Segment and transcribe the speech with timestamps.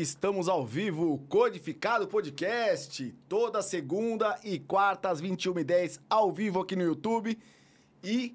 [0.00, 6.82] estamos ao vivo, Codificado Podcast, toda segunda e quarta às 21h10, ao vivo aqui no
[6.82, 7.38] YouTube.
[8.02, 8.34] E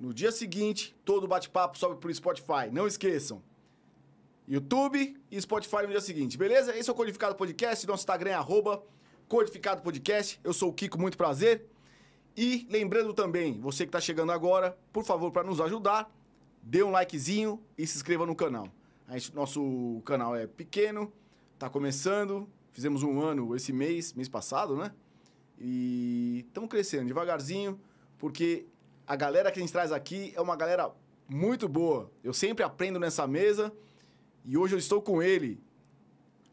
[0.00, 2.70] no dia seguinte, todo bate-papo sobe pro Spotify.
[2.72, 3.42] Não esqueçam,
[4.48, 6.74] YouTube e Spotify no dia seguinte, beleza?
[6.74, 8.82] Esse é o Codificado Podcast, nosso Instagram é arroba
[9.28, 10.40] Codificado Podcast.
[10.42, 11.66] Eu sou o Kiko, muito prazer.
[12.34, 16.10] E lembrando também, você que está chegando agora, por favor, para nos ajudar,
[16.62, 18.68] dê um likezinho e se inscreva no canal.
[19.08, 21.12] A gente, nosso canal é pequeno,
[21.54, 24.92] está começando, fizemos um ano esse mês, mês passado, né?
[25.58, 27.78] E estamos crescendo devagarzinho,
[28.18, 28.66] porque
[29.06, 30.90] a galera que a gente traz aqui é uma galera
[31.28, 32.10] muito boa.
[32.22, 33.72] Eu sempre aprendo nessa mesa
[34.44, 35.60] e hoje eu estou com ele,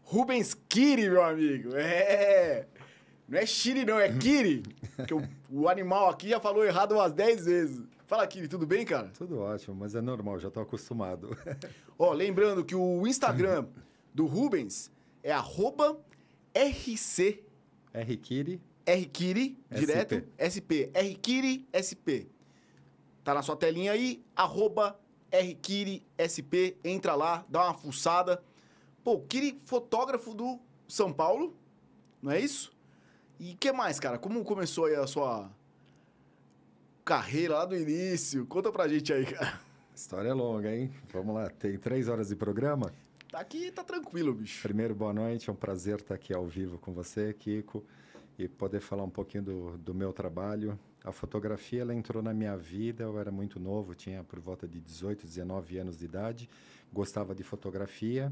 [0.03, 1.75] Rubens Kiri, meu amigo.
[1.75, 2.67] É!
[3.31, 4.61] Não é Shiri, não, é Kiri.
[5.07, 7.81] que o, o, animal aqui já falou errado umas 10 vezes.
[8.11, 9.07] Fala, Kiri, tudo bem, cara?
[9.17, 11.29] Tudo ótimo, mas é normal, já estou acostumado.
[11.97, 13.65] Ó, lembrando que o Instagram
[14.13, 14.91] do Rubens
[15.23, 15.97] é arroba
[16.53, 17.41] RC.
[17.93, 18.61] RKiri.
[18.85, 20.27] RKiri, direto.
[20.35, 20.91] SP.
[20.93, 22.27] RKiri SP.
[23.23, 24.99] Tá na sua telinha aí, arroba
[25.31, 26.75] RKiri SP.
[26.83, 28.43] Entra lá, dá uma fuçada.
[29.05, 31.55] Pô, Kiri, fotógrafo do São Paulo,
[32.21, 32.75] não é isso?
[33.39, 34.19] E o que mais, cara?
[34.19, 35.49] Como começou aí a sua
[37.03, 38.45] carreira lá do início?
[38.45, 39.59] Conta pra gente aí, cara.
[39.95, 40.91] História é longa, hein?
[41.11, 42.91] Vamos lá, tem três horas de programa?
[43.29, 44.61] Tá aqui, tá tranquilo, bicho.
[44.61, 47.83] Primeiro, boa noite, é um prazer estar aqui ao vivo com você, Kiko,
[48.37, 50.77] e poder falar um pouquinho do, do meu trabalho.
[51.03, 54.79] A fotografia, ela entrou na minha vida, eu era muito novo, tinha por volta de
[54.79, 56.49] 18, 19 anos de idade,
[56.91, 58.31] gostava de fotografia,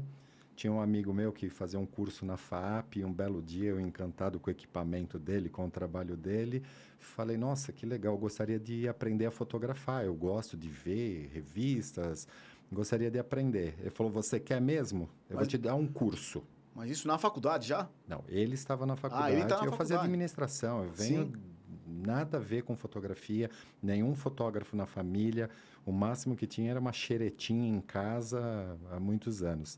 [0.60, 3.80] tinha um amigo meu que fazia um curso na FAP, e um belo dia eu
[3.80, 6.62] encantado com o equipamento dele, com o trabalho dele,
[6.98, 12.28] falei, nossa, que legal, gostaria de aprender a fotografar, eu gosto de ver revistas,
[12.70, 13.74] gostaria de aprender.
[13.80, 15.08] Ele falou, você quer mesmo?
[15.30, 15.38] Eu Mas...
[15.38, 16.42] vou te dar um curso.
[16.74, 17.88] Mas isso na faculdade já?
[18.06, 19.78] Não, ele estava na faculdade, ah, ele tá na eu faculdade.
[19.78, 21.24] fazia administração, eu venho...
[21.24, 21.50] Sim
[21.90, 23.50] nada a ver com fotografia,
[23.82, 25.50] nenhum fotógrafo na família.
[25.84, 29.76] O máximo que tinha era uma xeretinha em casa há muitos anos.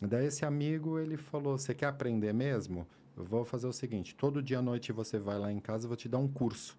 [0.00, 2.86] Daí esse amigo, ele falou, você quer aprender mesmo?
[3.16, 5.88] Eu vou fazer o seguinte, todo dia à noite você vai lá em casa, eu
[5.88, 6.78] vou te dar um curso.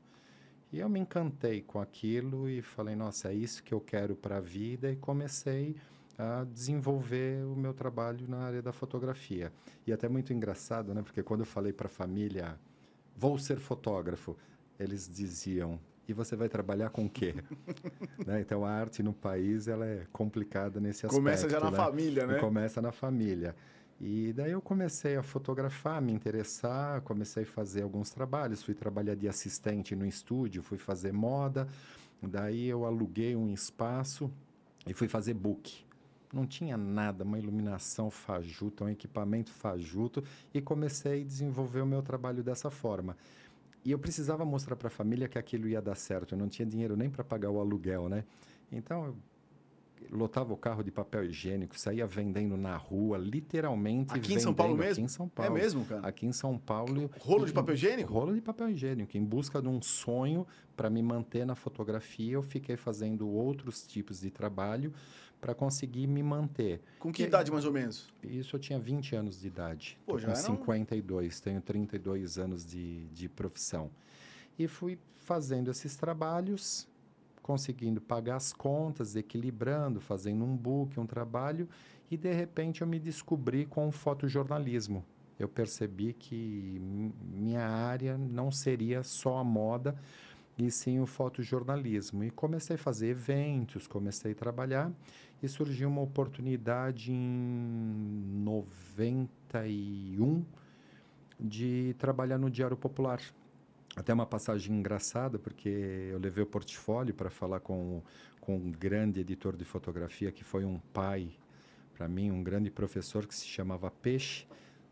[0.73, 4.37] E eu me encantei com aquilo e falei, nossa, é isso que eu quero para
[4.37, 5.75] a vida e comecei
[6.17, 9.51] a desenvolver o meu trabalho na área da fotografia.
[9.85, 11.01] E até muito engraçado, né?
[11.01, 12.59] Porque quando eu falei para a família,
[13.15, 14.37] vou ser fotógrafo,
[14.79, 17.35] eles diziam, e você vai trabalhar com o quê?
[18.25, 18.41] né?
[18.41, 21.15] Então, a arte no país ela é complicada nesse aspecto.
[21.15, 21.77] Começa já na né?
[21.77, 22.37] família, né?
[22.37, 23.55] E começa na família.
[24.03, 29.13] E daí eu comecei a fotografar, me interessar, comecei a fazer alguns trabalhos, fui trabalhar
[29.13, 31.67] de assistente no estúdio, fui fazer moda,
[32.19, 34.31] daí eu aluguei um espaço
[34.87, 35.85] e fui fazer book.
[36.33, 42.01] Não tinha nada, uma iluminação fajuta, um equipamento fajuto, e comecei a desenvolver o meu
[42.01, 43.15] trabalho dessa forma.
[43.83, 46.35] E eu precisava mostrar para a família que aquilo ia dar certo.
[46.35, 48.23] Eu não tinha dinheiro nem para pagar o aluguel, né?
[48.71, 49.15] Então, eu
[50.11, 54.11] lotava o carro de papel higiênico, saía vendendo na rua, literalmente.
[54.11, 54.37] Aqui vendendo.
[54.37, 54.91] em São Paulo mesmo?
[54.91, 55.57] Aqui em São Paulo.
[55.57, 56.07] É mesmo, cara?
[56.07, 57.09] Aqui em São Paulo.
[57.19, 58.13] Rolo de papel higiênico?
[58.13, 59.17] Rolo de papel higiênico.
[59.17, 64.21] Em busca de um sonho para me manter na fotografia, eu fiquei fazendo outros tipos
[64.21, 64.93] de trabalho
[65.41, 66.81] para conseguir me manter.
[66.99, 68.07] Com que e, idade, mais ou menos?
[68.23, 69.97] Isso eu tinha 20 anos de idade.
[70.05, 71.43] Pô, já com 52, um...
[71.43, 73.89] tenho 32 anos de, de profissão.
[74.57, 76.87] E fui fazendo esses trabalhos,
[77.41, 81.67] conseguindo pagar as contas, equilibrando, fazendo um book, um trabalho,
[82.09, 85.03] e de repente eu me descobri com o fotojornalismo.
[85.39, 86.79] Eu percebi que
[87.33, 89.95] minha área não seria só a moda,
[90.57, 92.23] e sim o fotojornalismo.
[92.23, 94.91] E comecei a fazer eventos, comecei a trabalhar
[95.41, 100.45] e surgiu uma oportunidade em 91
[101.39, 103.19] de trabalhar no Diário Popular.
[103.95, 108.01] Até uma passagem engraçada, porque eu levei o portfólio para falar com,
[108.39, 111.29] com um grande editor de fotografia, que foi um pai
[111.93, 114.47] para mim, um grande professor que se chamava Peixe.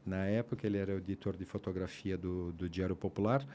[0.06, 3.46] Na época, ele era editor de fotografia do, do Diário Popular.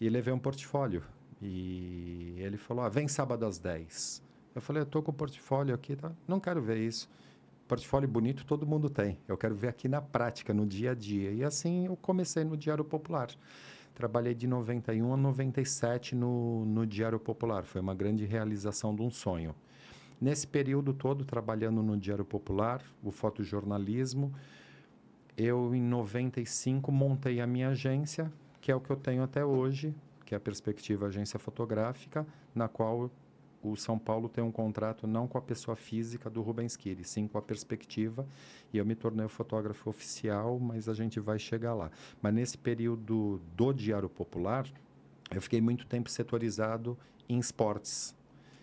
[0.00, 1.02] E levei um portfólio.
[1.42, 4.22] E ele falou: ah, vem sábado às 10.
[4.56, 6.10] Eu falei, eu estou com o portfólio aqui, tá?
[6.26, 7.10] não quero ver isso.
[7.68, 9.18] Portfólio bonito todo mundo tem.
[9.28, 11.30] Eu quero ver aqui na prática, no dia a dia.
[11.30, 13.28] E assim eu comecei no Diário Popular.
[13.94, 17.64] Trabalhei de 91 a 97 no, no Diário Popular.
[17.64, 19.54] Foi uma grande realização de um sonho.
[20.18, 24.32] Nesse período todo, trabalhando no Diário Popular, o fotojornalismo,
[25.36, 28.32] eu, em 95, montei a minha agência,
[28.62, 29.94] que é o que eu tenho até hoje,
[30.24, 33.10] que é a Perspectiva Agência Fotográfica, na qual
[33.62, 37.26] o São Paulo tem um contrato não com a pessoa física do Rubens Kiri, sim
[37.26, 38.26] com a perspectiva,
[38.72, 41.90] e eu me tornei o fotógrafo oficial, mas a gente vai chegar lá.
[42.20, 44.66] Mas nesse período do Diário Popular,
[45.34, 46.96] eu fiquei muito tempo setorizado
[47.28, 48.14] em esportes.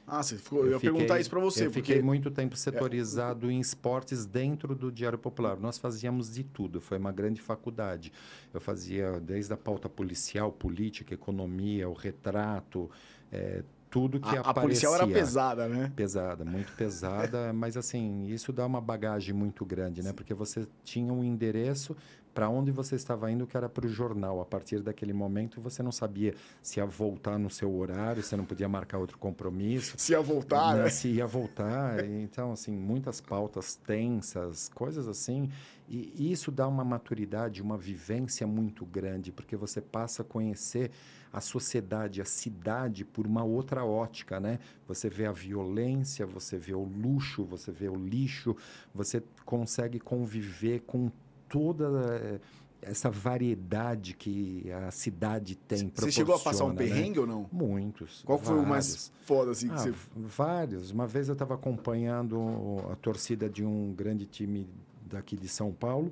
[0.05, 1.65] Ah, você ficou, eu, eu ia fiquei, perguntar isso para você.
[1.65, 1.81] Eu porque...
[1.81, 3.53] fiquei muito tempo setorizado é...
[3.53, 5.57] em esportes dentro do Diário Popular.
[5.57, 8.11] Nós fazíamos de tudo, foi uma grande faculdade.
[8.53, 12.91] Eu fazia desde a pauta policial, política, economia, o retrato,
[13.31, 13.63] é,
[13.93, 14.49] tudo que a, aparecia.
[14.49, 15.93] A policial era pesada, né?
[15.95, 20.11] Pesada, muito pesada, mas assim, isso dá uma bagagem muito grande, né?
[20.11, 21.95] Porque você tinha um endereço
[22.33, 24.41] para onde você estava indo, que era para o jornal.
[24.41, 28.45] A partir daquele momento, você não sabia se ia voltar no seu horário, você não
[28.45, 29.95] podia marcar outro compromisso.
[29.97, 30.89] Se ia voltar, né?
[30.89, 32.03] Se ia voltar.
[32.05, 35.49] Então, assim, muitas pautas tensas, coisas assim.
[35.87, 40.89] E isso dá uma maturidade, uma vivência muito grande, porque você passa a conhecer
[41.31, 44.59] a sociedade, a cidade por uma outra ótica, né?
[44.87, 48.55] Você vê a violência, você vê o luxo, você vê o lixo,
[48.93, 51.11] você consegue conviver com
[51.53, 51.85] toda
[52.19, 52.39] eh,
[52.81, 55.91] essa variedade que a cidade tem.
[55.93, 56.77] Você chegou a passar um né?
[56.77, 57.21] perrengue né?
[57.21, 57.49] ou não?
[57.51, 58.23] Muitos.
[58.25, 58.55] Qual vários.
[58.55, 59.93] foi o mais foda assim ah, que você...
[60.15, 60.89] Vários.
[60.89, 64.67] Uma vez eu estava acompanhando a torcida de um grande time
[65.05, 66.11] daqui de São Paulo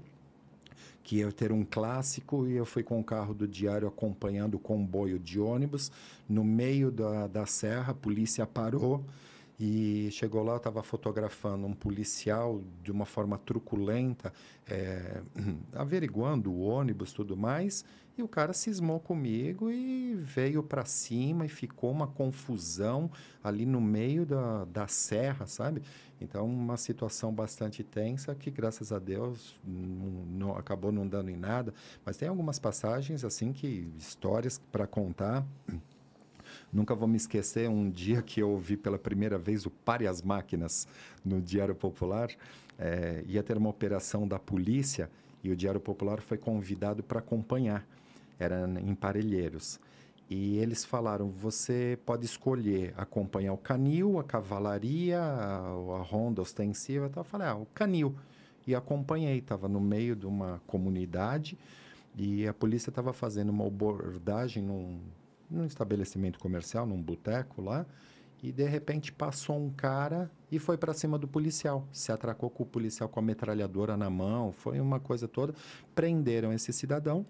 [1.03, 4.59] que ia ter um clássico e eu fui com o carro do diário acompanhando o
[4.59, 5.91] comboio de ônibus.
[6.29, 9.03] No meio da, da serra, a polícia parou
[9.63, 14.33] e chegou lá, estava fotografando um policial de uma forma truculenta,
[14.67, 15.21] é,
[15.73, 17.85] averiguando o ônibus tudo mais,
[18.17, 23.11] e o cara cismou comigo e veio para cima e ficou uma confusão
[23.43, 25.83] ali no meio da, da serra, sabe?
[26.19, 31.37] Então, uma situação bastante tensa que, graças a Deus, não, não, acabou não dando em
[31.37, 31.71] nada.
[32.03, 35.45] Mas tem algumas passagens, assim, que histórias para contar.
[36.71, 40.21] Nunca vou me esquecer um dia que eu ouvi pela primeira vez o Pare as
[40.21, 40.87] Máquinas
[41.23, 42.29] no Diário Popular.
[42.79, 45.09] É, ia ter uma operação da polícia
[45.43, 47.85] e o Diário Popular foi convidado para acompanhar.
[48.39, 49.79] Era em Parelheiros.
[50.29, 57.11] E eles falaram: você pode escolher acompanhar o canil, a cavalaria, a, a ronda ostensiva.
[57.13, 58.15] Eu falei: ah, o canil.
[58.65, 59.39] E acompanhei.
[59.39, 61.57] Estava no meio de uma comunidade
[62.17, 64.99] e a polícia estava fazendo uma abordagem num,
[65.51, 67.85] num estabelecimento comercial, num boteco lá,
[68.41, 71.87] e de repente passou um cara e foi para cima do policial.
[71.91, 75.53] Se atracou com o policial com a metralhadora na mão, foi uma coisa toda.
[75.93, 77.25] Prenderam esse cidadão.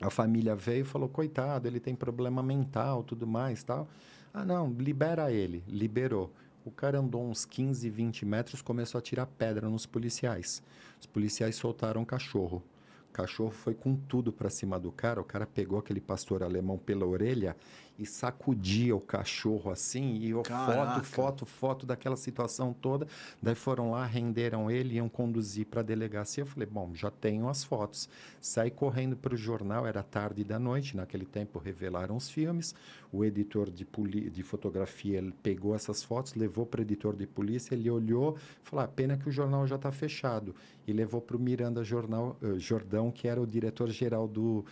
[0.00, 3.86] A família veio e falou: coitado, ele tem problema mental, tudo mais tal.
[4.34, 5.62] Ah, não, libera ele.
[5.68, 6.32] Liberou.
[6.64, 10.62] O cara andou uns 15, 20 metros, começou a tirar pedra nos policiais.
[11.00, 12.62] Os policiais soltaram o cachorro.
[13.12, 15.20] Cachorro foi com tudo para cima do cara.
[15.20, 17.54] O cara pegou aquele pastor alemão pela orelha
[17.98, 23.06] e sacudia o cachorro assim, e eu, foto, foto, foto daquela situação toda.
[23.40, 26.42] Daí foram lá, renderam ele, iam conduzir para a delegacia.
[26.42, 28.08] Eu falei, bom, já tenho as fotos.
[28.40, 32.74] Saí correndo para o jornal, era tarde da noite, naquele tempo revelaram os filmes.
[33.12, 33.86] O editor de,
[34.30, 38.84] de fotografia ele pegou essas fotos, levou para o editor de polícia, ele olhou, falou,
[38.84, 40.54] ah, pena que o jornal já está fechado.
[40.86, 44.64] E levou para o Miranda Jornal, uh, Jordão, que era o diretor-geral do,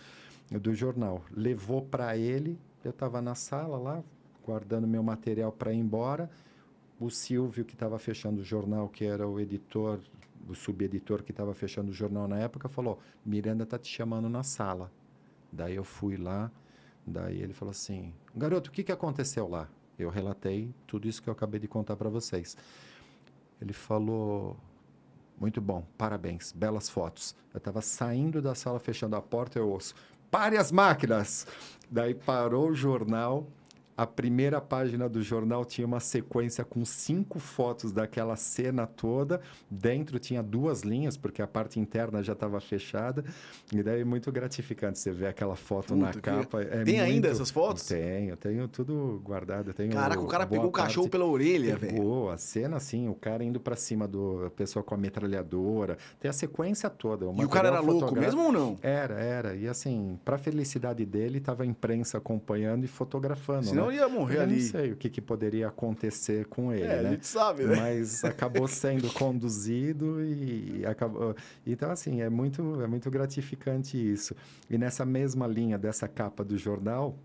[0.49, 1.23] do jornal.
[1.31, 4.03] Levou para ele, eu estava na sala lá,
[4.43, 6.29] guardando meu material para ir embora.
[6.99, 9.99] O Silvio, que estava fechando o jornal, que era o editor,
[10.47, 14.43] o subeditor que estava fechando o jornal na época, falou: Miranda está te chamando na
[14.43, 14.91] sala.
[15.51, 16.51] Daí eu fui lá,
[17.05, 19.67] daí ele falou assim: Garoto, o que, que aconteceu lá?
[19.97, 22.55] Eu relatei tudo isso que eu acabei de contar para vocês.
[23.61, 24.57] Ele falou:
[25.39, 27.35] Muito bom, parabéns, belas fotos.
[27.53, 29.95] Eu estava saindo da sala, fechando a porta, eu ouço:
[30.31, 31.45] Pare as máquinas!
[31.91, 33.45] Daí parou o jornal.
[33.97, 39.41] A primeira página do jornal tinha uma sequência com cinco fotos daquela cena toda.
[39.69, 43.23] Dentro tinha duas linhas, porque a parte interna já estava fechada.
[43.71, 46.61] E daí é muito gratificante você ver aquela foto Puta, na capa.
[46.61, 47.01] É tem muito...
[47.01, 47.85] ainda essas fotos?
[47.85, 49.73] Tenho, tenho tudo guardado.
[49.73, 51.93] Tenho Caraca, o cara pegou o cachorro pela orelha, velho.
[51.93, 55.97] Pegou, a cena assim, o cara indo para cima do a pessoa com a metralhadora.
[56.19, 57.27] Tem a sequência toda.
[57.27, 58.79] O e o cara era louco mesmo ou não?
[58.81, 59.55] Era, era.
[59.55, 63.65] E assim, para felicidade dele, estava a imprensa acompanhando e fotografando.
[63.65, 63.95] Senão né?
[63.95, 64.55] ia morrer eu ali.
[64.55, 67.09] Não sei o que, que poderia acontecer com ele, é, né?
[67.09, 67.75] A gente sabe, né?
[67.75, 71.35] Mas acabou sendo conduzido e acabou.
[71.65, 74.35] Então, assim, é muito, é muito gratificante isso.
[74.69, 77.17] E nessa mesma linha dessa capa do jornal,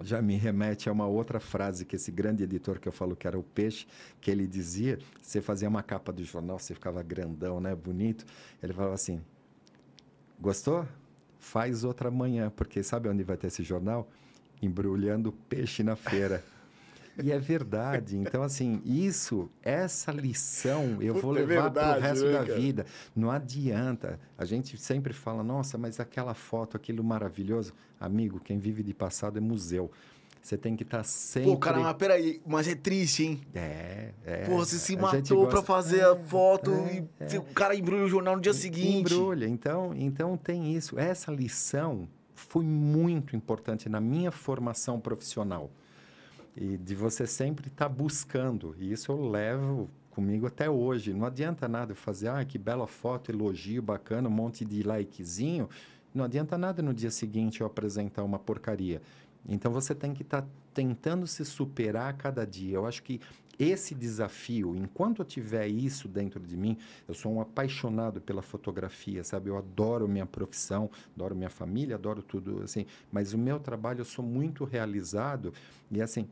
[0.00, 3.26] já me remete a uma outra frase que esse grande editor que eu falo que
[3.26, 3.86] era o Peixe,
[4.20, 8.24] que ele dizia, você fazia uma capa do jornal, você ficava grandão, né, bonito,
[8.62, 9.22] ele falava assim,
[10.40, 10.86] gostou?
[11.38, 14.08] Faz outra manhã, porque sabe onde vai ter esse jornal?
[14.62, 16.42] Embrulhando peixe na feira.
[17.22, 18.16] E é verdade.
[18.16, 22.44] Então, assim, isso, essa lição eu Puta, vou é levar para o resto né, da
[22.44, 22.54] cara?
[22.58, 22.86] vida.
[23.14, 24.20] Não adianta.
[24.36, 27.72] A gente sempre fala, nossa, mas aquela foto, aquilo maravilhoso.
[27.98, 29.90] Amigo, quem vive de passado é museu.
[30.42, 31.50] Você tem que estar sempre.
[31.50, 33.40] Pô, cara, mas peraí, mas é triste, hein?
[33.54, 34.44] É, é.
[34.44, 37.38] Pô, você se matou gosta- pra fazer a foto é, e é.
[37.38, 39.12] o cara embrulha o jornal no dia seguinte.
[39.12, 39.48] Embrulha.
[39.48, 40.96] Então, então tem isso.
[40.98, 42.06] Essa lição
[42.36, 45.70] foi muito importante na minha formação profissional.
[46.54, 48.74] E de você sempre estar buscando.
[48.78, 51.12] E isso eu levo comigo até hoje.
[51.12, 55.68] Não adianta nada eu fazer, ah, que bela foto, elogio, bacana, um monte de likezinho.
[56.14, 59.02] Não adianta nada no dia seguinte eu apresentar uma porcaria.
[59.48, 62.76] Então você tem que estar tentando se superar a cada dia.
[62.76, 63.20] Eu acho que
[63.58, 66.76] esse desafio, enquanto eu tiver isso dentro de mim,
[67.08, 69.50] eu sou um apaixonado pela fotografia, sabe?
[69.50, 72.86] Eu adoro minha profissão, adoro minha família, adoro tudo assim.
[73.10, 75.52] Mas o meu trabalho eu sou muito realizado
[75.90, 76.28] e assim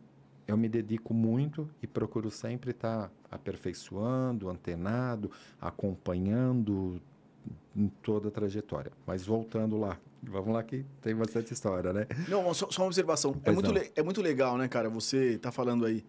[0.46, 7.00] eu me dedico muito e procuro sempre estar aperfeiçoando, antenado, acompanhando
[7.74, 8.92] em toda a trajetória.
[9.06, 12.06] Mas voltando lá, vamos lá que tem bastante história, né?
[12.28, 13.34] Não, só, só uma observação.
[13.44, 13.82] É muito, não.
[13.96, 14.88] é muito legal, né, cara?
[14.90, 16.04] Você tá falando aí.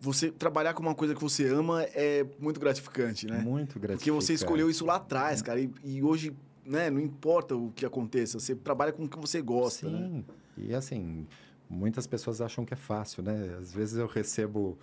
[0.00, 3.38] Você trabalhar com uma coisa que você ama é muito gratificante, né?
[3.40, 4.24] Muito Porque gratificante.
[4.24, 5.60] você escolheu isso lá atrás, cara.
[5.60, 6.32] E, e hoje,
[6.64, 9.98] né, não importa o que aconteça, você trabalha com o que você gosta, né?
[9.98, 10.24] Sim.
[10.56, 11.26] E assim,
[11.68, 13.56] muitas pessoas acham que é fácil, né?
[13.60, 14.78] Às vezes eu recebo.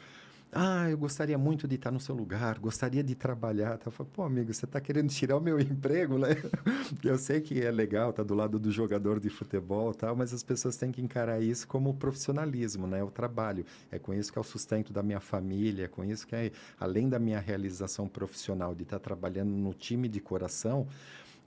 [0.58, 3.78] Ah, eu gostaria muito de estar no seu lugar, gostaria de trabalhar.
[3.86, 6.30] Eu falo, pô, amigo, você está querendo tirar o meu emprego, né?
[7.04, 10.44] Eu sei que é legal estar do lado do jogador de futebol tal, mas as
[10.44, 13.04] pessoas têm que encarar isso como profissionalismo, né?
[13.04, 13.66] O trabalho.
[13.92, 16.50] É com isso que é o sustento da minha família, é com isso que é,
[16.80, 20.88] além da minha realização profissional de estar trabalhando no time de coração,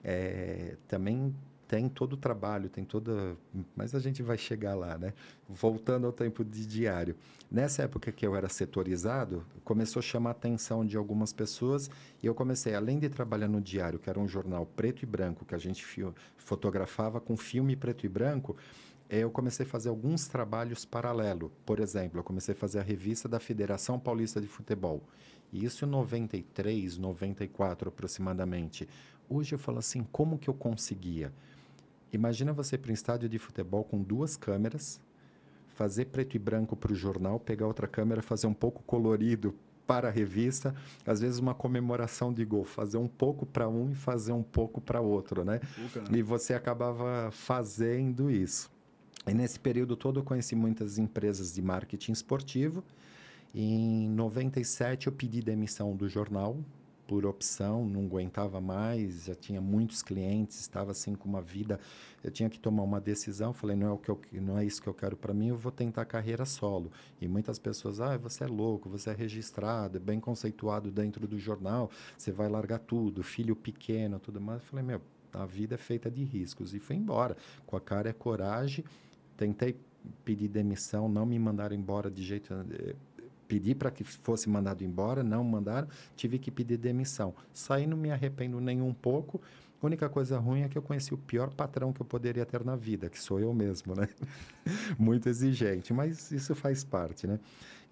[0.05, 1.35] é, também
[1.69, 3.37] tem todo o trabalho, tem toda.
[3.77, 5.13] Mas a gente vai chegar lá, né?
[5.47, 7.15] Voltando ao tempo de diário.
[7.51, 11.91] Nessa época que eu era setorizado, começou a chamar a atenção de algumas pessoas
[12.23, 15.45] e eu comecei, além de trabalhar no diário, que era um jornal preto e branco,
[15.45, 15.85] que a gente
[16.39, 18.57] fotografava com filme preto e branco,
[19.11, 21.53] eh, eu comecei a fazer alguns trabalhos paralelo.
[21.67, 25.03] Por exemplo, eu comecei a fazer a revista da Federação Paulista de Futebol.
[25.53, 28.89] E isso em 93, 94 aproximadamente.
[29.29, 31.31] Hoje eu falo assim, como que eu conseguia?
[32.13, 35.01] Imagina você para um estádio de futebol com duas câmeras,
[35.69, 39.55] fazer preto e branco para o jornal, pegar outra câmera, fazer um pouco colorido
[39.87, 40.75] para a revista,
[41.07, 44.81] às vezes uma comemoração de gol, fazer um pouco para um e fazer um pouco
[44.81, 45.61] para outro, né?
[45.95, 46.17] Cara.
[46.17, 48.71] E você acabava fazendo isso.
[49.27, 52.85] E nesse período todo eu conheci muitas empresas de marketing esportivo.
[53.55, 56.59] Em 97 eu pedi demissão do jornal
[57.09, 61.81] por opção, não aguentava mais, já tinha muitos clientes, estava assim com uma vida,
[62.23, 64.83] eu tinha que tomar uma decisão, falei, não é o que eu, não é isso
[64.83, 66.93] que eu quero para mim, eu vou tentar carreira solo.
[67.19, 71.39] E muitas pessoas, ah, você é louco, você é registrado, é bem conceituado dentro do
[71.39, 74.61] jornal, você vai largar tudo, filho pequeno, tudo mais.
[74.61, 75.01] Eu falei, meu,
[75.33, 78.85] a vida é feita de riscos e fui embora, com a cara e a coragem,
[79.35, 79.75] tentei
[80.27, 82.95] pedir demissão, não me mandaram embora de jeito eh,
[83.49, 87.35] pedi para que fosse mandado embora, não mandaram, tive que pedir demissão.
[87.53, 89.41] Saí, não me arrependo nem um pouco.
[89.81, 92.65] A única coisa ruim é que eu conheci o pior patrão que eu poderia ter
[92.65, 94.09] na vida, que sou eu mesmo, né?
[94.99, 97.39] Muito exigente, mas isso faz parte, né?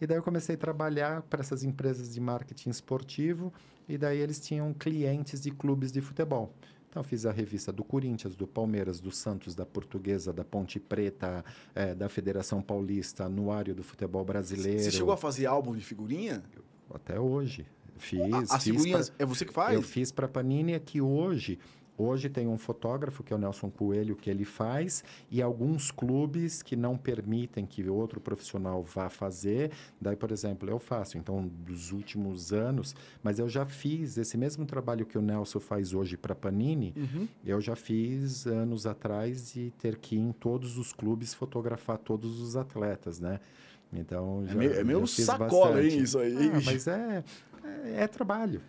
[0.01, 3.53] E daí eu comecei a trabalhar para essas empresas de marketing esportivo
[3.89, 6.53] e daí eles tinham clientes de clubes de futebol.
[6.97, 10.81] Então, eu fiz a revista do Corinthians, do Palmeiras, do Santos, da Portuguesa, da Ponte
[10.81, 14.81] Preta, eh, da Federação Paulista, Anuário do Futebol Brasileiro.
[14.81, 16.43] Você chegou a fazer álbum de figurinha?
[16.95, 17.67] Até hoje.
[17.99, 18.33] Fiz.
[18.51, 19.75] As fiz figurinhas, pra- é você que faz?
[19.75, 21.59] eu fiz para Panini é que hoje,
[21.97, 26.63] hoje tem um fotógrafo que é o Nelson Coelho que ele faz e alguns clubes
[26.63, 29.71] que não permitem que outro profissional vá fazer.
[30.01, 31.19] Daí, por exemplo, eu faço.
[31.19, 35.93] Então, dos últimos anos, mas eu já fiz esse mesmo trabalho que o Nelson faz
[35.93, 36.95] hoje para Panini.
[36.97, 37.29] Uhum.
[37.45, 42.41] Eu já fiz anos atrás e ter que ir em todos os clubes fotografar todos
[42.41, 43.41] os atletas, né?
[43.93, 46.51] Então, É já, é já fiz sacola, hein, isso aí.
[46.53, 47.25] Ah, mas é,
[47.65, 48.61] é, é trabalho.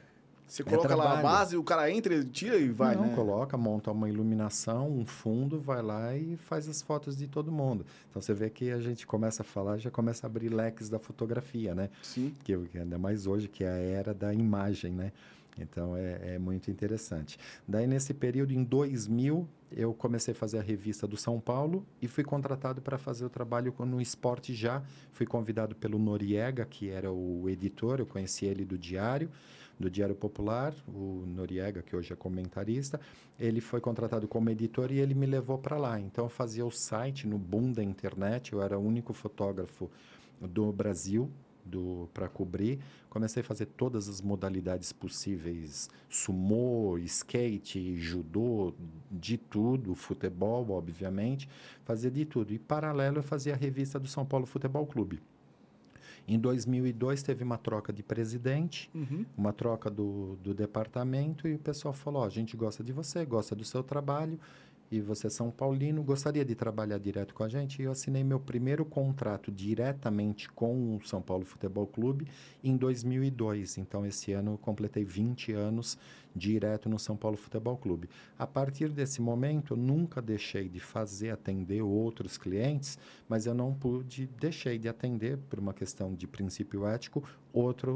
[0.47, 3.15] Você coloca lá a base, o cara entra, ele tira e vai, Não, né?
[3.15, 7.85] coloca, monta uma iluminação, um fundo, vai lá e faz as fotos de todo mundo.
[8.09, 10.99] Então você vê que a gente começa a falar, já começa a abrir leques da
[10.99, 11.89] fotografia, né?
[12.01, 12.33] Sim.
[12.45, 15.11] Que, ainda mais hoje, que é a era da imagem, né?
[15.59, 17.37] Então é, é muito interessante.
[17.67, 22.07] Daí nesse período, em 2000, eu comecei a fazer a revista do São Paulo e
[22.07, 24.81] fui contratado para fazer o trabalho no Esporte Já.
[25.11, 29.29] Fui convidado pelo Noriega, que era o editor, eu conheci ele do Diário,
[29.79, 32.99] do Diário Popular, o Noriega, que hoje é comentarista.
[33.39, 35.99] Ele foi contratado como editor e ele me levou para lá.
[35.99, 39.89] Então eu fazia o site no boom da internet, eu era o único fotógrafo
[40.41, 41.29] do Brasil
[42.13, 42.79] para cobrir.
[43.09, 48.73] Comecei a fazer todas as modalidades possíveis: sumô, skate, judô,
[49.11, 51.49] de tudo, futebol, obviamente.
[51.83, 52.53] Fazia de tudo.
[52.53, 55.19] E, paralelo, eu fazia a revista do São Paulo Futebol Clube.
[56.27, 59.25] Em 2002 teve uma troca de presidente, uhum.
[59.37, 63.23] uma troca do, do departamento e o pessoal falou: oh, a gente gosta de você,
[63.23, 64.37] gosta do seu trabalho
[64.89, 67.81] e você é São Paulino, gostaria de trabalhar direto com a gente?
[67.81, 72.27] E eu assinei meu primeiro contrato diretamente com o São Paulo Futebol Clube
[72.63, 73.77] em 2002.
[73.77, 75.97] Então, esse ano eu completei 20 anos
[76.37, 78.09] direto no São Paulo Futebol Clube.
[78.37, 83.73] A partir desse momento, eu nunca deixei de fazer, atender outros clientes, mas eu não
[83.73, 87.93] pude, deixei de atender, por uma questão de princípio ético, outro,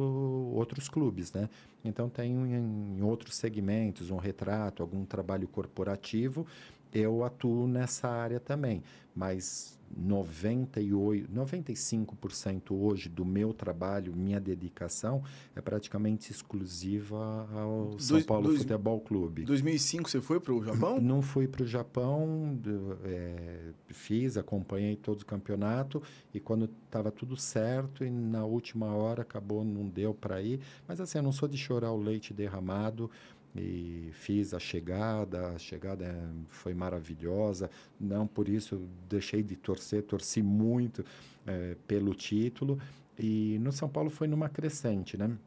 [0.54, 1.50] outros clubes, né?
[1.84, 6.46] Então, tenho em, em outros segmentos, um retrato, algum trabalho corporativo,
[6.94, 8.84] eu atuo nessa área também,
[9.16, 15.24] mas 98, 95% hoje do meu trabalho, minha dedicação
[15.56, 19.44] é praticamente exclusiva ao São dois, Paulo dois, Futebol Clube.
[19.44, 21.00] 2005 você foi para o Japão?
[21.02, 22.60] Não fui para o Japão,
[23.04, 26.02] é, fiz, acompanhei todo o campeonato
[26.34, 30.60] e quando estava tudo certo e na última hora acabou, não deu para ir.
[30.88, 33.10] Mas assim, eu não sou de chorar o leite derramado,
[33.56, 40.04] e fiz a chegada, a chegada é, foi maravilhosa, não por isso deixei de torcer,
[40.04, 41.04] torci muito
[41.46, 42.80] é, pelo título
[43.20, 45.38] e no São Paulo foi numa crescente, né?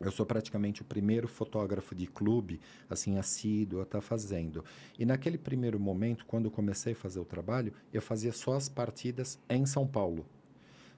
[0.00, 4.64] Eu sou praticamente o primeiro fotógrafo de clube, assim, assíduo a estar tá fazendo.
[4.96, 9.40] E naquele primeiro momento, quando comecei a fazer o trabalho, eu fazia só as partidas
[9.48, 10.24] em São Paulo.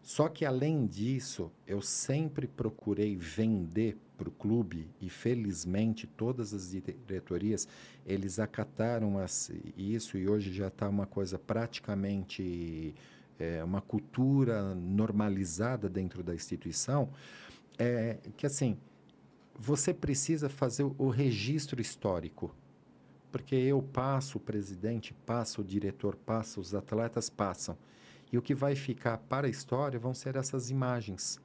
[0.03, 6.73] Só que, além disso, eu sempre procurei vender para o clube e felizmente todas as
[6.73, 7.67] diretorias
[8.05, 12.95] eles acataram as, isso e hoje já está uma coisa praticamente
[13.39, 17.09] é, uma cultura normalizada dentro da instituição
[17.79, 18.77] é que assim
[19.59, 22.55] você precisa fazer o, registro histórico
[23.33, 27.79] porque eu passo o presidente passa o diretor passa os atletas passam.
[28.33, 31.41] E o que vai ficar para a história vão ser essas imagens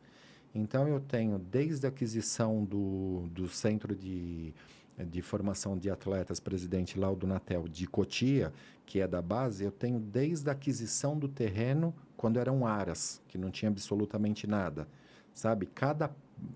[0.55, 4.53] então, eu tenho desde a aquisição do, do Centro de,
[4.97, 8.53] de Formação de Atletas, presidente Laudo Natel, de Cotia,
[8.85, 13.37] que é da base, eu tenho desde a aquisição do terreno, quando eram aras, que
[13.37, 14.87] não tinha absolutamente nada.
[15.33, 15.65] Sabe?
[15.65, 16.09] Cada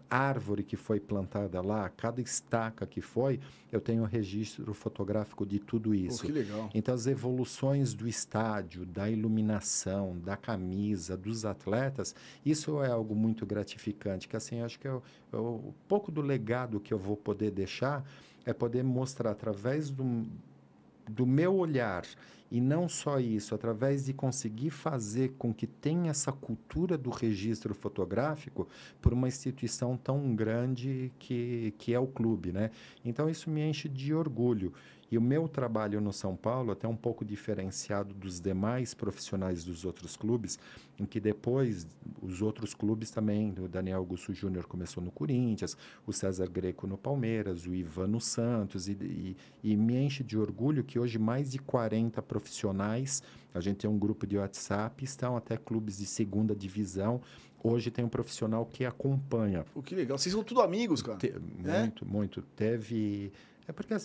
[0.10, 3.39] árvore que foi plantada lá, cada estaca que foi,
[3.71, 6.25] eu tenho um registro fotográfico de tudo isso.
[6.25, 6.69] Que legal.
[6.73, 13.45] Então, as evoluções do estádio, da iluminação, da camisa, dos atletas, isso é algo muito
[13.45, 17.52] gratificante, que assim, acho que eu, eu, um pouco do legado que eu vou poder
[17.52, 18.04] deixar
[18.45, 20.25] é poder mostrar através do,
[21.08, 22.04] do meu olhar
[22.51, 27.75] e não só isso, através de conseguir fazer com que tenha essa cultura do registro
[27.75, 28.67] fotográfico
[29.01, 32.71] por uma instituição tão grande que, que é o clube, né?
[33.05, 34.73] Então isso me enche de orgulho.
[35.12, 39.84] E o meu trabalho no São Paulo, até um pouco diferenciado dos demais profissionais dos
[39.84, 40.60] outros clubes,
[41.00, 41.88] em que depois
[42.22, 46.98] os outros clubes também, o Daniel Augusto Júnior começou no Corinthians, o César Greco no
[46.98, 51.52] Palmeiras, o Ivan no Santos, e, e, e me enche de orgulho que hoje mais
[51.52, 56.56] de 40 profissionais, a gente tem um grupo de WhatsApp, estão até clubes de segunda
[56.56, 57.22] divisão,
[57.63, 59.65] hoje tem um profissional que acompanha.
[59.74, 60.17] O que legal.
[60.17, 61.17] Vocês são tudo amigos, cara.
[61.17, 61.34] Te,
[61.65, 61.80] é?
[61.80, 62.41] Muito, muito.
[62.56, 63.32] Teve.
[63.67, 63.98] É porque é,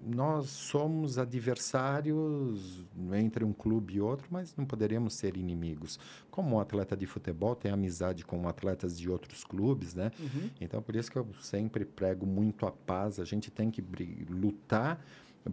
[0.00, 5.98] nós somos adversários entre um clube e outro, mas não poderíamos ser inimigos.
[6.30, 10.10] Como um atleta de futebol tem amizade com atletas de outros clubes, né?
[10.18, 10.50] Uhum.
[10.60, 13.18] Então, por isso que eu sempre prego muito a paz.
[13.18, 13.82] A gente tem que
[14.30, 15.04] lutar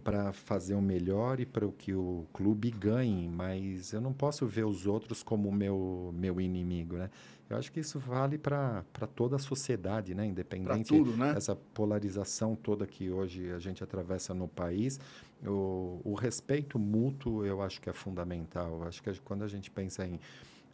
[0.04, 4.66] para fazer o melhor e para que o clube ganhe, mas eu não posso ver
[4.66, 7.10] os outros como meu meu inimigo, né?
[7.48, 10.26] Eu acho que isso vale para toda a sociedade, né?
[10.26, 11.34] Independente tudo, né?
[11.34, 15.00] dessa polarização toda que hoje a gente atravessa no país.
[15.46, 18.82] O, o respeito mútuo eu acho que é fundamental.
[18.82, 20.20] Eu acho que quando a gente pensa em,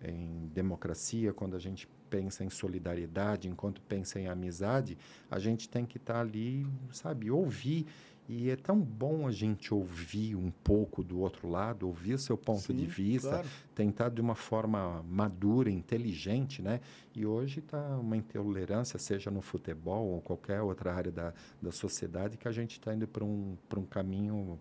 [0.02, 4.98] em democracia, quando a gente pensa em solidariedade, enquanto pensa em amizade,
[5.30, 7.86] a gente tem que estar tá ali, sabe, ouvir
[8.34, 12.38] e é tão bom a gente ouvir um pouco do outro lado, ouvir o seu
[12.38, 13.48] ponto Sim, de vista, claro.
[13.76, 16.80] tentar de uma forma madura, inteligente, né?
[17.14, 22.38] E hoje está uma intolerância, seja no futebol ou qualquer outra área da, da sociedade,
[22.38, 24.58] que a gente está indo para um, um caminho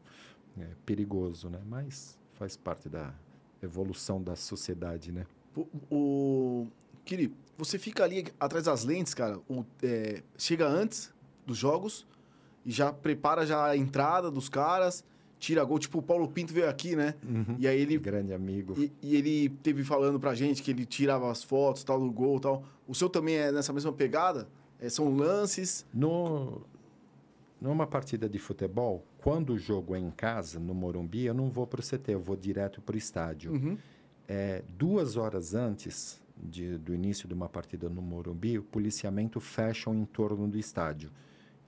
[0.59, 1.61] é, perigoso, né?
[1.65, 3.15] Mas faz parte da
[3.63, 5.25] evolução da sociedade, né?
[5.55, 6.67] O, o...
[7.05, 11.15] Kiri, você fica ali atrás das lentes, cara, o, é, chega antes
[11.47, 12.05] dos jogos
[12.65, 15.05] e já prepara já a entrada dos caras.
[15.39, 15.79] tira gol.
[15.79, 17.15] Tipo, o Paulo Pinto veio aqui, né?
[17.27, 17.57] Uhum.
[17.59, 17.99] E aí ele.
[17.99, 18.75] Grande amigo.
[18.79, 22.39] E, e ele teve falando pra gente que ele tirava as fotos tal do gol
[22.39, 22.63] tal.
[22.87, 24.49] O seu também é nessa mesma pegada?
[24.79, 25.87] É, são lances.
[25.93, 26.63] No,
[27.61, 31.67] numa partida de futebol, quando o jogo é em casa, no Morumbi, eu não vou
[31.67, 33.53] para o CT, eu vou direto para o estádio.
[33.53, 33.77] Uhum.
[34.27, 39.91] É, duas horas antes de, do início de uma partida no Morumbi, o policiamento fecha
[39.91, 41.11] o entorno do estádio.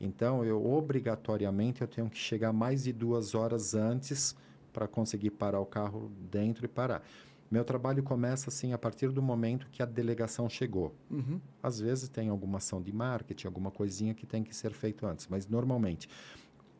[0.02, 4.36] Então, eu obrigatoriamente eu tenho que chegar mais de duas horas antes
[4.72, 7.02] para conseguir parar o carro dentro e parar.
[7.48, 10.94] Meu trabalho começa assim a partir do momento que a delegação chegou.
[11.10, 11.38] Uhum.
[11.62, 15.28] Às vezes tem alguma ação de marketing, alguma coisinha que tem que ser feito antes,
[15.28, 16.08] mas normalmente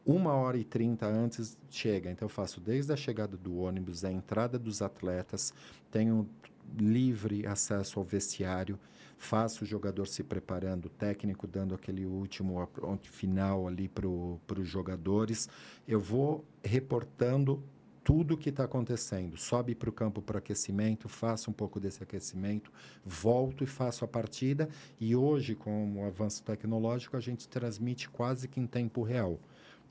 [0.04, 2.10] uma hora e trinta antes chega.
[2.10, 5.52] Então eu faço desde a chegada do ônibus, a entrada dos atletas,
[5.90, 6.28] tenho
[6.76, 8.78] livre acesso ao vestiário,
[9.22, 12.68] faço o jogador se preparando, o técnico dando aquele último
[13.04, 15.48] final ali para os jogadores.
[15.86, 17.62] Eu vou reportando
[18.02, 19.36] tudo o que está acontecendo.
[19.36, 22.72] Sobe para o campo para aquecimento, faço um pouco desse aquecimento,
[23.04, 24.68] volto e faço a partida.
[25.00, 29.38] E hoje, com o avanço tecnológico, a gente transmite quase que em tempo real.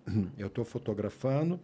[0.38, 1.58] Eu estou fotografando,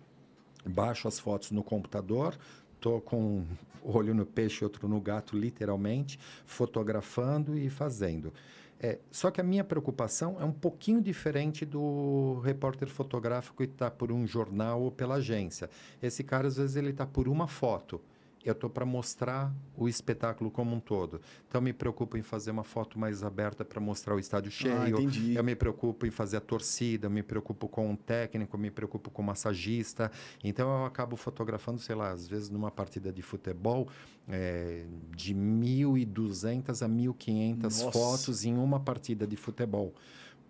[0.65, 2.37] baixo as fotos no computador,
[2.77, 3.45] estou com um
[3.83, 8.31] olho no peixe, outro no gato, literalmente, fotografando e fazendo.
[8.79, 13.89] É, só que a minha preocupação é um pouquinho diferente do repórter fotográfico que está
[13.89, 15.69] por um jornal ou pela agência.
[16.01, 17.99] Esse cara, às vezes, ele está por uma foto
[18.47, 21.21] eu estou para mostrar o espetáculo como um todo.
[21.47, 24.97] Então, me preocupo em fazer uma foto mais aberta para mostrar o estádio cheio.
[24.97, 25.37] Ah.
[25.37, 28.71] Eu me preocupo em fazer a torcida, eu me preocupo com o técnico, eu me
[28.71, 30.09] preocupo com o massagista.
[30.43, 33.89] Então, eu acabo fotografando, sei lá, às vezes numa partida de futebol,
[34.29, 39.93] é, de 1.200 a 1.500 fotos em uma partida de futebol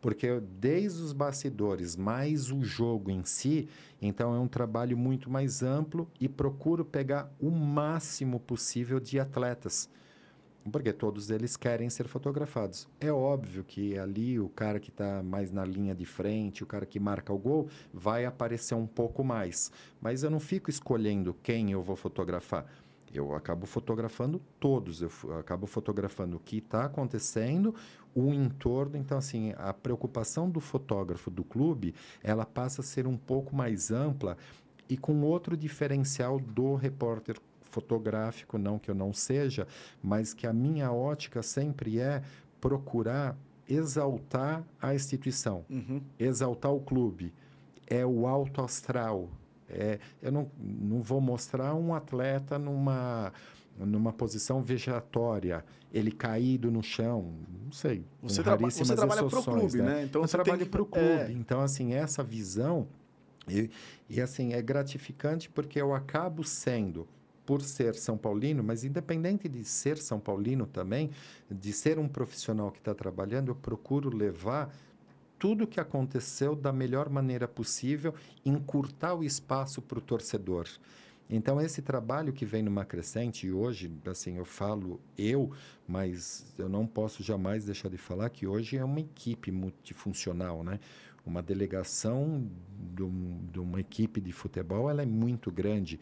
[0.01, 3.67] porque desde os bastidores mais o jogo em si,
[4.01, 9.89] então é um trabalho muito mais amplo e procuro pegar o máximo possível de atletas,
[10.71, 12.87] porque todos eles querem ser fotografados.
[12.99, 16.85] É óbvio que ali o cara que está mais na linha de frente, o cara
[16.85, 21.71] que marca o gol, vai aparecer um pouco mais, mas eu não fico escolhendo quem
[21.71, 22.65] eu vou fotografar.
[23.13, 27.73] Eu acabo fotografando todos, eu acabo fotografando o que está acontecendo,
[28.17, 28.97] o entorno.
[28.97, 33.91] Então, assim, a preocupação do fotógrafo do clube, ela passa a ser um pouco mais
[33.91, 34.35] ampla
[34.89, 39.67] e com outro diferencial do repórter fotográfico, não que eu não seja,
[40.01, 42.23] mas que a minha ótica sempre é
[42.59, 43.37] procurar
[43.69, 46.01] exaltar a instituição, uhum.
[46.17, 47.31] exaltar o clube.
[47.85, 49.29] É o alto astral.
[49.69, 53.31] É, eu não, não vou mostrar um atleta numa
[53.77, 55.63] numa posição vegetatória,
[55.93, 58.03] ele caído no chão, não sei.
[58.21, 59.83] Você, traba você trabalha para o clube, né?
[59.83, 60.03] né?
[60.03, 61.07] Então eu trabalho para o clube.
[61.07, 61.31] É.
[61.31, 62.87] Então, assim, essa visão,
[63.47, 63.69] e,
[64.09, 67.07] e assim, é gratificante porque eu acabo sendo,
[67.45, 71.09] por ser São Paulino, mas independente de ser São Paulino também,
[71.49, 74.69] de ser um profissional que está trabalhando, eu procuro levar
[75.39, 78.13] tudo o que aconteceu da melhor maneira possível,
[78.45, 80.67] encurtar o espaço para o torcedor.
[81.29, 85.51] Então, esse trabalho que vem numa crescente, e hoje, assim, eu falo eu,
[85.85, 90.79] mas eu não posso jamais deixar de falar que hoje é uma equipe multifuncional, né?
[91.25, 92.49] Uma delegação
[92.93, 95.99] de, um, de uma equipe de futebol, ela é muito grande.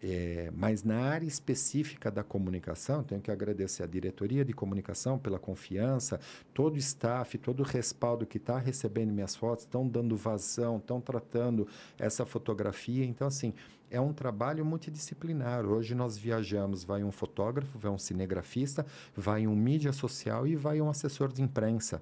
[0.00, 5.40] É, mas na área específica da comunicação, tenho que agradecer a diretoria de comunicação pela
[5.40, 6.20] confiança,
[6.54, 11.00] todo o staff, todo o respaldo que está recebendo minhas fotos, estão dando vazão, estão
[11.00, 11.66] tratando
[11.98, 13.04] essa fotografia.
[13.04, 13.52] Então, assim,
[13.90, 15.66] é um trabalho multidisciplinar.
[15.66, 20.80] Hoje nós viajamos, vai um fotógrafo, vai um cinegrafista, vai um mídia social e vai
[20.80, 22.00] um assessor de imprensa.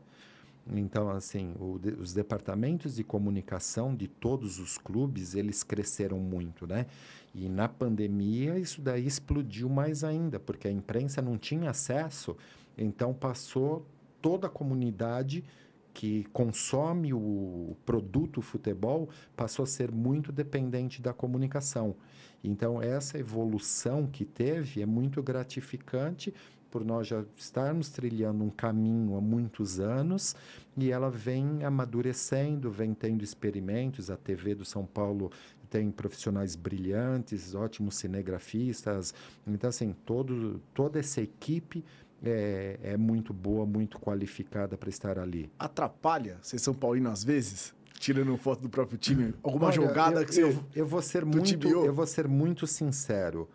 [0.73, 6.87] Então, assim, o, os departamentos de comunicação de todos os clubes, eles cresceram muito, né?
[7.35, 12.37] E na pandemia isso daí explodiu mais ainda, porque a imprensa não tinha acesso,
[12.77, 13.87] então passou
[14.23, 15.45] toda a comunidade
[15.93, 21.95] que consome o produto futebol passou a ser muito dependente da comunicação.
[22.45, 26.35] Então essa evolução que teve é muito gratificante
[26.71, 30.35] por nós já estarmos trilhando um caminho há muitos anos
[30.77, 34.11] e ela vem amadurecendo, vem tendo experimentos.
[34.11, 35.31] A TV do São Paulo
[35.71, 39.15] tem profissionais brilhantes, ótimos cinegrafistas.
[39.47, 41.85] Então, assim, todo, toda essa equipe
[42.23, 45.51] é, é muito boa, muito qualificada para estar ali.
[45.59, 47.75] Atrapalha ser São Paulino às vezes?
[47.99, 49.35] Tirando foto do próprio time?
[49.43, 50.43] Alguma Olha, jogada eu, que você.
[50.43, 53.49] Eu, eu, vou ser muito, eu vou ser muito sincero.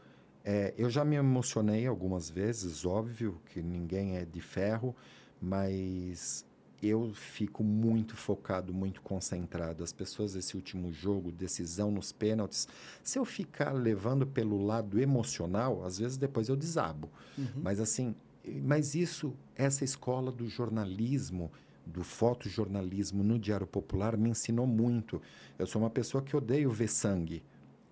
[0.43, 4.95] É, eu já me emocionei algumas vezes, óbvio que ninguém é de ferro,
[5.39, 6.45] mas
[6.82, 9.84] eu fico muito focado, muito concentrado.
[9.84, 12.67] As pessoas, esse último jogo, decisão nos pênaltis,
[13.04, 17.10] se eu ficar levando pelo lado emocional, às vezes depois eu desabo.
[17.38, 17.62] Uhum.
[17.62, 18.15] Mas assim,
[18.63, 21.51] mas isso, essa escola do jornalismo,
[21.86, 25.21] do fotojornalismo no Diário Popular me ensinou muito.
[25.60, 27.43] Eu sou uma pessoa que odeio ver sangue.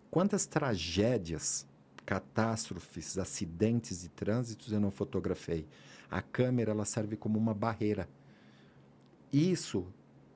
[0.10, 1.68] Quantas tragédias,
[2.10, 5.68] catástrofes, acidentes de trânsito eu não fotografei?
[6.10, 8.10] A câmera ela serve como uma barreira
[9.32, 9.86] isso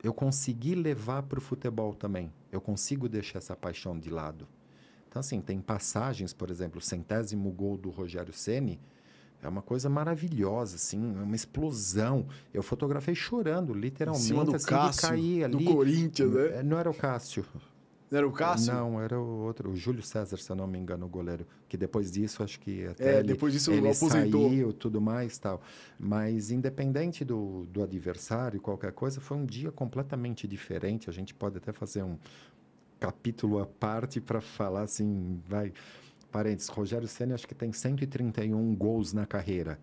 [0.04, 2.32] eu consegui levar para o futebol também.
[2.52, 4.48] Eu consigo deixar essa paixão de lado.
[5.08, 8.80] Então, assim, tem passagens, por exemplo, o centésimo gol do Rogério Ceni
[9.42, 12.28] é uma coisa maravilhosa, assim, é uma explosão.
[12.54, 15.66] Eu fotografei chorando, literalmente, em cima do assim, Cássio, cair ali.
[15.66, 16.64] Do Corinthians, né?
[16.64, 17.46] Não era o Cássio.
[18.14, 18.72] Não era o Cássio?
[18.72, 21.48] Não, era o outro, o Júlio César, se eu não me engano, o goleiro.
[21.68, 24.50] Que depois disso, acho que até é, ele, depois disso ele aposentou.
[24.50, 25.60] saiu, tudo mais tal.
[26.00, 31.10] Mas independente do, do adversário, qualquer coisa, foi um dia completamente diferente.
[31.10, 32.20] A gente pode até fazer um
[33.00, 35.74] capítulo à parte para falar assim, vai...
[36.32, 39.80] Parênteses, Rogério Senna acho que tem 131 gols na carreira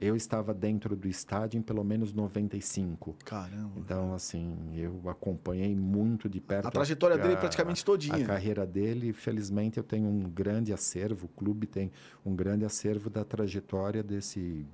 [0.00, 3.16] eu estava dentro do estádio em pelo menos 95.
[3.24, 3.72] Caramba.
[3.76, 6.66] Então, assim, eu acompanhei muito de perto.
[6.66, 8.24] A trajetória a, dele praticamente todinha.
[8.24, 11.90] A carreira dele, felizmente, eu tenho um grande acervo, o clube tem
[12.24, 14.66] um grande acervo da trajetória desse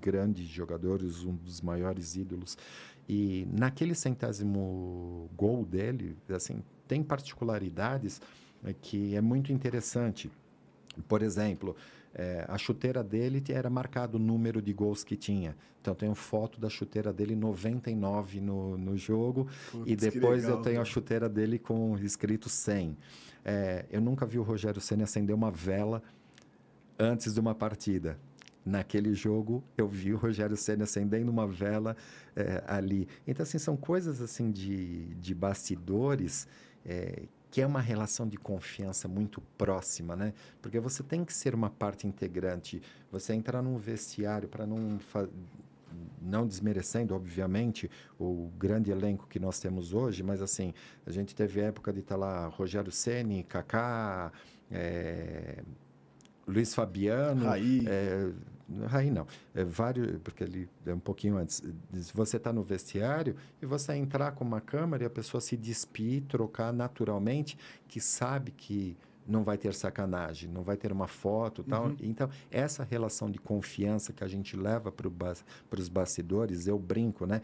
[0.00, 2.58] grande jogador, um dos maiores ídolos.
[3.08, 8.20] E naquele centésimo gol dele, assim, tem particularidades
[8.64, 10.30] é, que é muito interessante.
[11.06, 11.76] Por exemplo,
[12.14, 15.56] é, a chuteira dele era marcado o número de gols que tinha.
[15.80, 19.48] Então, eu tenho foto da chuteira dele 99 no, no jogo.
[19.70, 22.96] Putz, e depois legal, eu tenho a chuteira dele com escrito 100.
[23.44, 26.02] É, eu nunca vi o Rogério Senna acender uma vela
[26.98, 28.18] antes de uma partida.
[28.64, 31.96] Naquele jogo, eu vi o Rogério Senna acendendo uma vela
[32.34, 33.06] é, ali.
[33.26, 36.48] Então, assim, são coisas assim de, de bastidores
[36.86, 37.24] é,
[37.54, 40.34] que é uma relação de confiança muito próxima, né?
[40.60, 42.82] Porque você tem que ser uma parte integrante.
[43.12, 44.98] Você entrar num vestiário para não
[46.20, 47.88] não desmerecendo, obviamente,
[48.18, 50.74] o grande elenco que nós temos hoje, mas assim,
[51.06, 54.32] a gente teve época de estar tá lá Rogério Ceni, Kaká,
[54.68, 55.62] é,
[56.48, 57.84] Luiz Fabiano, Raí.
[57.86, 58.32] É,
[58.86, 61.62] Raí não, é vários, porque ele é um pouquinho antes.
[62.14, 66.22] Você está no vestiário e você entrar com uma câmera e a pessoa se despir,
[66.22, 68.96] trocar naturalmente, que sabe que
[69.26, 71.86] não vai ter sacanagem, não vai ter uma foto tal.
[71.86, 71.96] Uhum.
[72.00, 75.08] Então, essa relação de confiança que a gente leva para
[75.78, 77.42] os bastidores, eu brinco, né?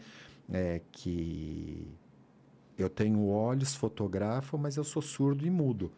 [0.51, 1.87] É, que
[2.77, 5.91] eu tenho olhos, fotografo, mas eu sou surdo e mudo.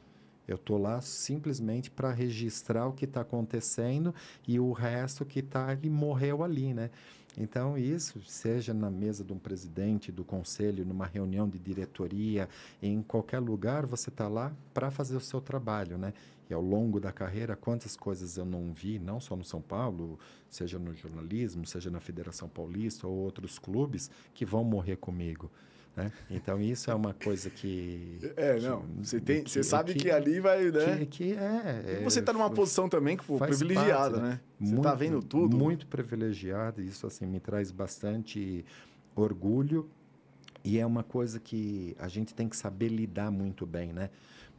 [0.47, 4.13] Eu estou lá simplesmente para registrar o que está acontecendo
[4.47, 6.89] e o resto que está ele morreu ali, né?
[7.35, 12.47] Então, isso, seja na mesa de um presidente, do conselho, numa reunião de diretoria,
[12.81, 16.13] em qualquer lugar, você está lá para fazer o seu trabalho, né?
[16.49, 20.19] E ao longo da carreira, quantas coisas eu não vi, não só no São Paulo,
[20.47, 25.49] seja no jornalismo, seja na Federação Paulista ou outros clubes, que vão morrer comigo.
[25.95, 26.11] Né?
[26.29, 28.19] Então isso é uma coisa que.
[28.35, 28.83] É, não.
[28.97, 30.71] Você, tem, que, você sabe que, que, ali vai.
[30.71, 30.97] Né?
[30.97, 34.39] Que, que é, e você está numa posição também pô, privilegiada, parte, né?
[34.59, 35.55] Você está vendo tudo.
[35.55, 38.65] Muito privilegiado, isso assim me traz bastante
[39.15, 39.87] orgulho.
[40.63, 44.09] E é uma coisa que a gente tem que saber lidar muito bem, né?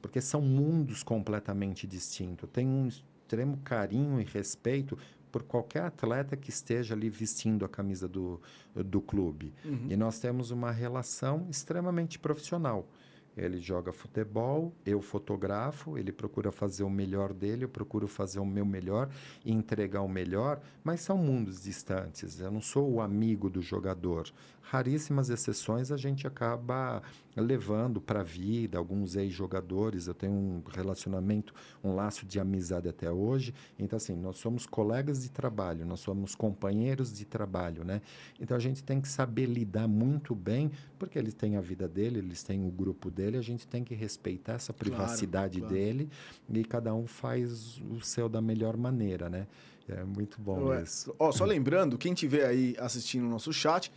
[0.01, 2.49] Porque são mundos completamente distintos.
[2.53, 4.99] Tem um extremo carinho e respeito
[5.35, 8.41] por qualquer atleta que esteja ali vestindo a camisa do,
[8.73, 9.53] do clube.
[9.65, 9.89] Uhum.
[9.91, 12.89] E nós temos uma relação extremamente profissional.
[13.37, 18.47] Ele joga futebol, eu fotografo, ele procura fazer o melhor dele, eu procuro fazer o
[18.47, 19.11] meu melhor
[19.45, 22.39] e entregar o melhor, mas são mundos distantes.
[22.39, 24.31] Eu não sou o amigo do jogador.
[24.63, 27.03] Raríssimas exceções a gente acaba
[27.37, 30.07] levando para a vida, alguns ex-jogadores.
[30.07, 33.55] Eu tenho um relacionamento, um laço de amizade até hoje.
[33.79, 38.01] Então, assim, nós somos colegas de trabalho, nós somos companheiros de trabalho, né?
[38.41, 42.19] Então, a gente tem que saber lidar muito bem, porque eles têm a vida dele,
[42.19, 45.85] eles têm o grupo dele a gente tem que respeitar essa privacidade claro, claro.
[45.85, 46.11] dele
[46.49, 49.47] e cada um faz o seu da melhor maneira, né?
[49.89, 50.83] É muito bom Ué.
[50.83, 51.15] isso.
[51.19, 53.93] Ó, só lembrando, quem tiver aí assistindo o nosso chat,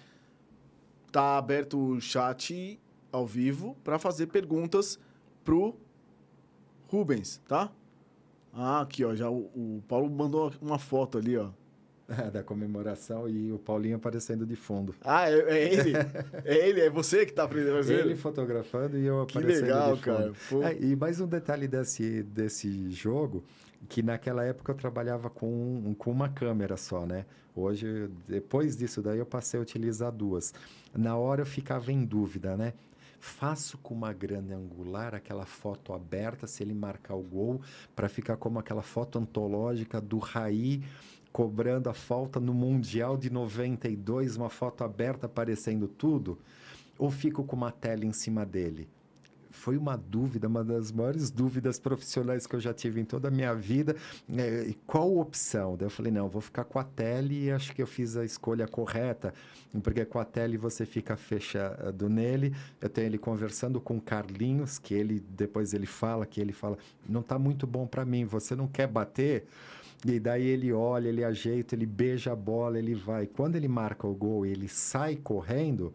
[1.11, 2.77] tá aberto o chat
[3.11, 4.99] ao vivo para fazer perguntas
[5.43, 5.75] pro
[6.87, 7.71] Rubens, tá?
[8.53, 11.49] Ah, aqui, ó, já o, o Paulo mandou uma foto ali, ó.
[12.09, 14.95] É, da comemoração e o Paulinho aparecendo de fundo.
[15.03, 15.93] Ah, é, é ele?
[16.45, 16.81] é ele?
[16.81, 20.01] É você que está aprendendo Ele fotografando e eu que aparecendo legal, de
[20.33, 20.61] fundo.
[20.61, 23.43] Cara, é, e mais um detalhe desse, desse jogo
[23.89, 27.25] que naquela época eu trabalhava com, com uma câmera só, né?
[27.53, 30.53] Hoje, depois disso daí, eu passei a utilizar duas.
[30.95, 32.73] Na hora eu ficava em dúvida, né?
[33.19, 37.61] Faço com uma grande angular aquela foto aberta, se ele marcar o gol,
[37.95, 40.83] para ficar como aquela foto antológica do Raí
[41.31, 46.37] cobrando a falta no Mundial de 92, uma foto aberta aparecendo tudo,
[46.97, 48.89] ou fico com uma tela em cima dele?
[49.57, 53.31] Foi uma dúvida, uma das maiores dúvidas profissionais que eu já tive em toda a
[53.31, 53.95] minha vida.
[54.35, 55.75] É, qual opção?
[55.75, 58.23] Daí eu falei, não, vou ficar com a tele e acho que eu fiz a
[58.23, 59.33] escolha correta,
[59.83, 62.55] porque com a tele você fica fechado nele.
[62.79, 67.21] Eu tenho ele conversando com Carlinhos, que ele depois ele fala, que ele fala, não
[67.21, 69.47] está muito bom para mim, você não quer bater?
[70.05, 73.25] E daí ele olha, ele ajeita, ele beija a bola, ele vai.
[73.25, 75.91] Quando ele marca o gol e ele sai correndo,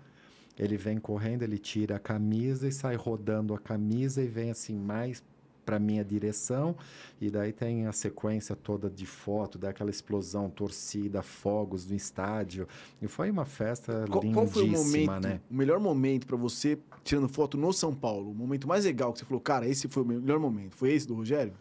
[0.58, 4.76] ele vem correndo, ele tira a camisa e sai rodando a camisa e vem assim
[4.78, 5.22] mais
[5.64, 6.76] para minha direção
[7.20, 12.66] e daí tem a sequência toda de foto daquela explosão, torcida, fogos do estádio
[13.00, 15.40] e foi uma festa qual, lindíssima, qual foi o momento, né?
[15.50, 19.20] O melhor momento para você tirando foto no São Paulo, o momento mais legal que
[19.20, 21.52] você falou, cara, esse foi o melhor momento, foi esse do Rogério?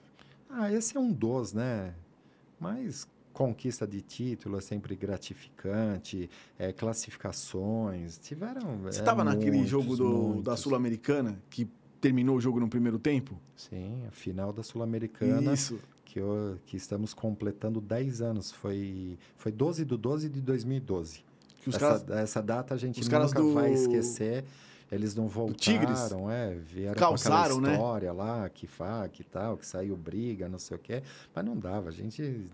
[0.50, 1.94] Ah, esse é um dos, né?
[2.60, 8.78] Mas conquista de título é sempre gratificante, é, classificações, tiveram...
[8.84, 11.68] Você estava é, naquele jogo do, da Sul-Americana, que
[12.02, 13.40] terminou o jogo no primeiro tempo?
[13.56, 15.54] Sim, a final da Sul-Americana.
[15.54, 15.80] Isso.
[16.04, 18.52] Que, eu, que estamos completando 10 anos.
[18.52, 21.24] Foi, foi 12 de 12 de 2012.
[21.68, 23.54] Essa, caras, essa data a gente nunca do...
[23.54, 24.44] vai esquecer.
[24.92, 27.74] Eles não voltaram, é, vieram Calçaram, com aquela né?
[27.74, 28.18] história né?
[28.18, 31.02] lá, que fa, que tal, que saiu briga, não sei o quê,
[31.34, 32.46] mas não dava, a gente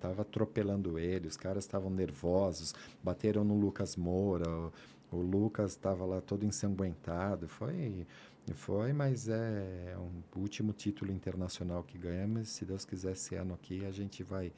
[0.00, 4.72] tava atropelando ele, os caras estavam nervosos, bateram no Lucas Moura, o,
[5.12, 8.04] o Lucas estava lá todo ensanguentado, foi
[8.52, 13.86] foi, mas é um último título internacional que ganhamos, se Deus quiser esse ano aqui
[13.86, 14.52] a gente vai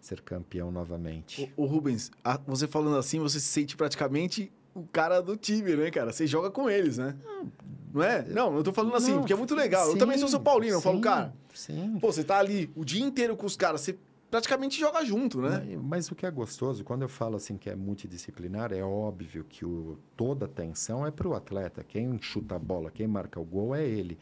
[0.00, 1.50] ser campeão novamente.
[1.56, 5.76] O, o Rubens, a, você falando assim, você se sente praticamente o cara do time,
[5.76, 6.12] né, cara?
[6.12, 7.16] Você joga com eles, né?
[7.92, 8.22] Não é?
[8.28, 9.86] Não, eu tô falando assim, não, porque é muito legal.
[9.86, 11.34] Sim, eu também sou São Paulino, sim, eu falo, cara.
[11.52, 11.98] Sim.
[12.00, 13.98] Pô, você tá ali o dia inteiro com os caras, você
[14.30, 15.62] praticamente joga junto, né?
[15.62, 19.44] Mas, mas, o que é gostoso, quando eu falo assim que é multidisciplinar, é óbvio
[19.46, 21.84] que o, toda a atenção é para o atleta.
[21.84, 24.18] Quem chuta a bola, quem marca o gol é ele.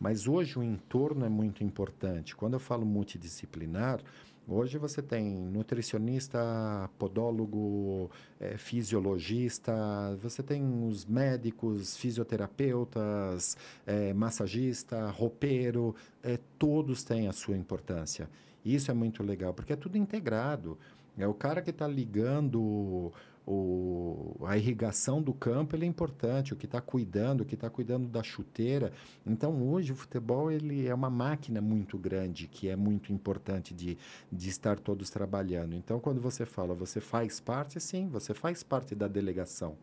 [0.00, 2.34] Mas hoje o entorno é muito importante.
[2.34, 4.00] Quando eu falo multidisciplinar,
[4.48, 9.72] Hoje você tem nutricionista, podólogo, é, fisiologista,
[10.20, 18.28] você tem os médicos, fisioterapeutas, é, massagista, roupeiro, é, todos têm a sua importância.
[18.64, 20.76] Isso é muito legal, porque é tudo integrado.
[21.16, 23.12] É o cara que está ligando
[23.46, 28.06] o, a irrigação do campo é importante, o que está cuidando, o que está cuidando
[28.06, 28.92] da chuteira.
[29.26, 33.98] Então, hoje, o futebol ele é uma máquina muito grande, que é muito importante de,
[34.30, 35.74] de estar todos trabalhando.
[35.74, 39.76] Então, quando você fala, você faz parte, sim, você faz parte da delegação.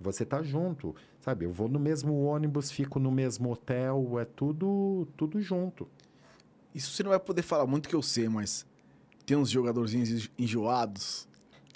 [0.00, 1.44] Você está junto, sabe?
[1.44, 5.86] Eu vou no mesmo ônibus, fico no mesmo hotel, é tudo, tudo junto.
[6.74, 8.64] Isso você não vai poder falar muito que eu sei, mas
[9.26, 11.28] tem uns jogadorzinhos enjoados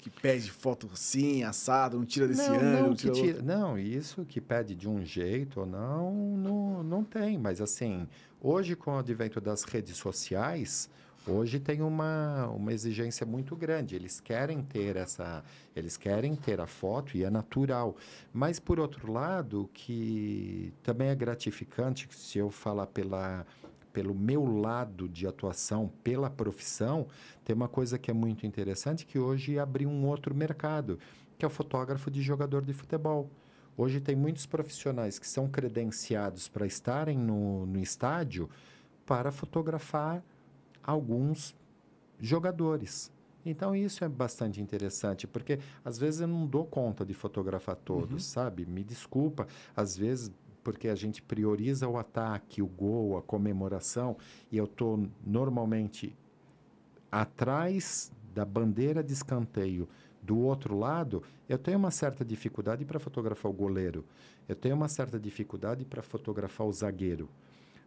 [0.05, 2.87] que pede foto assim, assado, não tira desse não, ângulo.
[2.89, 7.39] Não, tira tira, não, isso que pede de um jeito ou não, não, não tem.
[7.39, 8.07] Mas assim,
[8.39, 10.91] hoje com o advento das redes sociais,
[11.25, 13.95] hoje tem uma, uma exigência muito grande.
[13.95, 15.43] Eles querem ter essa,
[15.75, 17.97] eles querem ter a foto e é natural.
[18.31, 23.43] Mas por outro lado, que também é gratificante, se eu falar pela
[23.95, 27.07] pelo meu lado de atuação, pela profissão,
[27.45, 30.99] tem uma coisa que é muito interessante que hoje abriu um outro mercado,
[31.37, 33.29] que é o fotógrafo de jogador de futebol.
[33.77, 38.49] Hoje tem muitos profissionais que são credenciados para estarem no, no estádio
[39.05, 40.21] para fotografar
[40.83, 41.55] alguns
[42.19, 43.09] jogadores.
[43.45, 48.11] Então isso é bastante interessante, porque às vezes eu não dou conta de fotografar todos,
[48.11, 48.19] uhum.
[48.19, 48.65] sabe?
[48.65, 50.33] Me desculpa, às vezes
[50.65, 54.17] porque a gente prioriza o ataque, o gol, a comemoração,
[54.51, 56.17] e eu estou normalmente
[57.11, 59.87] atrás da bandeira de escanteio
[60.23, 64.03] do outro lado, eu tenho uma certa dificuldade para fotografar o goleiro,
[64.49, 67.29] eu tenho uma certa dificuldade para fotografar o zagueiro.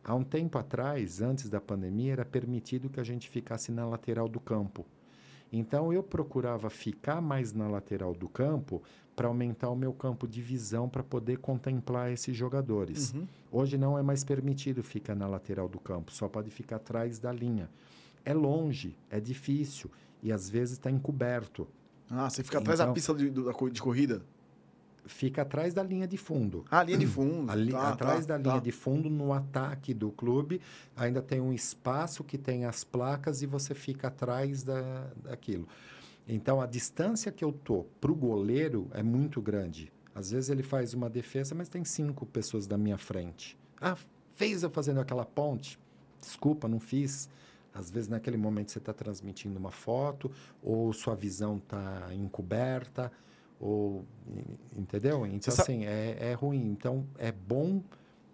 [0.04, 4.28] Há um tempo atrás, antes da pandemia, era permitido que a gente ficasse na lateral
[4.28, 4.86] do campo.
[5.52, 8.80] Então eu procurava ficar mais na lateral do campo
[9.18, 13.12] para aumentar o meu campo de visão para poder contemplar esses jogadores.
[13.12, 13.26] Uhum.
[13.50, 17.32] Hoje não é mais permitido ficar na lateral do campo, só pode ficar atrás da
[17.32, 17.68] linha.
[18.24, 19.90] É longe, é difícil
[20.22, 21.66] e às vezes está encoberto.
[22.08, 24.22] Ah, você fica atrás da então pista de, de corrida?
[25.08, 26.64] fica atrás da linha de fundo.
[26.70, 27.50] A linha de fundo.
[27.50, 28.50] Ali, tá, atrás tá, da tá.
[28.50, 30.60] linha de fundo, no ataque do clube,
[30.94, 35.66] ainda tem um espaço que tem as placas e você fica atrás da, daquilo.
[36.28, 39.90] Então, a distância que eu tô para o goleiro é muito grande.
[40.14, 43.56] Às vezes ele faz uma defesa, mas tem cinco pessoas da minha frente.
[43.80, 43.96] Ah,
[44.34, 45.78] fez eu fazendo aquela ponte?
[46.20, 47.28] Desculpa, não fiz.
[47.72, 50.30] Às vezes, naquele momento, você está transmitindo uma foto,
[50.62, 53.10] ou sua visão está encoberta,
[53.60, 54.04] ou.
[54.26, 55.24] en- Entendeu?
[55.26, 56.66] Então, sabe- assim, é, é ruim.
[56.70, 57.82] Então, é bom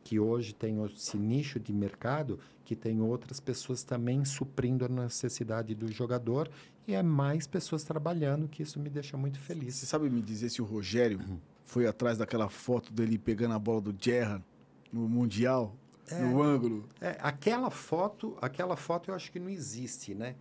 [0.03, 5.75] que hoje tem esse nicho de mercado que tem outras pessoas também suprindo a necessidade
[5.75, 6.51] do jogador
[6.87, 9.75] e é mais pessoas trabalhando, que isso me deixa muito feliz.
[9.75, 11.39] Você sabe me dizer se o Rogério Uhum.
[11.65, 14.45] foi atrás daquela foto dele pegando a bola do Gerrard
[14.93, 15.75] no Mundial?
[16.11, 16.21] É.
[16.21, 16.87] No ângulo?
[17.01, 20.35] É, aquela foto, aquela foto eu acho que não existe, né?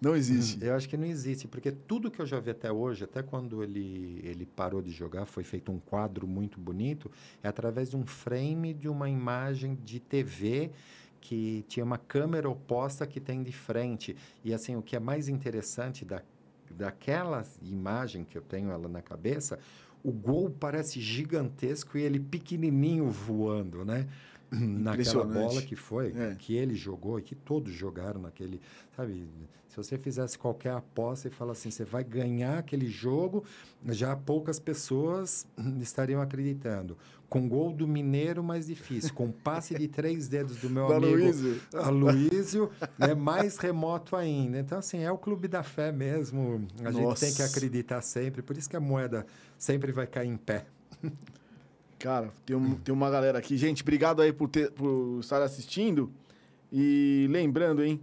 [0.00, 0.62] Não existe.
[0.62, 3.62] Eu acho que não existe, porque tudo que eu já vi até hoje, até quando
[3.62, 7.10] ele, ele parou de jogar, foi feito um quadro muito bonito,
[7.42, 10.72] é através de um frame de uma imagem de TV
[11.24, 14.14] que tinha uma câmera oposta que tem de frente.
[14.44, 16.20] E assim, o que é mais interessante da,
[16.70, 19.58] daquela imagem que eu tenho ela na cabeça,
[20.02, 24.06] o gol parece gigantesco e ele pequenininho voando, né?
[24.52, 26.34] Naquela bola que foi, É.
[26.38, 28.60] que ele jogou e que todos jogaram naquele,
[28.94, 29.26] sabe?
[29.74, 33.42] Se você fizesse qualquer aposta e fala assim, você vai ganhar aquele jogo,
[33.88, 35.48] já poucas pessoas
[35.82, 36.96] estariam acreditando.
[37.28, 39.12] Com gol do Mineiro, mais difícil.
[39.12, 41.60] Com passe de três dedos do meu Do amigo Aloysio.
[41.74, 42.70] Aloysio,
[43.00, 44.60] é mais remoto ainda.
[44.60, 46.68] Então, assim, é o clube da fé mesmo.
[46.84, 47.44] A gente tem que Nossa.
[47.46, 48.42] acreditar sempre.
[48.42, 49.26] Por isso que a moeda
[49.58, 50.66] sempre vai cair em pé.
[51.98, 53.56] Cara, tem, um- tem uma galera aqui.
[53.56, 56.12] Gente, obrigado aí por, ter, por estar assistindo.
[56.70, 58.00] E lembrando, hein?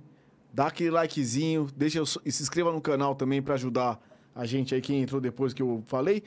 [0.54, 4.00] Dá aquele likezinho, deixa e se inscreva no canal também para ajudar
[4.36, 6.24] a gente aí, quem entrou depois que eu falei.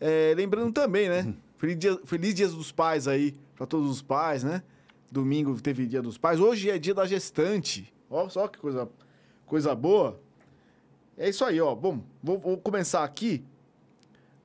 [0.00, 1.34] É, lembrando também, né?
[1.58, 4.62] Feliz dia, feliz dia dos pais aí, para todos os pais, né?
[5.10, 6.40] Domingo teve dia dos pais.
[6.40, 7.92] Hoje é dia da gestante.
[8.08, 8.88] Ó, só que coisa,
[9.44, 10.18] coisa boa.
[11.18, 11.74] É isso aí, ó.
[11.74, 13.44] Bom, vou, vou começar aqui.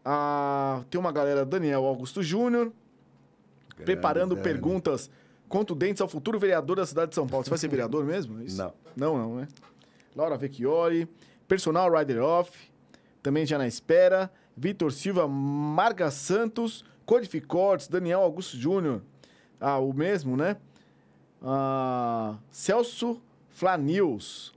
[0.03, 2.71] Ah, tem uma galera, Daniel Augusto Júnior,
[3.83, 5.09] preparando perguntas
[5.55, 7.45] contundentes ao futuro vereador da cidade de São Paulo.
[7.45, 8.41] Você vai ser vereador mesmo?
[8.41, 8.57] É isso?
[8.57, 8.73] Não.
[8.93, 9.47] Não, não, né?
[10.13, 11.07] Laura Vecchioli,
[11.47, 12.69] personal rider off,
[13.23, 14.29] também já na espera.
[14.57, 19.01] Vitor Silva, Marga Santos, Codificortes, Daniel Augusto Júnior.
[19.57, 20.57] Ah, o mesmo, né?
[21.41, 24.53] Ah, Celso Flanils.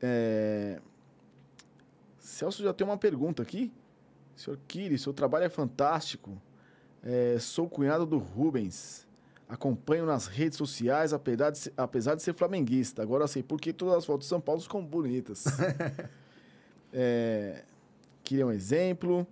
[0.00, 0.80] É...
[2.20, 3.72] Celso já tem uma pergunta aqui.
[4.36, 6.40] Senhor Kiri, seu trabalho é fantástico.
[7.02, 9.05] É, sou cunhado do Rubens.
[9.48, 13.02] Acompanho nas redes sociais, apesar de, ser, apesar de ser flamenguista.
[13.02, 15.44] Agora sei por que todas as fotos de São Paulo ficam bonitas.
[16.92, 17.62] é,
[18.24, 19.24] queria um exemplo.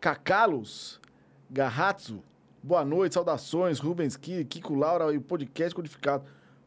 [0.00, 0.98] Cacalos,
[1.50, 2.22] Garratzo,
[2.62, 3.78] boa noite, saudações.
[3.78, 6.24] Rubens Kiko Laura e o podcast codificado.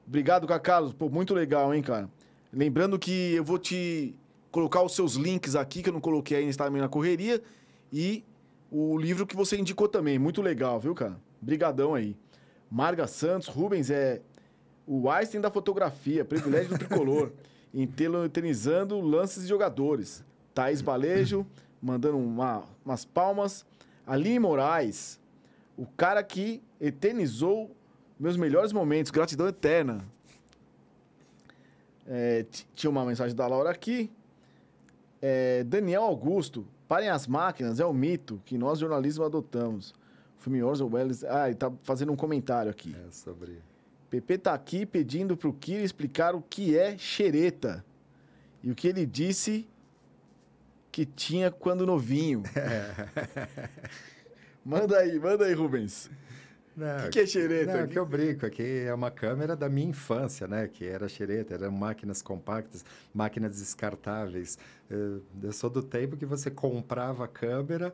[0.08, 0.94] Obrigado, Cacalos.
[0.94, 2.08] Pô, muito legal, hein, cara?
[2.52, 4.16] Lembrando que eu vou te
[4.52, 7.42] colocar os seus links aqui, que eu não coloquei ainda, está na correria.
[7.92, 8.24] E
[8.70, 10.20] o livro que você indicou também.
[10.20, 11.20] Muito legal, viu, cara?
[11.42, 12.16] Brigadão aí.
[12.74, 14.20] Marga Santos, Rubens é
[14.88, 17.32] o Einstein da fotografia, privilégio do tricolor,
[17.72, 20.24] Entelo- eternizando lances de jogadores.
[20.56, 21.46] Thaís Balejo,
[21.80, 23.64] mandando uma- umas palmas.
[24.08, 25.20] Aline Moraes,
[25.78, 27.70] o cara que eternizou
[28.20, 30.04] meus melhores momentos, gratidão eterna.
[32.08, 32.46] É,
[32.76, 34.10] tinha uma mensagem da Laura aqui.
[35.22, 39.94] É, Daniel Augusto, parem as máquinas, é o mito que nós jornalismo adotamos.
[40.64, 41.24] Orson Welles.
[41.24, 42.96] Ah, ele tá fazendo um comentário aqui.
[43.08, 43.62] É sobre.
[44.10, 47.84] PP tá aqui pedindo pro Kiri explicar o que é xereta.
[48.62, 49.68] E o que ele disse
[50.92, 52.44] que tinha quando novinho.
[54.64, 56.10] manda aí, manda aí, Rubens.
[56.76, 57.82] Não, O que é xereta?
[57.82, 60.68] Não, que eu brinco, aqui é uma câmera da minha infância, né?
[60.68, 62.84] Que era xereta, eram máquinas compactas,
[63.14, 64.58] máquinas descartáveis.
[64.90, 67.94] Eu, eu sou do tempo que você comprava a câmera,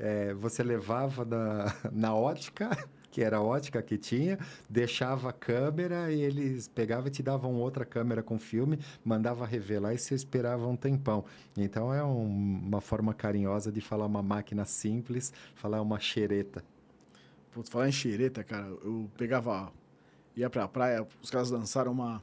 [0.00, 2.68] eh, você levava na, na ótica,
[3.12, 4.38] que era a ótica que tinha,
[4.68, 9.94] deixava a câmera e eles pegavam e te davam outra câmera com filme, mandava revelar
[9.94, 11.24] e você esperava um tempão.
[11.56, 16.64] Então é um- uma forma carinhosa de falar uma máquina simples, falar uma xereta.
[17.52, 19.72] Putz, falar em xereta, cara, eu pegava.
[20.36, 22.22] ia pra praia, os caras lançaram uma.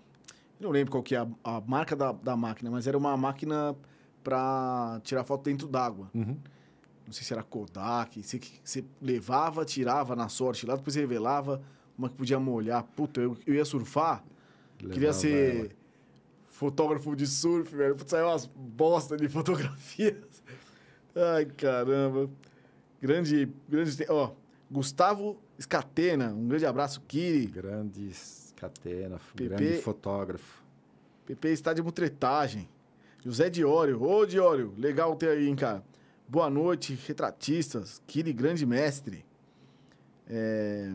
[0.60, 3.16] Eu não lembro qual que é a, a marca da, da máquina, mas era uma
[3.18, 3.76] máquina
[4.24, 6.10] pra tirar foto dentro d'água.
[6.16, 6.38] Uhum.
[7.08, 8.22] Não sei se era Kodak.
[8.22, 11.62] Você, você levava, tirava na sorte lá, depois revelava
[11.98, 12.84] uma que podia molhar.
[12.84, 14.24] Puta, eu, eu ia surfar,
[14.78, 15.70] queria Levava ser ela.
[16.50, 17.96] fotógrafo de surf, velho.
[17.96, 20.44] Putz, saiu umas bosta de fotografias.
[21.16, 22.30] Ai, caramba.
[23.02, 24.32] Grande, grande, ó,
[24.70, 27.46] Gustavo Scatena, um grande abraço, Kiri.
[27.48, 29.44] Grande Scatena, PP.
[29.56, 30.64] grande fotógrafo.
[31.26, 32.68] PP está de mutretagem.
[33.24, 35.84] José Diório, ô Diório, legal ter aí, hein, cara.
[36.30, 39.24] Boa noite, retratistas, Kiri, grande mestre.
[40.28, 40.94] É...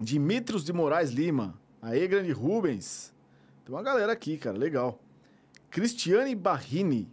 [0.00, 3.14] Dimitros de Moraes Lima, aê, grande Rubens.
[3.64, 4.98] Tem uma galera aqui, cara, legal.
[5.70, 7.08] Cristiane Barrini,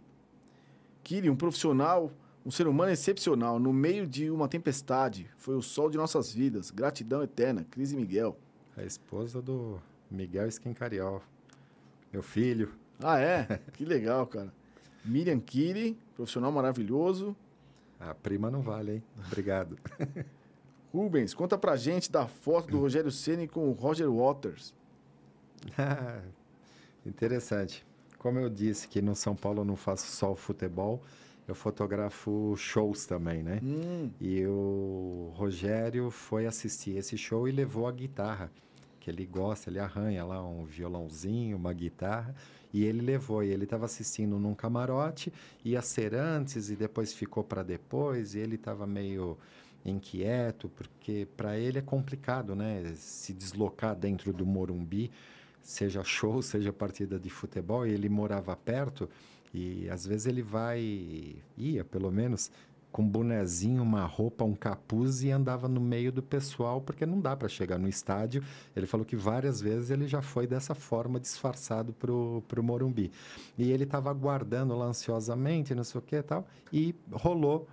[1.04, 2.10] Kiri, um profissional,
[2.44, 5.30] um ser humano excepcional, no meio de uma tempestade.
[5.36, 6.72] Foi o sol de nossas vidas.
[6.72, 7.64] Gratidão eterna.
[7.70, 8.36] Cris e Miguel.
[8.76, 11.22] A esposa do Miguel Esquincariol.
[12.12, 12.74] Meu filho.
[13.00, 13.60] Ah, é?
[13.74, 14.52] que legal, cara.
[15.04, 17.36] Miriam Kiri, profissional maravilhoso.
[18.00, 19.02] A prima não vale, hein?
[19.26, 19.78] Obrigado.
[20.92, 24.72] Rubens, conta pra gente da foto do Rogério Ceni com o Roger Waters.
[27.04, 27.84] Interessante.
[28.18, 31.02] Como eu disse que no São Paulo eu não faço só o futebol,
[31.46, 33.60] eu fotografo shows também, né?
[33.62, 38.50] Hum, E o Rogério foi assistir esse show e levou a guitarra,
[38.98, 42.34] que ele gosta, ele arranha lá um violãozinho, uma guitarra,
[42.74, 43.44] e ele levou.
[43.44, 45.32] E ele estava assistindo num camarote,
[45.64, 49.38] ia ser antes e depois ficou para depois, e ele estava meio
[49.84, 52.92] inquieto, porque para ele é complicado, né?
[52.96, 55.10] Se deslocar dentro do Morumbi,
[55.62, 59.08] seja show, seja partida de futebol, e ele morava perto,
[59.52, 62.50] e às vezes ele vai, ia pelo menos,
[62.94, 67.20] com um bonezinho, uma roupa, um capuz e andava no meio do pessoal, porque não
[67.20, 68.40] dá para chegar no estádio.
[68.76, 73.10] Ele falou que várias vezes ele já foi dessa forma disfarçado pro, pro Morumbi.
[73.58, 77.66] E ele estava aguardando lá ansiosamente, não sei o que e tal, e rolou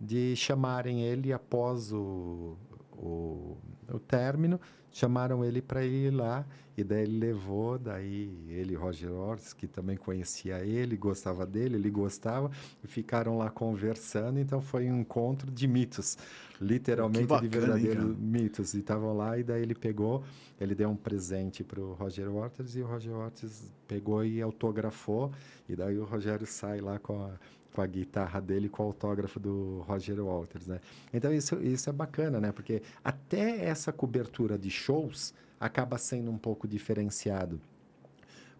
[0.00, 2.56] de chamarem ele após o,
[2.92, 3.56] o,
[3.92, 4.60] o término,
[4.92, 6.46] chamaram ele para ir lá,
[6.76, 11.90] e daí ele levou, daí ele Roger Ortiz, que também conhecia ele, gostava dele, ele
[11.90, 12.50] gostava,
[12.82, 16.16] e ficaram lá conversando, então foi um encontro de mitos,
[16.60, 20.24] literalmente bacana, de verdadeiros mitos, e estavam lá, e daí ele pegou,
[20.60, 25.30] ele deu um presente para o Roger Waters, e o Roger Waters pegou e autografou,
[25.68, 27.32] e daí o Rogério sai lá com a,
[27.74, 30.80] com a guitarra dele com o autógrafo do Roger Waters, né?
[31.12, 32.52] Então isso, isso é bacana, né?
[32.52, 37.60] Porque até essa cobertura de shows acaba sendo um pouco diferenciado.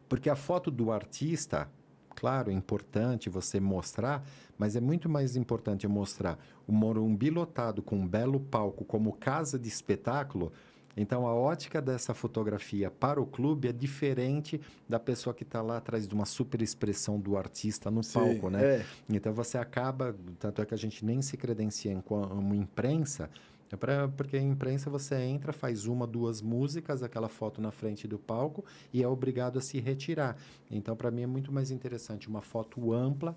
[0.09, 1.68] Porque a foto do artista,
[2.11, 4.24] claro, é importante você mostrar,
[4.57, 9.59] mas é muito mais importante mostrar o Morumbi lotado com um belo palco como casa
[9.59, 10.53] de espetáculo.
[10.96, 15.78] Então, a ótica dessa fotografia para o clube é diferente da pessoa que está lá
[15.78, 18.64] atrás de uma super expressão do artista no palco, né?
[18.64, 18.86] É.
[19.09, 23.28] Então você acaba, tanto é que a gente nem se credencia como imprensa,
[23.72, 28.06] é pra, porque a imprensa você entra, faz uma, duas músicas, aquela foto na frente
[28.06, 30.36] do palco e é obrigado a se retirar.
[30.70, 33.34] Então para mim é muito mais interessante uma foto ampla,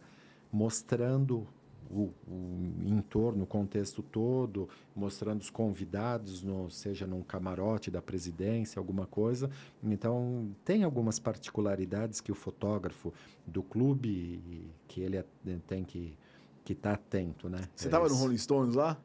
[0.51, 1.47] mostrando
[1.89, 8.79] o, o entorno, o contexto todo, mostrando os convidados, no, seja num camarote da presidência,
[8.79, 9.49] alguma coisa.
[9.83, 13.13] Então, tem algumas particularidades que o fotógrafo
[13.45, 15.25] do clube, que ele é-
[15.67, 16.17] tem que
[16.63, 17.69] que estar atento, né?
[17.75, 18.15] Você É tava no.
[18.15, 18.99] Rolling Stones lá?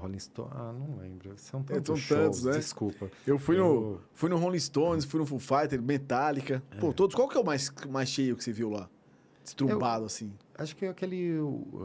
[0.00, 0.50] Rolling Stone?
[0.52, 1.32] Ah, não lembro.
[1.36, 2.52] São É, tantos são tantos, shows, né?
[2.58, 3.10] desculpa.
[3.26, 6.62] Eu fui no, Eu- fui no Rolling Stones, fui no Full Fighter, Metallica.
[6.80, 7.14] Pô, todos.
[7.14, 8.88] Qual que é o mais, mais cheio que você viu lá?
[9.44, 10.32] Estrumbado, assim.
[10.56, 11.32] Acho que aquele...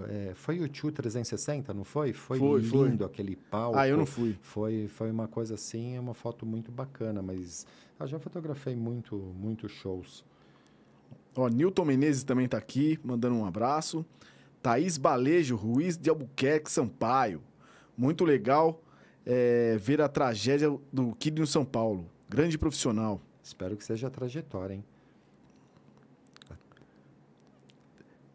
[0.10, 2.14] é, foi o Tio 360, não foi?
[2.14, 2.90] Foi, Foi, foi.
[2.90, 3.78] lindo aquele palco.
[3.78, 4.38] Ah, eu não fui.
[4.42, 7.66] Foi, foi uma coisa assim, é uma foto muito bacana, mas
[8.00, 10.24] eu já fotografei muito, muito shows.
[11.36, 14.06] Ó, Newton Menezes também tá aqui, mandando um abraço.
[14.62, 17.42] Thaís Balejo, Ruiz de Albuquerque, Sampaio.
[17.98, 18.82] Muito legal
[19.26, 22.06] é, ver a tragédia do Kid no São Paulo.
[22.30, 23.22] Grande profissional.
[23.44, 24.84] Espero que seja a trajetória, hein?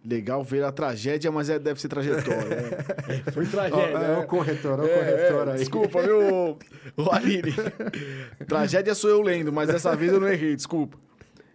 [0.02, 2.48] Legal ver a tragédia, mas é, deve ser trajetória.
[2.56, 3.22] né?
[3.34, 3.82] Foi Ó, tragédia.
[3.82, 4.18] é, né?
[4.18, 5.58] o corretor, ó, o É, corretor é, aí.
[5.58, 6.58] Desculpa, viu,
[7.12, 7.52] Aline?
[8.48, 10.96] Tragédia sou eu lendo, mas dessa vez eu não errei, desculpa.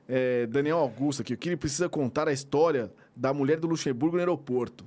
[0.07, 4.15] É, Daniel Augusto aqui, o que ele precisa contar a história da mulher do Luxemburgo
[4.15, 4.85] no aeroporto.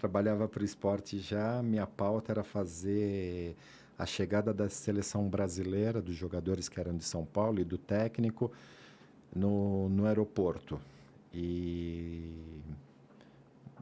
[0.00, 3.54] Trabalhava para o esporte já, minha pauta era fazer
[3.98, 8.50] a chegada da seleção brasileira, dos jogadores que eram de São Paulo e do técnico,
[9.36, 10.80] no, no aeroporto.
[11.34, 12.32] E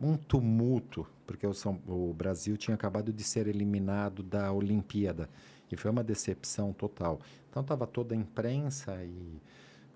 [0.03, 5.31] um tumulto, porque o, São, o Brasil tinha acabado de ser eliminado da Olimpíada.
[5.71, 7.21] E foi uma decepção total.
[7.49, 9.41] Então estava toda a imprensa e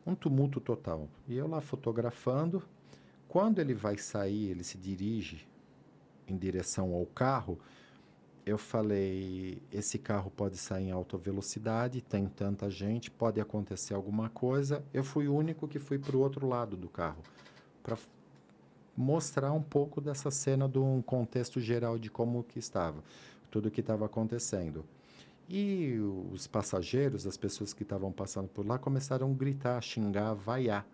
[0.07, 1.09] um tumulto total.
[1.27, 2.63] E eu lá fotografando.
[3.27, 5.51] Quando ele vai sair, ele se dirige
[6.27, 7.59] em direção ao carro,
[8.45, 14.29] eu falei: esse carro pode sair em alta velocidade, tem tanta gente, pode acontecer alguma
[14.29, 14.85] coisa.
[14.93, 17.23] Eu fui o único que fui para o outro lado do carro
[17.83, 17.97] para
[18.97, 23.03] mostrar um pouco dessa cena de um contexto geral de como que estava,
[23.51, 24.85] tudo que estava acontecendo.
[25.49, 25.99] E
[26.33, 30.35] os passageiros, as pessoas que estavam passando por lá, começaram a gritar, a xingar, a
[30.35, 30.87] vaiar.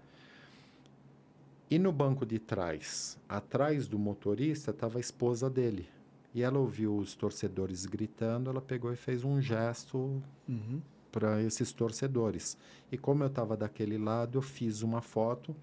[1.71, 5.89] E no banco de trás, atrás do motorista, estava a esposa dele.
[6.35, 10.81] E ela ouviu os torcedores gritando, ela pegou e fez um gesto Uhum.
[11.13, 12.57] para esses torcedores.
[12.93, 15.55] E como eu estava daquele lado, eu fiz uma foto.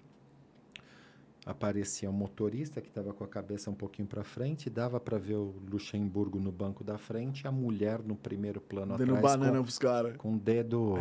[1.44, 5.36] Aparecia um motorista que estava com a cabeça um pouquinho para frente, dava para ver
[5.36, 9.62] o Luxemburgo no banco da frente, a mulher no primeiro plano Dando atrás banana com,
[9.62, 10.16] pros caras.
[10.16, 10.94] com o dedo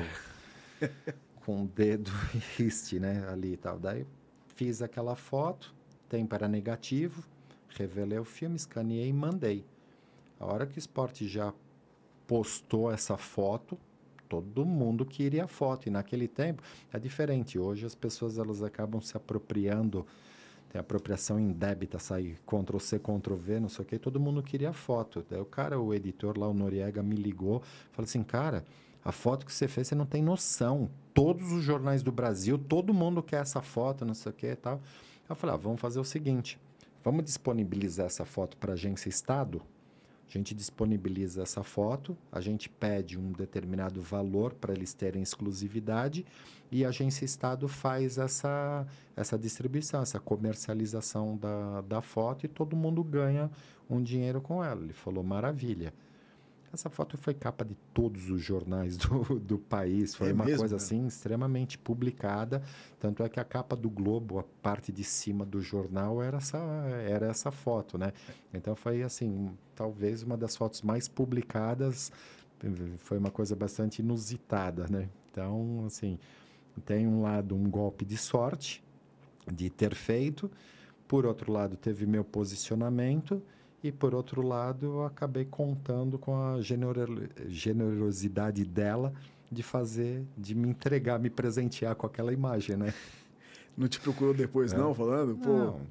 [1.44, 2.12] com o dedo
[2.58, 3.80] riste, né, ali e tal.
[3.80, 4.06] Daí
[4.56, 5.74] fiz aquela foto,
[6.10, 7.24] tempo era negativo,
[7.70, 9.66] revelei o filme, escaneei e mandei.
[10.40, 11.54] A hora que o esporte já
[12.26, 13.78] postou essa foto,
[14.28, 15.88] todo mundo queria a foto.
[15.88, 17.60] E naquele tempo é diferente.
[17.60, 20.06] Hoje as pessoas elas acabam se apropriando,
[20.70, 24.70] tem apropriação indébita, sai Ctrl C, Ctrl V, não sei o que, todo mundo queria
[24.70, 25.26] a foto.
[25.30, 28.64] Daí o cara, o editor lá, o Noriega, me ligou, falou assim, cara,
[29.06, 30.90] a foto que você fez, você não tem noção.
[31.14, 34.56] Todos os jornais do Brasil, todo mundo quer essa foto, não sei o que e
[34.56, 34.82] tal.
[35.30, 36.60] Eu falei, ah, vamos fazer o seguinte,
[37.04, 39.62] vamos disponibilizar essa foto para a agência Estado,
[40.28, 46.26] a gente disponibiliza essa foto, a gente pede um determinado valor para eles terem exclusividade
[46.72, 52.76] e a agência Estado faz essa, essa distribuição, essa comercialização da, da foto e todo
[52.76, 53.52] mundo ganha
[53.88, 54.82] um dinheiro com ela.
[54.82, 55.94] Ele falou, maravilha.
[56.76, 60.60] Essa foto foi capa de todos os jornais do, do país, foi É uma mesmo,
[60.60, 60.86] coisa cara?
[60.86, 62.62] assim extremamente publicada.
[63.00, 66.58] Tanto é que a capa do Globo, a parte de cima do jornal, era essa,
[67.08, 68.12] era essa foto, né?
[68.54, 72.12] Então foi assim, talvez uma das fotos mais publicadas,
[72.98, 75.10] foi uma coisa bastante inusitada, né?
[75.32, 76.20] Então, assim,
[76.86, 78.84] tem um lado um golpe de sorte
[79.50, 80.52] de ter feito,
[81.08, 83.42] por outro lado teve meu posicionamento
[83.84, 89.14] e por outro lado eu acabei contando com a genero- generosidade dela
[89.52, 92.94] de fazer, de me entregar, me presentear com aquela imagem, né?
[93.78, 94.78] Não te procurou depois, É.
[94.78, 95.36] não, falando?
[95.36, 95.82] Pô, Não,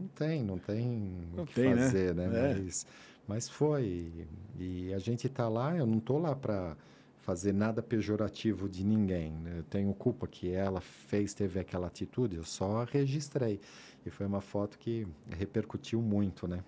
[0.00, 0.88] não tem, não tem
[1.36, 1.82] Não o que tem, né?
[1.82, 2.24] fazer, né?
[2.24, 2.54] É.
[2.54, 2.86] Mas,
[3.28, 4.26] mas foi.
[4.58, 6.74] E a gente tá lá, eu não tô lá para
[7.18, 9.30] fazer nada pejorativo de ninguém.
[9.32, 9.58] né?
[9.58, 13.60] Eu tenho culpa que ela fez, teve aquela atitude, eu só registrei.
[14.06, 16.64] E foi uma foto que repercutiu muito, né?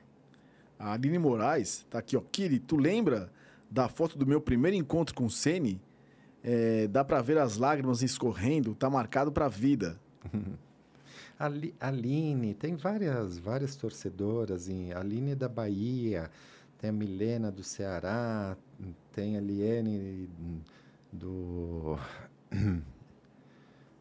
[0.79, 2.21] A Aline Moraes tá aqui, ó.
[2.21, 3.31] Kiri, tu lembra
[3.71, 5.81] da foto do meu primeiro encontro com o Sene?
[6.43, 9.99] É, dá pra ver as lágrimas escorrendo, tá marcado pra vida.
[11.39, 14.69] Ali, Aline, tem várias, várias torcedoras.
[14.69, 16.31] Em, a Aline é da Bahia,
[16.79, 18.57] tem a Milena do Ceará,
[19.13, 20.31] tem a Liene
[21.13, 21.99] do,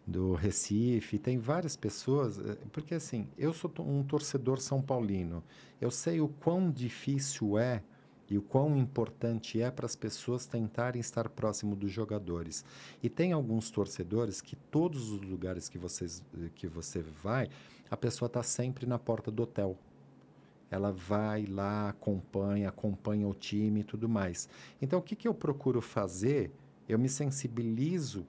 [0.05, 2.37] do Recife, tem várias pessoas.
[2.39, 5.43] eh, Porque assim, eu sou um torcedor são paulino.
[5.81, 7.83] Eu sei o quão difícil é
[8.29, 12.65] e o quão importante é para as pessoas tentarem estar próximo dos jogadores.
[13.01, 16.23] E tem alguns torcedores que todos os lugares que, vocês,
[16.55, 17.49] que você vai,
[17.89, 19.77] a pessoa está sempre na porta do hotel.
[20.71, 24.49] Ela vai lá, acompanha, acompanha o time e tudo mais.
[24.81, 26.51] Então, o que, que eu procuro fazer?
[26.89, 28.25] Eu me sensibilizo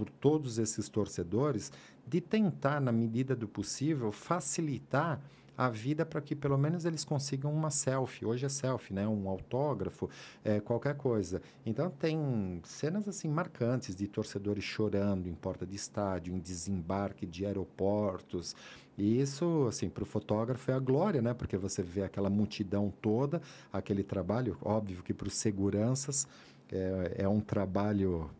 [0.00, 1.70] por todos esses torcedores
[2.06, 5.20] de tentar, na medida do possível, facilitar
[5.58, 8.24] a vida para que pelo menos eles consigam uma selfie.
[8.24, 9.06] Hoje é selfie, né?
[9.06, 10.08] Um autógrafo,
[10.42, 11.42] é, qualquer coisa.
[11.66, 17.44] Então tem cenas assim marcantes de torcedores chorando em porta de estádio, em desembarque de
[17.44, 18.56] aeroportos.
[18.96, 21.34] E isso, assim, para o fotógrafo é a glória, né?
[21.34, 24.56] Porque você vê aquela multidão toda, aquele trabalho.
[24.62, 26.26] Óbvio que para os seguranças
[26.72, 28.30] é, é um trabalho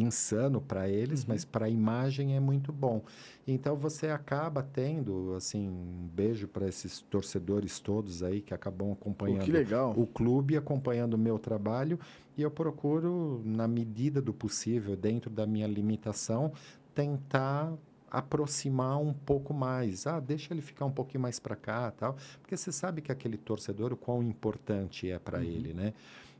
[0.00, 3.02] insano para eles, mas para a imagem é muito bom.
[3.46, 9.50] Então você acaba tendo assim um beijo para esses torcedores todos aí que acabam acompanhando
[9.50, 9.94] legal.
[9.96, 11.98] o clube, acompanhando o meu trabalho
[12.36, 16.52] e eu procuro na medida do possível, dentro da minha limitação,
[16.94, 17.72] tentar
[18.10, 20.06] aproximar um pouco mais.
[20.06, 23.36] Ah, deixa ele ficar um pouquinho mais para cá, tal, porque você sabe que aquele
[23.36, 25.92] torcedor o quão importante é para ele, né?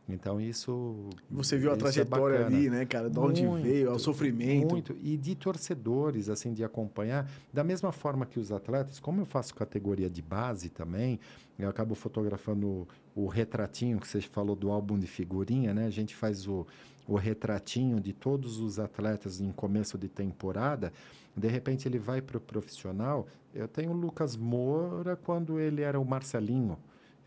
[0.09, 2.57] Então isso Você viu a isso é trajetória bacana.
[2.57, 3.11] ali, né, cara?
[3.11, 4.71] De onde Muito, veio, ao sofrimento.
[4.71, 4.97] Muito.
[5.03, 7.31] E de torcedores, assim, de acompanhar.
[7.53, 11.21] Da mesma forma que os atletas, como eu faço categoria de base também,
[11.59, 15.87] eu acabo fotografando o, o retratinho que você falou do álbum de figurinha, né?
[15.87, 16.67] A gente faz o,
[17.07, 20.93] o retratinho de todos os atletas em começo de temporada.
[21.37, 23.27] De repente ele vai para o profissional.
[23.55, 26.79] Eu tenho o Lucas Moura quando ele era o Marcelinho.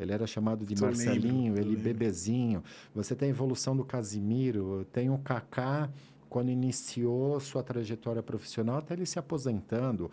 [0.01, 2.63] Ele era chamado de Marcelinho, ele bebezinho.
[2.93, 5.89] Você tem a evolução do Casimiro, tem o Kaká
[6.29, 10.09] quando iniciou sua trajetória profissional até ele se aposentando.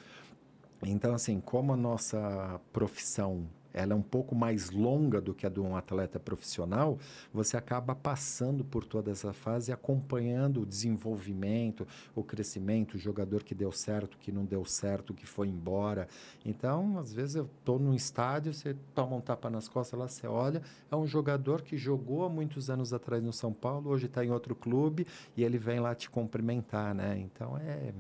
[0.82, 5.49] Então, assim, como a nossa profissão ela é um pouco mais longa do que a
[5.49, 6.99] de um atleta profissional,
[7.33, 13.55] você acaba passando por toda essa fase, acompanhando o desenvolvimento, o crescimento, o jogador que
[13.55, 16.09] deu certo, que não deu certo, que foi embora.
[16.45, 20.27] Então, às vezes eu estou num estádio, você toma um tapa nas costas lá, você
[20.27, 24.25] olha, é um jogador que jogou há muitos anos atrás no São Paulo, hoje está
[24.25, 25.07] em outro clube
[25.37, 27.19] e ele vem lá te cumprimentar, né?
[27.19, 27.93] Então é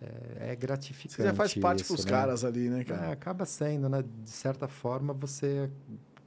[0.00, 1.16] é, é gratificante.
[1.16, 2.10] Você já faz parte para os né?
[2.10, 3.06] caras ali, né, cara?
[3.06, 4.04] É, acaba sendo, né?
[4.22, 5.70] De certa forma, você,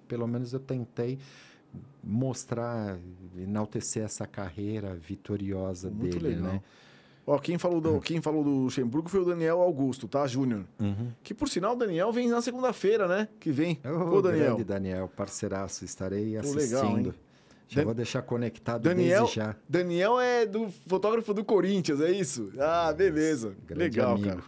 [0.08, 1.18] pelo menos eu tentei
[2.04, 2.98] mostrar,
[3.38, 6.54] enaltecer essa carreira vitoriosa Muito dele, legal.
[6.54, 6.62] né?
[7.26, 10.66] Ó, quem falou do, quem falou do Luxemburgo foi o Daniel Augusto, tá, Júnior?
[10.80, 11.12] Uhum.
[11.24, 13.28] Que por sinal o Daniel vem na segunda-feira, né?
[13.40, 13.80] Que vem.
[13.86, 14.56] Oh, Daniel.
[14.56, 16.60] Grande Daniel, parceiraço, estarei assistindo.
[16.60, 17.14] Pô, legal,
[17.72, 17.86] já Dan...
[17.86, 19.56] vou deixar conectado Daniel, desde já.
[19.68, 22.52] Daniel é do fotógrafo do Corinthians, é isso?
[22.60, 23.56] Ah, beleza.
[23.66, 24.28] Grande Legal, amigo.
[24.28, 24.44] cara.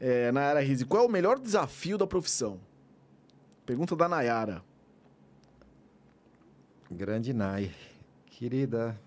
[0.00, 2.58] É, Nayara Rizzi, qual é o melhor desafio da profissão?
[3.66, 4.62] Pergunta da Nayara.
[6.90, 7.70] Grande Nay.
[8.24, 8.98] Querida,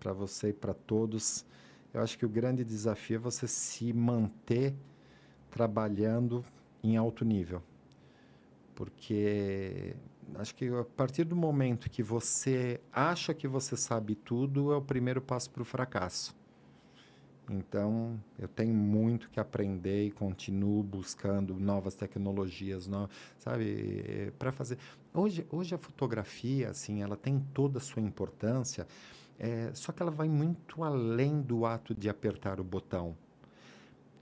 [0.00, 1.46] para você e para todos,
[1.94, 4.74] eu acho que o grande desafio é você se manter
[5.52, 6.44] trabalhando
[6.82, 7.62] em alto nível.
[8.74, 9.94] Porque
[10.36, 14.82] acho que a partir do momento que você acha que você sabe tudo, é o
[14.82, 16.36] primeiro passo para o fracasso.
[17.50, 23.08] Então, eu tenho muito que aprender e continuo buscando novas tecnologias, no,
[23.38, 24.78] sabe, para fazer.
[25.14, 28.86] Hoje, hoje a fotografia, assim, ela tem toda a sua importância,
[29.38, 33.16] é, só que ela vai muito além do ato de apertar o botão.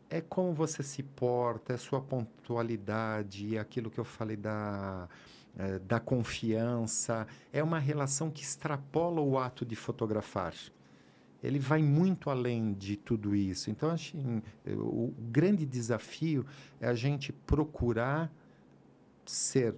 [0.08, 5.08] É como você se porta, é sua pontualidade, é aquilo que eu falei da
[5.56, 7.26] é, da confiança.
[7.52, 10.54] É uma relação que extrapola o ato de fotografar.
[11.42, 13.70] Ele vai muito além de tudo isso.
[13.70, 14.16] Então, acho
[14.66, 16.44] o grande desafio
[16.80, 18.32] é a gente procurar
[19.24, 19.74] ser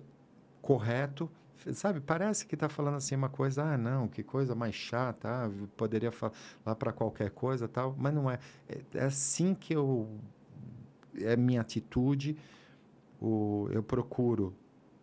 [0.62, 1.30] correto.
[1.72, 5.50] Sabe, parece que está falando assim uma coisa, ah, não, que coisa mais chata, ah,
[5.76, 8.38] poderia falar para qualquer coisa tal, mas não é.
[8.68, 8.80] é.
[8.94, 10.08] É assim que eu.
[11.20, 12.36] É minha atitude.
[13.20, 14.54] O, eu procuro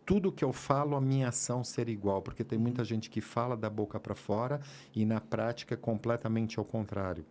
[0.05, 3.57] tudo que eu falo, a minha ação ser igual, porque tem muita gente que fala
[3.57, 4.61] da boca para fora
[4.95, 7.25] e na prática é completamente ao contrário.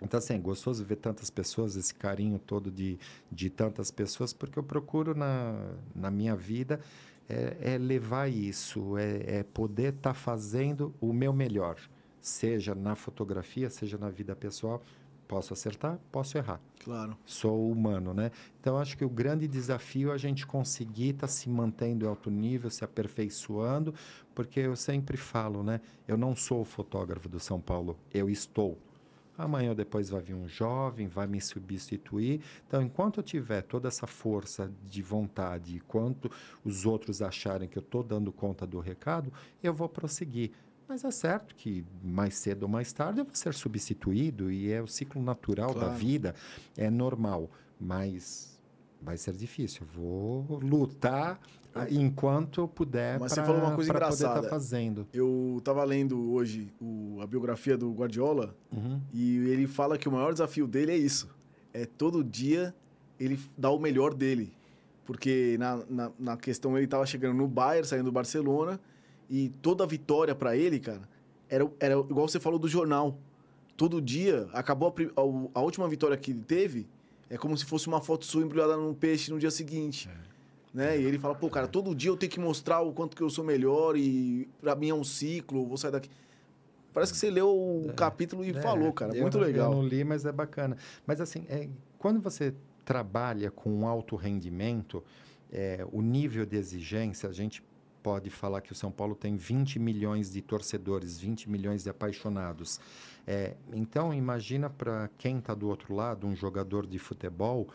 [0.00, 2.98] Então, assim, é gostoso ver tantas pessoas, esse carinho todo de,
[3.30, 6.80] de tantas pessoas, porque eu procuro na, na minha vida
[7.28, 11.76] é, é levar isso, é, é poder estar tá fazendo o meu melhor,
[12.20, 14.82] seja na fotografia, seja na vida pessoal,
[15.26, 16.60] Posso acertar, posso errar.
[16.84, 17.16] Claro.
[17.24, 18.30] Sou humano, né?
[18.60, 22.08] Então, acho que o grande desafio é a gente conseguir estar tá se mantendo em
[22.08, 23.94] alto nível, se aperfeiçoando,
[24.34, 25.80] porque eu sempre falo, né?
[26.06, 28.78] Eu não sou o fotógrafo do São Paulo, eu estou.
[29.36, 32.40] Amanhã ou depois vai vir um jovem, vai me substituir.
[32.68, 36.30] Então, enquanto eu tiver toda essa força de vontade, enquanto
[36.64, 40.52] os outros acharem que eu estou dando conta do recado, eu vou prosseguir.
[40.88, 44.82] Mas é certo que mais cedo ou mais tarde eu vou ser substituído e é
[44.82, 45.88] o ciclo natural claro.
[45.88, 46.34] da vida,
[46.76, 47.50] é normal.
[47.80, 48.60] Mas
[49.00, 49.86] vai ser difícil.
[49.94, 51.40] Vou lutar
[51.90, 54.42] enquanto eu puder Mas pra, você falou uma coisa tá engraçada.
[54.42, 55.06] Tá fazendo.
[55.12, 59.00] Eu estava lendo hoje o, a biografia do Guardiola uhum.
[59.12, 61.28] e ele fala que o maior desafio dele é isso.
[61.72, 62.74] É todo dia
[63.18, 64.52] ele dar o melhor dele.
[65.04, 68.80] Porque na, na, na questão ele estava chegando no Bayern, saindo do Barcelona
[69.34, 71.08] e toda vitória para ele, cara,
[71.48, 73.18] era, era igual você falou do jornal.
[73.76, 76.86] Todo dia, acabou a, a, a, última vitória que ele teve,
[77.28, 80.08] é como se fosse uma foto sua embrulhada num peixe no dia seguinte.
[80.08, 80.34] É.
[80.72, 81.00] Né?
[81.00, 83.28] E ele fala, pô, cara, todo dia eu tenho que mostrar o quanto que eu
[83.28, 86.08] sou melhor e pra mim é um ciclo, vou sair daqui.
[86.92, 89.12] Parece que você leu o é, capítulo e é, falou, cara.
[89.14, 89.72] Muito legal.
[89.72, 90.76] Eu não li, mas é bacana.
[91.04, 91.68] Mas assim, é,
[91.98, 92.54] quando você
[92.84, 95.02] trabalha com alto rendimento,
[95.52, 97.64] é, o nível de exigência, a gente
[98.04, 102.78] pode falar que o São Paulo tem 20 milhões de torcedores, 20 milhões de apaixonados.
[103.26, 107.66] É, então, imagina para quem está do outro lado, um jogador de futebol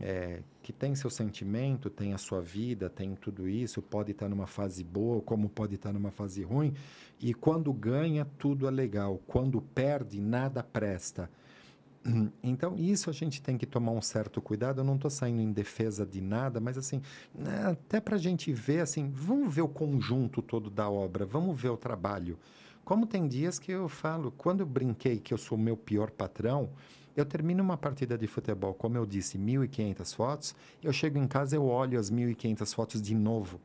[0.00, 4.28] é, que tem seu sentimento, tem a sua vida, tem tudo isso, pode estar tá
[4.28, 6.74] numa fase boa, como pode estar tá numa fase ruim,
[7.20, 9.20] e quando ganha, tudo é legal.
[9.28, 11.30] Quando perde, nada presta.
[12.42, 14.80] Então, isso a gente tem que tomar um certo cuidado.
[14.80, 17.02] Eu não estou saindo em defesa de nada, mas assim,
[17.34, 21.60] né, até para a gente ver, assim, vamos ver o conjunto todo da obra, vamos
[21.60, 22.38] ver o trabalho.
[22.84, 26.10] Como tem dias que eu falo, quando eu brinquei que eu sou o meu pior
[26.10, 26.70] patrão,
[27.14, 31.56] eu termino uma partida de futebol, como eu disse, 1.500 fotos, eu chego em casa,
[31.56, 33.60] eu olho as 1.500 fotos de novo.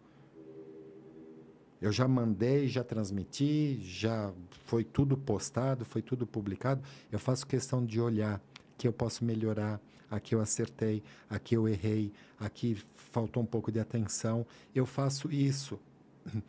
[1.84, 4.32] Eu já mandei, já transmiti, já
[4.66, 6.82] foi tudo postado, foi tudo publicado.
[7.12, 8.42] Eu faço questão de olhar
[8.84, 9.80] aqui eu posso melhorar,
[10.12, 14.46] aqui eu acertei, aqui eu errei, aqui faltou um pouco de atenção.
[14.76, 15.80] Eu faço isso.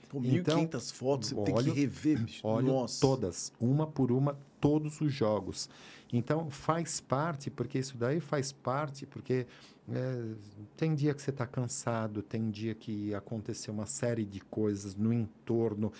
[0.08, 2.46] Pô, 1.500 então, fotos, você olho, tem que rever, bicho.
[2.46, 3.00] Olho Nossa.
[3.00, 5.68] todas, uma por uma, todos os jogos.
[6.12, 9.46] Então, faz parte, porque isso daí faz parte, porque
[9.92, 10.34] é,
[10.76, 15.12] tem dia que você está cansado, tem dia que aconteceu uma série de coisas no
[15.12, 15.92] entorno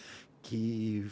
[0.45, 1.07] que,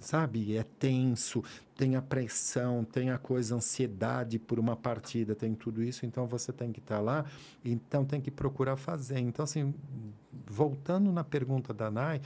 [0.00, 1.44] sabe, é tenso,
[1.76, 6.52] tem a pressão, tem a coisa, ansiedade por uma partida, tem tudo isso, então você
[6.52, 7.24] tem que estar tá lá,
[7.62, 9.18] então tem que procurar fazer.
[9.18, 9.74] Então, assim,
[10.46, 12.22] voltando na pergunta da Nai,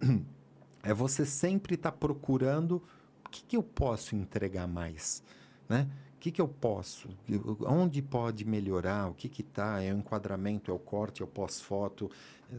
[0.82, 2.82] é você sempre estar tá procurando
[3.24, 5.22] o que, que eu posso entregar mais,
[5.68, 5.88] né?
[6.18, 7.08] O que, que eu posso?
[7.60, 9.08] Onde pode melhorar?
[9.08, 9.80] O que está?
[9.80, 10.68] É o enquadramento?
[10.68, 11.22] É o corte?
[11.22, 12.10] É o pós-foto?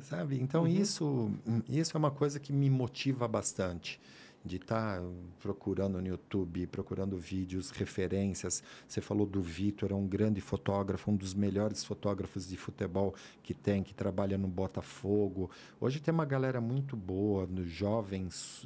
[0.03, 0.41] Sabe?
[0.41, 0.68] Então, uhum.
[0.70, 1.32] isso,
[1.68, 3.99] isso é uma coisa que me motiva bastante.
[4.45, 5.05] De estar tá
[5.41, 8.64] procurando no YouTube, procurando vídeos, referências.
[8.88, 13.53] Você falou do Vitor, é um grande fotógrafo, um dos melhores fotógrafos de futebol que
[13.53, 15.51] tem, que trabalha no Botafogo.
[15.82, 18.66] Hoje tem uma galera muito boa, jovens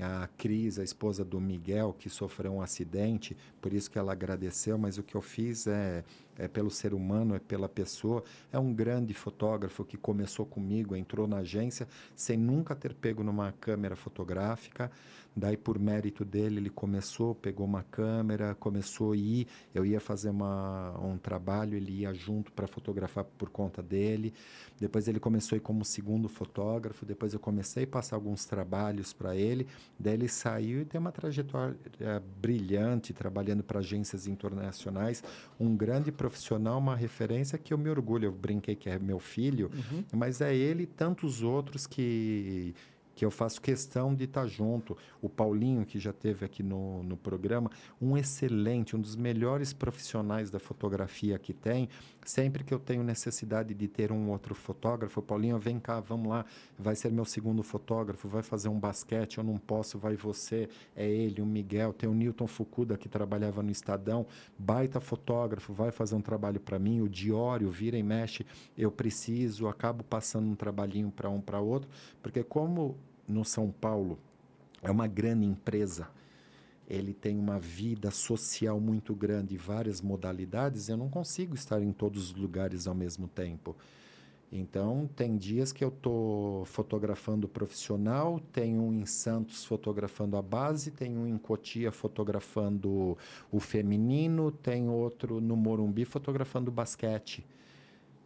[0.00, 4.78] a Cris, a esposa do Miguel, que sofreu um acidente, por isso que ela agradeceu,
[4.78, 6.04] mas o que eu fiz é,
[6.38, 8.22] é pelo ser humano, é pela pessoa.
[8.52, 13.52] É um grande fotógrafo que começou comigo, entrou na agência sem nunca ter pego numa
[13.60, 14.90] câmera fotográfica.
[15.38, 19.46] Daí, por mérito dele, ele começou, pegou uma câmera, começou a ir.
[19.74, 24.34] Eu ia fazer uma, um trabalho, ele ia junto para fotografar por conta dele.
[24.80, 27.06] Depois, ele começou a ir como segundo fotógrafo.
[27.06, 29.66] Depois, eu comecei a passar alguns trabalhos para ele.
[29.98, 31.76] Daí, ele saiu e tem uma trajetória
[32.40, 35.22] brilhante, trabalhando para agências internacionais.
[35.58, 38.26] Um grande profissional, uma referência que eu me orgulho.
[38.26, 40.04] Eu brinquei que é meu filho, uhum.
[40.12, 42.74] mas é ele e tantos outros que
[43.18, 44.96] que eu faço questão de estar junto.
[45.20, 47.68] O Paulinho, que já teve aqui no, no programa,
[48.00, 51.88] um excelente, um dos melhores profissionais da fotografia que tem.
[52.28, 56.44] Sempre que eu tenho necessidade de ter um outro fotógrafo, Paulinho, vem cá, vamos lá,
[56.78, 61.08] vai ser meu segundo fotógrafo, vai fazer um basquete, eu não posso, vai você, é
[61.08, 64.26] ele, o Miguel, tem o Newton Fukuda que trabalhava no Estadão,
[64.58, 68.44] baita fotógrafo, vai fazer um trabalho para mim, o Diório, vira e mexe,
[68.76, 71.88] eu preciso, acabo passando um trabalhinho para um para outro,
[72.22, 72.94] porque como
[73.26, 74.18] no São Paulo
[74.82, 76.06] é uma grande empresa,
[76.88, 82.30] ele tem uma vida social muito grande, várias modalidades, eu não consigo estar em todos
[82.30, 83.76] os lugares ao mesmo tempo.
[84.50, 90.90] Então, tem dias que eu estou fotografando profissional, tem um em Santos fotografando a base,
[90.90, 93.18] tem um em Cotia fotografando
[93.52, 97.44] o feminino, tem outro no Morumbi fotografando basquete.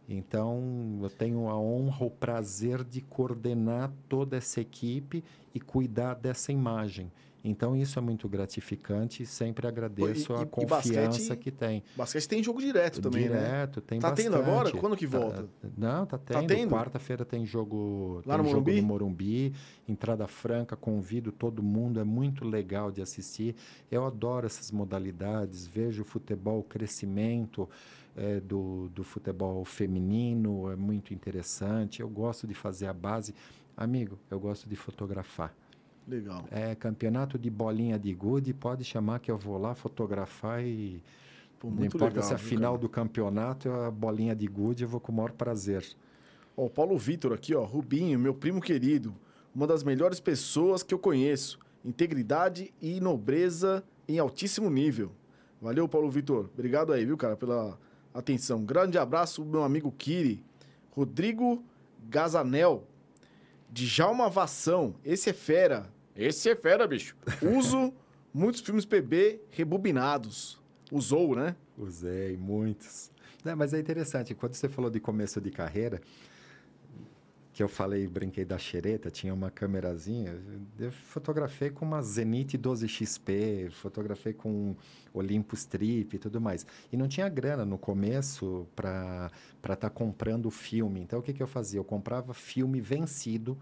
[0.07, 5.21] Então, eu tenho a honra, o prazer de coordenar toda essa equipe
[5.53, 7.11] e cuidar dessa imagem.
[7.43, 11.83] Então, isso é muito gratificante e sempre agradeço e, a e, confiança basquete, que tem.
[11.95, 13.47] Basquete tem jogo direto também, direto, né?
[13.49, 14.25] Direto, tem Tá bastante.
[14.31, 14.71] tendo agora?
[14.71, 15.43] Quando que volta?
[15.43, 16.41] Tá, não, tá tendo.
[16.41, 16.69] Tá tendo?
[16.71, 18.81] Quarta-feira tem jogo, Lá tem no, jogo Morumbi?
[18.81, 19.53] no Morumbi,
[19.87, 23.55] entrada franca, convido todo mundo, é muito legal de assistir.
[23.91, 27.69] Eu adoro essas modalidades, vejo o futebol, o crescimento,
[28.15, 32.01] é, do, do futebol feminino, é muito interessante.
[32.01, 33.33] Eu gosto de fazer a base.
[33.75, 35.53] Amigo, eu gosto de fotografar.
[36.07, 36.45] Legal.
[36.51, 41.01] É campeonato de bolinha de gude, pode chamar que eu vou lá fotografar e
[41.59, 42.81] Pô, não importa legal, se é a final cara?
[42.81, 45.85] do campeonato é a bolinha de gude, eu vou com o maior prazer.
[46.57, 49.15] Ó, o Paulo Vitor aqui, ó, Rubinho, meu primo querido,
[49.55, 55.11] uma das melhores pessoas que eu conheço, integridade e nobreza em altíssimo nível.
[55.61, 56.49] Valeu, Paulo Vitor.
[56.53, 57.79] Obrigado aí, viu, cara, pela
[58.13, 58.65] atenção.
[58.65, 60.43] Grande abraço, meu amigo Kiri.
[60.91, 61.63] Rodrigo
[62.09, 62.83] Gazanel.
[63.73, 64.95] Djalma Vação.
[65.03, 65.91] Esse é fera.
[66.15, 67.15] Esse é fera, bicho.
[67.41, 67.91] Uso
[68.31, 70.61] muitos filmes PB rebobinados.
[70.91, 71.55] Usou, né?
[71.75, 73.11] Usei, muitos.
[73.43, 75.99] Não, mas é interessante, quando você falou de começo de carreira,
[77.53, 80.35] que eu falei, brinquei da xereta, tinha uma câmerazinha.
[80.79, 84.75] Eu fotografei com uma Zenith 12XP, fotografei com
[85.13, 86.65] Olympus Trip e tudo mais.
[86.91, 90.99] E não tinha grana no começo para estar tá comprando filme.
[90.99, 91.79] Então, o que, que eu fazia?
[91.79, 93.55] Eu comprava filme vencido,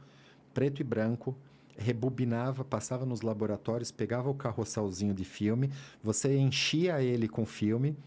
[0.54, 1.36] preto e branco,
[1.78, 5.70] rebobinava, passava nos laboratórios, pegava o carrosselzinho de filme,
[6.02, 7.98] você enchia ele com filme,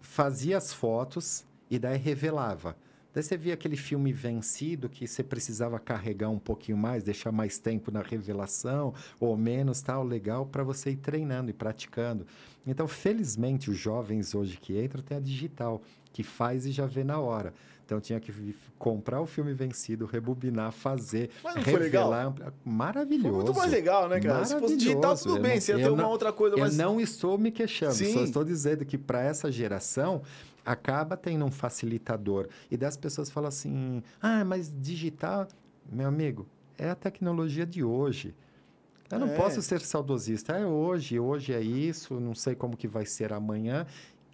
[0.00, 2.76] fazia as fotos e daí revelava.
[3.14, 7.58] Daí você via aquele filme vencido que você precisava carregar um pouquinho mais, deixar mais
[7.58, 12.26] tempo na revelação ou menos, tal, legal para você ir treinando e praticando.
[12.66, 15.82] Então, felizmente, os jovens hoje que entram têm a digital,
[16.12, 17.52] que faz e já vê na hora.
[17.84, 18.32] Então tinha que
[18.78, 22.10] comprar o filme vencido, rebobinar, fazer, Mas não foi legal?
[22.10, 22.52] revelar.
[22.64, 23.28] Maravilhoso.
[23.28, 24.44] Foi muito mais legal, né, cara?
[24.46, 26.78] Se fosse digital, tudo Eu bem, não- você ia ter uma não- outra coisa, mas.
[26.78, 28.14] Eu não estou me queixando, Sim.
[28.14, 30.22] só estou dizendo que para essa geração
[30.64, 32.48] acaba tendo um facilitador.
[32.70, 35.48] E das pessoas falam assim: ah, mas digital,
[35.90, 36.46] meu amigo,
[36.78, 38.34] é a tecnologia de hoje.
[39.10, 39.36] Eu não É.
[39.36, 40.54] posso ser saudosista.
[40.56, 43.86] É hoje, hoje é isso, não sei como que vai ser amanhã.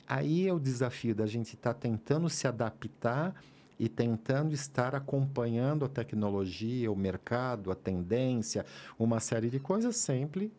[0.07, 3.35] Aí é o desafio da gente estar tentando se adaptar
[3.79, 8.64] e tentando estar acompanhando a tecnologia, o mercado, a tendência,
[8.99, 10.53] uma série de coisas, sempre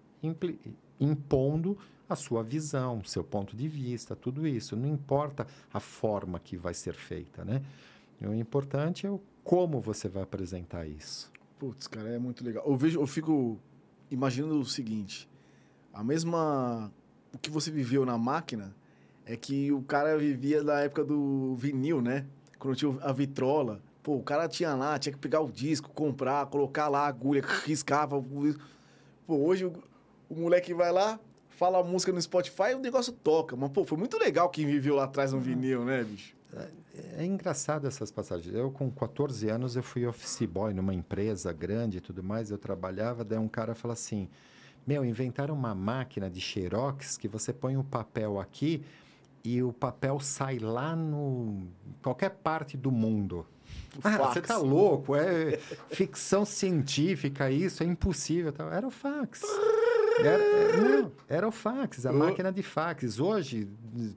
[1.00, 1.78] impondo
[2.10, 4.76] a sua visão, seu ponto de vista, tudo isso.
[4.76, 7.62] Não importa a forma que vai ser feita, né?
[8.22, 11.32] O importante é o como você vai apresentar isso.
[11.58, 12.64] Putz, cara, é muito legal.
[12.68, 13.58] Eu vejo, eu fico
[14.12, 15.30] imaginando o seguinte:
[15.94, 16.92] a mesma.
[17.34, 18.76] O que você viveu na máquina
[19.26, 22.26] é que o cara vivia na época do vinil, né?
[22.58, 23.82] Quando tinha a vitrola.
[24.02, 27.44] Pô, o cara tinha lá, tinha que pegar o disco, comprar, colocar lá a agulha,
[27.66, 28.20] riscava.
[29.28, 29.74] Pô, hoje o,
[30.30, 31.20] o moleque vai lá,
[31.60, 33.56] fala a música no Spotify o negócio toca.
[33.56, 36.34] Mas, pô, foi muito legal quem viveu lá atrás no vinil, né, bicho?
[37.18, 38.54] É engraçado essas passagens.
[38.56, 42.50] Eu, com 14 anos, eu fui office boy numa empresa grande e tudo mais.
[42.50, 44.28] Eu trabalhava, daí um cara falou assim:
[44.88, 48.84] Meu, inventaram uma máquina de xerox que você põe o papel aqui
[49.44, 51.68] e o papel sai lá no
[52.02, 53.46] qualquer parte do mundo.
[53.96, 54.34] O Ah, fax.
[54.34, 55.16] você tá louco?
[55.16, 55.58] É
[55.92, 58.54] ficção científica isso, é impossível.
[58.72, 59.42] Era o fax.
[60.24, 63.20] Era, é, não, era o fax, a máquina de fax.
[63.20, 63.68] Hoje,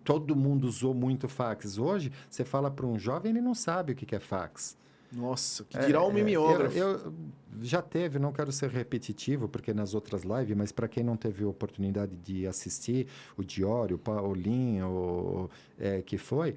[0.05, 1.79] todo mundo usou muito fax.
[1.79, 4.77] Hoje, você fala para um jovem, ele não sabe o que é fax.
[5.13, 6.77] Nossa, que dirá um É, mimeógrafo.
[6.77, 7.15] Eu, eu-
[7.61, 11.45] já teve, não quero ser repetitivo, porque nas outras lives, mas para quem não teve
[11.45, 16.57] a oportunidade de assistir o Diório, o Paulinho, o, é, que foi,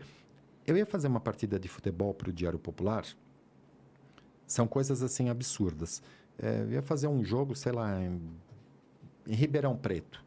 [0.65, 3.03] eu ia fazer uma partida de futebol para o Diário Popular.
[4.47, 6.01] São coisas assim absurdas.
[6.39, 8.21] É, eu ia fazer um jogo, sei lá, em,
[9.27, 10.23] em Ribeirão Preto.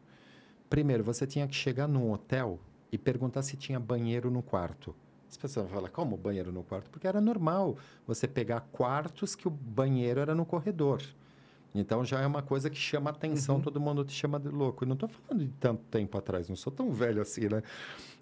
[0.69, 2.59] Primeiro, você tinha que chegar num hotel
[2.91, 4.95] e perguntar se tinha banheiro no quarto.
[5.29, 6.89] As pessoas falam, como banheiro no quarto?
[6.89, 7.77] Porque era normal
[8.07, 11.01] você pegar quartos que o banheiro era no corredor.
[11.73, 13.61] Então já é uma coisa que chama atenção, Uhum.
[13.61, 14.83] todo mundo te chama de louco.
[14.83, 17.61] E não estou falando de tanto tempo atrás, não sou tão velho assim, né?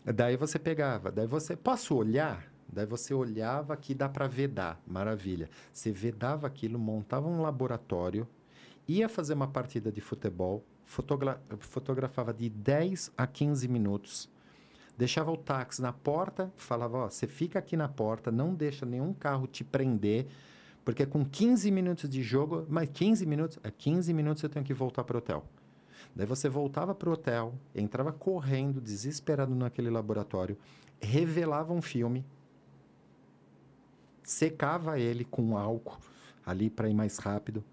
[0.04, 2.46] Daí você pegava, daí você, posso olhar?
[2.72, 5.50] Daí você olhava aqui, dá para vedar, maravilha.
[5.72, 8.28] Você vedava aquilo, montava um laboratório,
[8.88, 14.30] ia fazer uma partida de futebol, fotogra- fotografava de 10 a 15 minutos,
[14.98, 19.14] deixava o táxi na porta, falava, ó, você fica aqui na porta, não deixa nenhum
[19.14, 20.28] carro te prender,
[20.86, 24.74] porque com 15 minutos de jogo, mas 15 minutos, é 15 minutos eu tenho que
[24.74, 25.46] voltar para o hotel.
[26.16, 30.58] Daí você voltava para o hotel, entrava correndo, desesperado naquele laboratório,
[31.00, 32.26] revelava um filme,
[34.24, 36.00] secava ele com álcool
[36.46, 37.64] ali para ir mais rápido,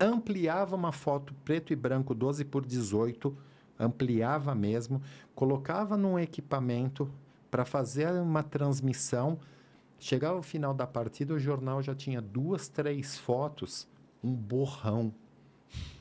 [0.00, 3.36] ampliava uma foto preto e branco 12 por 18,
[3.78, 5.02] ampliava mesmo,
[5.34, 7.10] colocava num equipamento
[7.50, 9.38] para fazer uma transmissão.
[9.98, 13.86] Chegava ao final da partida, o jornal já tinha duas, três fotos,
[14.24, 15.12] um borrão.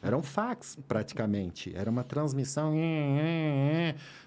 [0.02, 1.76] Era um fax, praticamente.
[1.76, 2.74] Era uma transmissão.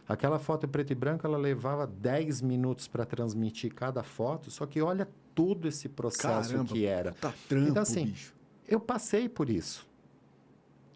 [0.06, 4.50] Aquela foto preto e branco, ela levava 10 minutos para transmitir cada foto.
[4.50, 7.12] Só que olha todo esse processo Caramba, que era.
[7.14, 8.34] Tá trampo, Então, assim, bicho.
[8.72, 9.86] Eu passei por isso.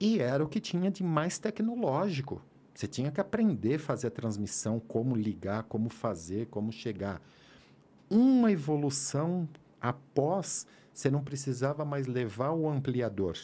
[0.01, 2.41] E era o que tinha de mais tecnológico.
[2.74, 7.20] Você tinha que aprender a fazer a transmissão, como ligar, como fazer, como chegar.
[8.09, 9.47] Uma evolução
[9.79, 13.37] após, você não precisava mais levar o ampliador.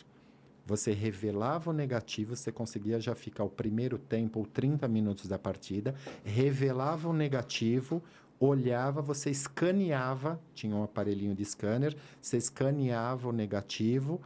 [0.65, 5.39] Você revelava o negativo, você conseguia já ficar o primeiro tempo ou 30 minutos da
[5.39, 8.03] partida, revelava o negativo,
[8.47, 14.21] olhava, você escaneava, tinha um aparelhinho de scanner, você escaneava o negativo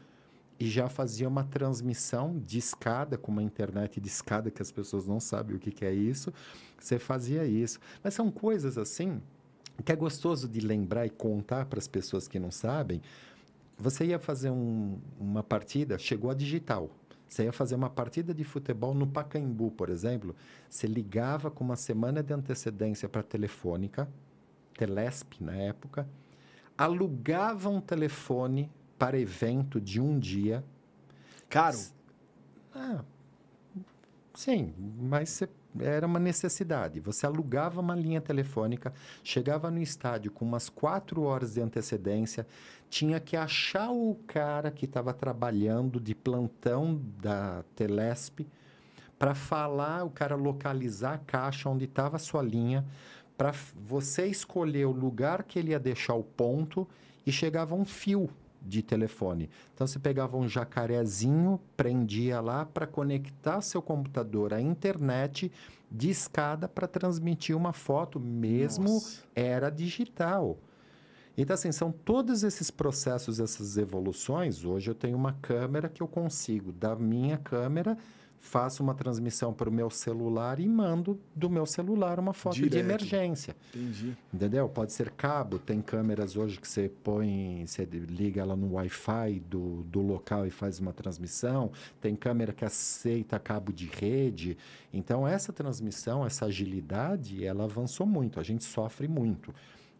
[0.58, 5.06] e já fazia uma transmissão de escada, com uma internet de escada, que as pessoas
[5.06, 6.32] não sabem o que, que é isso.
[6.80, 7.78] Você fazia isso.
[8.02, 9.20] Mas são coisas assim
[9.84, 13.02] que é gostoso de lembrar e contar para as pessoas que não sabem.
[13.76, 16.90] Você ia fazer um- uma partida, chegou a digital.
[17.28, 20.34] Você ia fazer uma partida de futebol no Pacaembu, por exemplo.
[20.68, 24.08] Você ligava com uma semana de antecedência para a telefônica,
[24.76, 26.08] Telesp na época,
[26.76, 30.62] alugava um telefone para evento de um dia.
[31.48, 31.78] Caro.
[32.74, 33.02] Ah,
[34.34, 35.48] sim, mas você-
[35.80, 37.00] era uma necessidade.
[37.00, 42.46] Você alugava uma linha telefônica, chegava no estádio com umas quatro horas de antecedência,
[42.88, 48.46] tinha que achar o cara que estava trabalhando de plantão da Telesp
[49.18, 52.84] para falar, o cara localizar a caixa onde estava a sua linha,
[53.36, 56.86] para você escolher o lugar que ele ia deixar o ponto
[57.26, 58.30] e chegava um fio
[58.66, 59.48] de telefone.
[59.74, 65.50] Então você pegava um jacarezinho, prendia lá para conectar seu computador à internet
[65.90, 69.22] de escada para transmitir uma foto, mesmo Nossa.
[69.34, 70.58] era digital.
[71.38, 74.64] Então, assim, são todos esses processos, essas evoluções.
[74.64, 77.96] Hoje eu tenho uma câmera que eu consigo, da minha câmera,
[78.38, 82.68] faço uma transmissão para o meu celular e mando do meu celular uma foto de
[82.68, 82.84] Direto.
[82.84, 83.56] emergência.
[83.74, 84.16] Entendi.
[84.32, 84.68] Entendeu?
[84.68, 89.82] Pode ser cabo, tem câmeras hoje que você põe, você liga ela no Wi-Fi do,
[89.84, 91.70] do local e faz uma transmissão,
[92.00, 94.56] tem câmera que aceita cabo de rede.
[94.92, 99.54] Então, essa transmissão, essa agilidade, ela avançou muito, a gente sofre muito.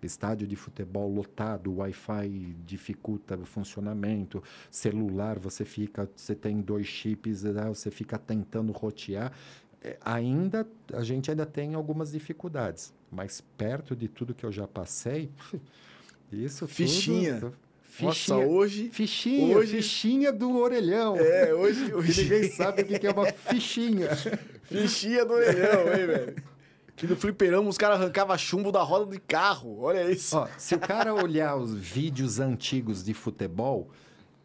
[0.06, 7.42] Estádio de futebol lotado, Wi-Fi dificulta o funcionamento, celular, você fica, você tem dois chips,
[7.42, 9.32] né, você fica tentando rotear
[9.82, 14.66] é, ainda a gente ainda tem algumas dificuldades, mas perto de tudo que eu já
[14.66, 15.30] passei,
[16.32, 17.34] isso Fichinha.
[17.40, 17.54] tudo,
[18.00, 18.88] Nossa, fichinha, hoje.
[18.90, 21.16] fichinha, hoje- fichinha do orelhão.
[21.16, 21.92] É, hoje.
[21.94, 24.08] Hoje ninguém sabe o que é uma fichinha.
[24.66, 26.36] Fichinha do orelhão, hein, velho?
[26.96, 29.80] Que no fliperama os caras arrancavam chumbo da roda de carro.
[29.82, 30.36] Olha isso.
[30.36, 33.90] Ó, se o cara olhar os vídeos antigos de futebol,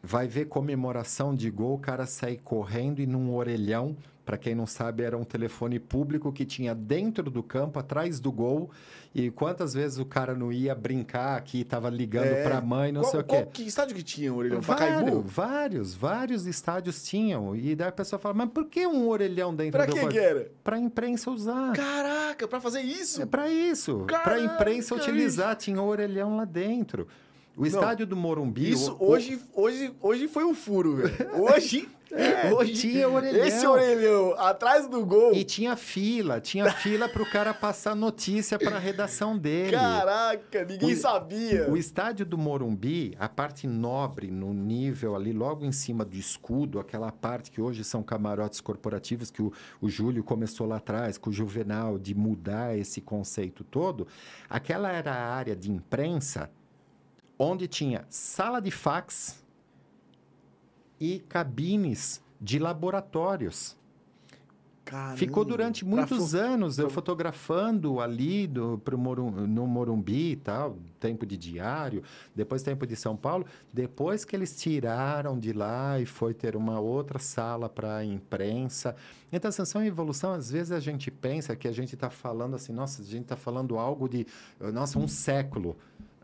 [0.04, 3.96] vai ver comemoração de gol, o cara sair correndo e num orelhão.
[4.24, 8.32] Para quem não sabe, era um telefone público que tinha dentro do campo, atrás do
[8.32, 8.70] gol.
[9.16, 12.44] E quantas vezes o cara não ia brincar aqui, tava ligando É.
[12.44, 13.50] para a mãe, não qual, sei o qual quê.
[13.52, 14.62] que estádio que tinha o orelhão?
[14.62, 15.22] Vários, Pacaembu?
[15.22, 17.56] vários, vários estádios tinham.
[17.56, 20.20] E daí a pessoa fala, mas por que um orelhão dentro Pra do que que
[20.20, 20.52] era?
[20.64, 21.74] Para a imprensa usar.
[21.74, 23.24] Caraca, pra fazer isso?
[23.24, 24.06] É para isso.
[24.08, 27.08] Para imprensa utilizar, tinha orelhão lá dentro.
[27.56, 28.70] O estádio do Morumbi.
[28.72, 31.42] Isso o- hoje, hoje, hoje foi um furo, velho.
[31.44, 31.88] Hoje,
[32.58, 33.46] hoje tinha orelhão.
[33.46, 35.34] esse orelhão atrás do gol.
[35.34, 39.72] E tinha fila, tinha fila para o cara passar notícia para a redação dele.
[39.72, 41.70] Caraca, ninguém O- sabia.
[41.70, 46.80] O estádio do Morumbi, a parte nobre, no nível ali, logo em cima do escudo,
[46.80, 51.30] aquela parte que hoje são camarotes corporativos, que o, o Júlio começou lá atrás, com
[51.30, 54.06] o Juvenal, de mudar esse conceito todo,
[54.50, 56.50] aquela era a área de imprensa
[57.42, 59.44] onde tinha sala de fax
[61.00, 63.76] e cabines de laboratórios.
[64.86, 70.78] Caramba, Ficou durante muitos anos eu fotografando ali do, pro Morum, no Morumbi e tal,
[71.00, 72.04] tempo de diário,
[72.36, 73.46] depois tempo de São Paulo.
[73.74, 78.96] Depois que eles tiraram de lá e foi ter uma outra sala para imprensa.
[79.32, 80.34] Então, assim, são evolução.
[80.34, 83.36] Às vezes a gente pensa que a gente está falando assim, nossa, a gente está
[83.36, 84.28] falando algo de,
[84.74, 85.76] nossa, um século.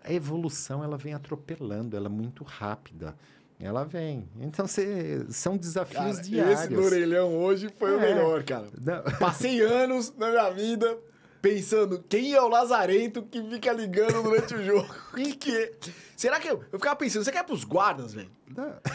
[0.08, 3.16] A evolução, ela vem atropelando, ela é muito rápida.
[3.60, 4.30] Ela vem.
[4.40, 6.60] Então, cê, são desafios Cara, diários.
[6.60, 8.14] esse do orelhão hoje foi o É.
[8.14, 8.68] melhor, cara.
[8.80, 9.02] Não.
[9.18, 10.98] Passei anos na minha vida
[11.42, 14.88] pensando quem é o Lazarento que fica ligando durante o jogo.
[15.18, 15.72] E que
[16.16, 18.30] Será que eu, eu ficava pensando, será que é pros guardas, velho?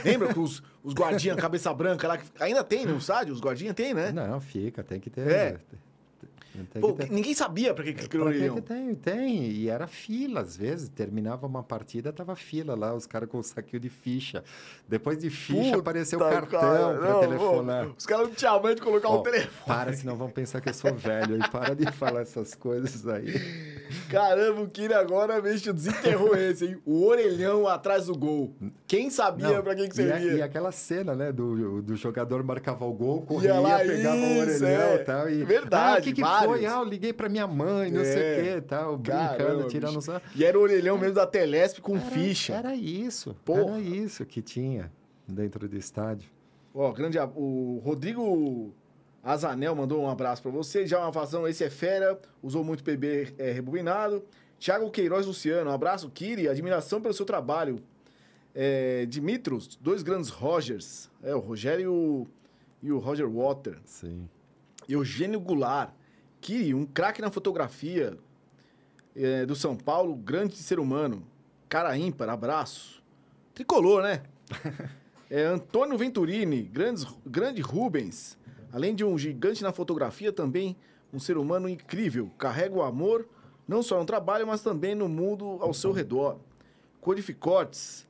[0.05, 3.33] Lembra que os, os guardinhas cabeça branca lá que ainda tem no estádio?
[3.35, 4.11] Os guardinhas tem, né?
[4.13, 5.29] Não, fica, tem que ter.
[5.29, 5.59] É.
[6.81, 7.11] Pô, ter.
[7.11, 8.95] ninguém sabia pra que que criou o Pra que tem?
[8.95, 9.43] Tem.
[9.51, 10.89] E era fila, às vezes.
[10.89, 14.45] Terminava uma partida, tava fila lá, os caras com o saquinho de ficha.
[14.89, 17.87] Depois de ficha, Puta, apareceu o cartão cara, pra não, telefonar.
[17.87, 19.51] pô, os caras não tinham mãe de colocar o telefone.
[19.67, 21.37] Para, senão vão pensar que eu sou velho.
[21.39, 23.33] E para de falar essas coisas aí.
[24.11, 26.79] Caramba, o Kira agora mesmo desenterrou esse, hein?
[26.85, 28.55] O orelhão atrás do gol.
[28.87, 30.33] Quem sabia pra que, que e, a- servia?
[30.39, 34.19] e aquela cena, né, do, do jogador marcava o gol, corria, Ia lá, pegava o
[34.19, 34.95] isso, orelhão é.
[34.95, 35.31] e tal.
[35.31, 36.21] E, Verdade, Ah, o que, que.
[36.47, 36.67] Foi?
[36.67, 38.41] Ah, eu liguei pra minha mãe, não sei É.
[38.41, 40.03] o que, tal, brincando, Caramba, tirando bicho.
[40.03, 40.21] só.
[40.35, 42.55] E era o orelhão mesmo da Telesp com Era- ficha.
[42.55, 43.35] Era isso.
[43.45, 43.77] Porra.
[43.77, 44.91] Era isso que tinha
[45.27, 46.31] dentro do estádio.
[46.75, 47.19] Ó, grande.
[47.19, 48.73] ab- O Rodrigo
[49.23, 50.87] Azanel mandou um abraço pra você.
[50.87, 52.19] Já uma fazão, esse é fera.
[52.43, 54.25] Usou muito PB é, rebobinado.
[54.59, 56.49] Thiago Queiroz Luciano, um abraço, Kiri.
[56.49, 57.81] Admiração pelo seu trabalho.
[58.55, 61.11] É, Dimitros, dois grandes Rogers.
[61.23, 62.27] É, o Rogério e o,
[62.83, 63.79] e o Roger Water.
[63.85, 64.29] Sim.
[64.89, 65.91] Eugênio Goulart.
[66.43, 68.19] Kiri, um craque na fotografia
[69.15, 71.23] é, do São Paulo, grande ser humano.
[71.69, 73.03] Cara ímpar, abraço.
[73.55, 74.23] Tricolor, né?
[75.35, 78.37] É, Antônio Venturini, grandes, grande Rubens.
[78.71, 80.77] Além de um gigante na fotografia, também
[81.11, 82.31] um ser humano incrível.
[82.37, 83.27] Carrega o amor,
[83.67, 86.39] não só no trabalho, mas também no mundo ao seu redor.
[87.01, 88.07] Codificotes.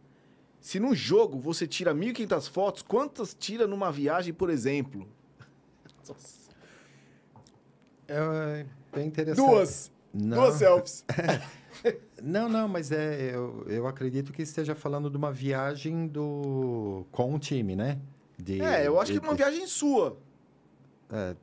[0.61, 5.07] Se num jogo você tira 1.500 fotos, quantas tira numa viagem, por exemplo?
[6.09, 6.42] Nossa.
[8.13, 9.47] É bem interessante.
[9.47, 9.91] Duas.
[10.13, 10.37] Não.
[10.37, 11.05] Duas selfies.
[12.23, 17.35] Não, não, mas é, eu, eu acredito que esteja falando de uma viagem do com
[17.35, 17.99] o time, né?
[18.39, 20.17] De- É, eu acho que de- uma viagem sua.
[21.11, 21.35] é,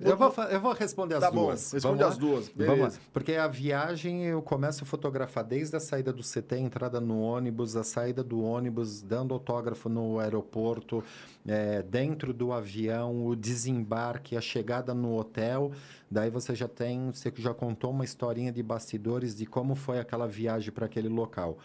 [0.00, 1.70] Eu vou, eu vou responder as tá duas.
[1.70, 2.48] Bom, responde as duas.
[2.48, 2.76] Beleza.
[2.76, 3.00] Vamos lá.
[3.12, 7.20] Porque a viagem eu começo a fotografar desde a saída do CT, a entrada no
[7.20, 11.02] ônibus, a saída do ônibus, dando autógrafo no aeroporto,
[11.46, 15.72] é, dentro do avião, o desembarque, a chegada no hotel.
[16.10, 20.26] Daí você já tem, você já contou uma historinha de bastidores de como foi aquela
[20.26, 21.58] viagem para aquele local.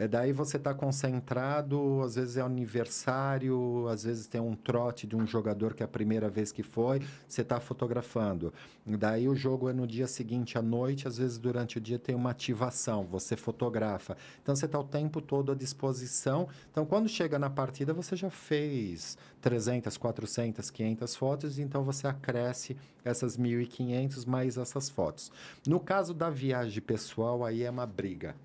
[0.00, 5.16] É, daí você está concentrado, às vezes é aniversário, às vezes tem um trote de
[5.16, 8.54] um jogador que é a primeira vez que foi, você está fotografando.
[8.86, 12.14] Daí o jogo é no dia seguinte à noite, às vezes durante o dia tem
[12.14, 14.16] uma ativação, você fotografa.
[14.40, 16.46] Então você está o tempo todo à disposição.
[16.70, 22.76] Então quando chega na partida, você já fez 300, 400, 500 fotos, então você acresce
[23.04, 25.32] essas 1.500 mais essas fotos.
[25.66, 28.36] No caso da viagem pessoal, aí é uma briga.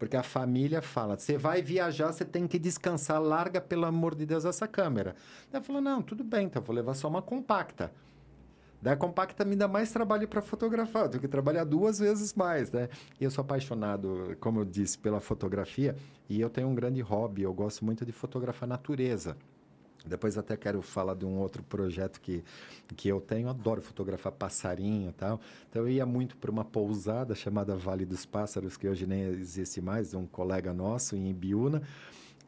[0.00, 4.24] Porque a família fala: você vai viajar, você tem que descansar, larga, pelo amor de
[4.24, 5.14] Deus, essa câmera.
[5.52, 7.92] Daí eu falo: não, tudo bem, então vou levar só uma compacta.
[8.80, 12.32] Daí a compacta me dá mais trabalho para fotografar, eu tenho que trabalhar duas vezes
[12.32, 12.88] mais, né?
[13.20, 15.94] Eu sou apaixonado, como eu disse, pela fotografia
[16.30, 19.36] e eu tenho um grande hobby, eu gosto muito de fotografar natureza.
[20.06, 22.42] Depois até quero falar de um outro projeto que,
[22.96, 25.40] que eu tenho, adoro fotografar passarinho e tal.
[25.68, 29.80] Então eu ia muito para uma pousada chamada Vale dos Pássaros, que hoje nem existe
[29.80, 31.82] mais, um colega nosso em Ibiúna.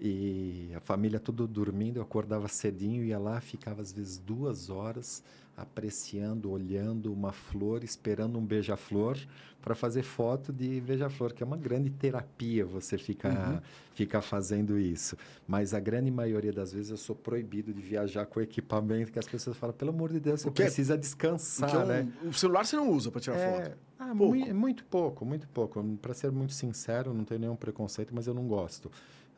[0.00, 5.22] E a família tudo dormindo, eu acordava cedinho, ia lá, ficava às vezes duas horas
[5.56, 9.18] apreciando, olhando uma flor, esperando um beija-flor
[9.60, 13.60] para fazer foto de beija-flor, que é uma grande terapia você ficar, uhum.
[13.94, 15.16] ficar fazendo isso.
[15.46, 19.26] Mas a grande maioria das vezes eu sou proibido de viajar com equipamento que as
[19.26, 22.12] pessoas falam, pelo amor de Deus, você precisa descansar, é um, né?
[22.24, 23.78] O celular você não usa para tirar é, foto?
[23.98, 24.34] Ah, pouco.
[24.34, 25.82] Muito, muito pouco, muito pouco.
[26.02, 28.90] Para ser muito sincero, não tenho nenhum preconceito, mas eu não gosto.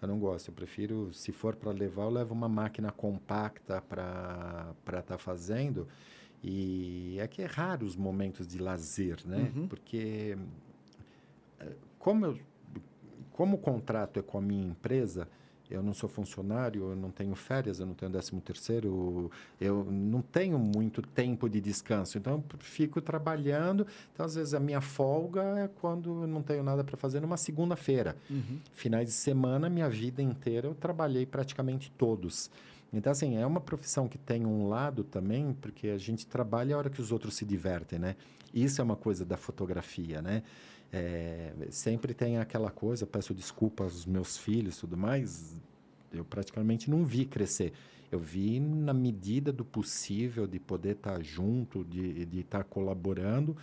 [0.05, 0.49] Eu não gosto.
[0.49, 5.89] Eu prefiro, se for para levar, eu levo uma máquina compacta para estar tá fazendo.
[6.43, 9.51] E é que é raro os momentos de lazer, né?
[9.57, 9.67] Uhum.
[9.67, 10.37] Porque
[11.59, 12.39] eh, como, eu,
[13.33, 15.27] como o contrato é com a minha empresa,
[15.71, 19.31] eu não sou funcionário, eu não tenho férias, eu não tenho décimo terceiro,
[19.61, 22.19] eu não tenho muito tempo de descanso.
[22.19, 23.87] Então, eu fico trabalhando.
[24.13, 27.37] Então, às vezes, a minha folga é quando eu não tenho nada para fazer numa
[27.37, 28.17] segunda-feira.
[28.29, 28.61] Uhum.
[28.73, 32.51] Finais de semana, minha vida inteira, eu trabalhei praticamente todos.
[32.93, 36.79] Então, assim, é uma profissão que tem um lado também, porque a gente trabalha a
[36.79, 38.17] hora que os outros se divertem, né?
[38.53, 40.45] Isso é uma coisa da fotografia, né?
[40.97, 45.61] É, sempre tem aquela coisa, peço desculpas aos meus filhos tudo mais,
[46.13, 47.73] eu praticamente não vi crescer.
[48.13, 53.57] Eu vi na medida do possível de poder estar junto, de estar colaborando,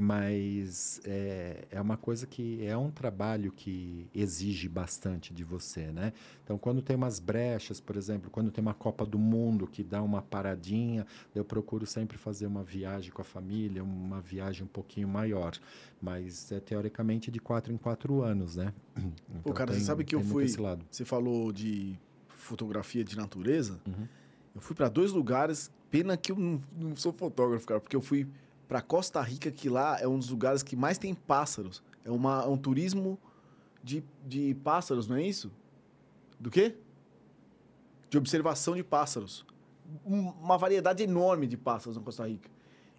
[0.00, 6.12] mas é, é uma coisa que é um trabalho que exige bastante de você, né?
[6.44, 10.02] Então, quando tem umas brechas, por exemplo, quando tem uma Copa do Mundo que dá
[10.02, 15.08] uma paradinha, eu procuro sempre fazer uma viagem com a família, uma viagem um pouquinho
[15.08, 15.52] maior,
[16.00, 18.72] mas é teoricamente de quatro em quatro anos, né?
[19.30, 20.46] Então, Pô, cara, tem, você sabe que eu fui.
[20.90, 21.98] Você falou de
[22.28, 23.80] fotografia de natureza.
[23.86, 24.06] Uhum.
[24.54, 25.70] Eu fui para dois lugares.
[25.90, 28.28] Pena que eu não, não sou fotógrafo, cara, porque eu fui
[28.70, 31.82] para Costa Rica, que lá é um dos lugares que mais tem pássaros.
[32.04, 33.18] É, uma, é um turismo
[33.82, 35.50] de, de pássaros, não é isso?
[36.38, 36.76] Do quê?
[38.08, 39.44] De observação de pássaros.
[40.04, 42.48] Uma variedade enorme de pássaros na Costa Rica.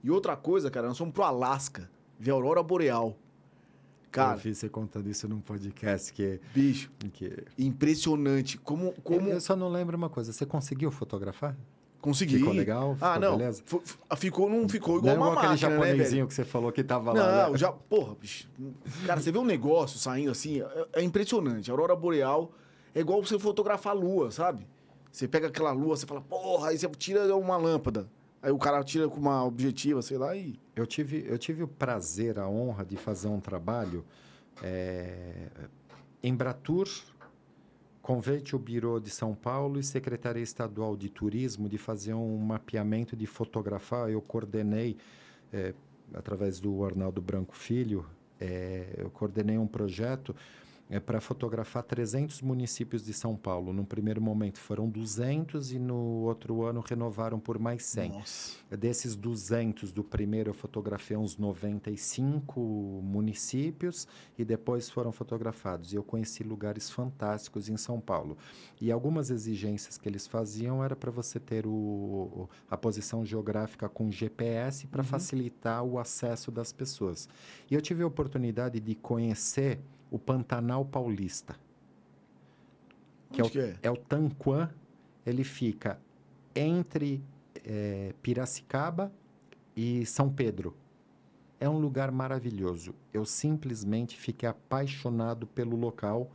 [0.03, 1.89] E outra coisa, cara, nós fomos pro Alasca,
[2.19, 3.18] ver a aurora boreal.
[4.11, 8.57] Cara, eu vi você contando isso num podcast que bicho, que impressionante.
[8.57, 11.56] Como como eu, eu só não lembro uma coisa, você conseguiu fotografar?
[12.01, 12.39] Consegui.
[12.39, 12.91] Ficou legal?
[12.93, 13.37] Ah, ficou ah, não.
[13.37, 13.63] Beleza?
[14.17, 16.83] Ficou, não ficou igual não uma aquele máquina, né, japonesinho né, que você falou que
[16.83, 17.43] tava não, lá.
[17.43, 17.57] Não, né?
[17.57, 17.71] já...
[17.71, 18.49] Porra, bicho.
[19.05, 21.69] Cara, você vê um negócio saindo assim, é, é impressionante.
[21.69, 22.51] A aurora boreal
[22.95, 24.67] é igual você fotografar a lua, sabe?
[25.11, 28.09] Você pega aquela lua, você fala, porra, aí você tira uma lâmpada.
[28.41, 30.59] Aí o cara tira com uma objetiva, sei lá, e...
[30.75, 34.03] Eu tive, eu tive o prazer, a honra de fazer um trabalho
[34.63, 35.47] é,
[36.23, 36.87] Embratur
[38.01, 43.15] Convite o Biro de São Paulo e Secretaria Estadual de Turismo de fazer um mapeamento
[43.15, 44.09] de fotografar.
[44.09, 44.97] Eu coordenei,
[45.53, 45.73] é,
[46.13, 48.05] através do Arnaldo Branco Filho,
[48.39, 50.35] é, eu coordenei um projeto
[50.91, 53.72] é para fotografar 300 municípios de São Paulo.
[53.72, 58.09] No primeiro momento foram 200 e no outro ano renovaram por mais 100.
[58.11, 58.57] Nossa.
[58.77, 62.59] Desses 200 do primeiro eu fotografei uns 95
[63.01, 64.05] municípios
[64.38, 65.93] e depois foram fotografados.
[65.93, 68.38] E eu conheci lugares fantásticos em São Paulo.
[68.81, 74.11] E algumas exigências que eles faziam era para você ter o, a posição geográfica com
[74.11, 75.07] GPS para uhum.
[75.07, 77.30] facilitar o acesso das pessoas.
[77.69, 79.80] E eu tive a oportunidade de conhecer
[80.11, 81.55] o Pantanal Paulista.
[83.31, 83.75] Que é, o, que é?
[83.81, 84.69] é o Tanquã.
[85.25, 85.99] Ele fica
[86.53, 87.23] entre
[87.63, 89.11] é, Piracicaba
[89.75, 90.75] e São Pedro.
[91.59, 92.93] É um lugar maravilhoso.
[93.13, 96.29] Eu simplesmente fiquei apaixonado pelo local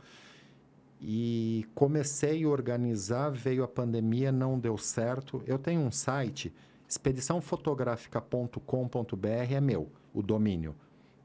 [0.99, 3.29] e comecei a organizar.
[3.31, 5.43] Veio a pandemia, não deu certo.
[5.45, 6.51] Eu tenho um site,
[6.87, 10.73] expediçãofotografica.com.br é meu, o domínio.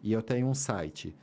[0.03, 1.15] E eu tenho um site.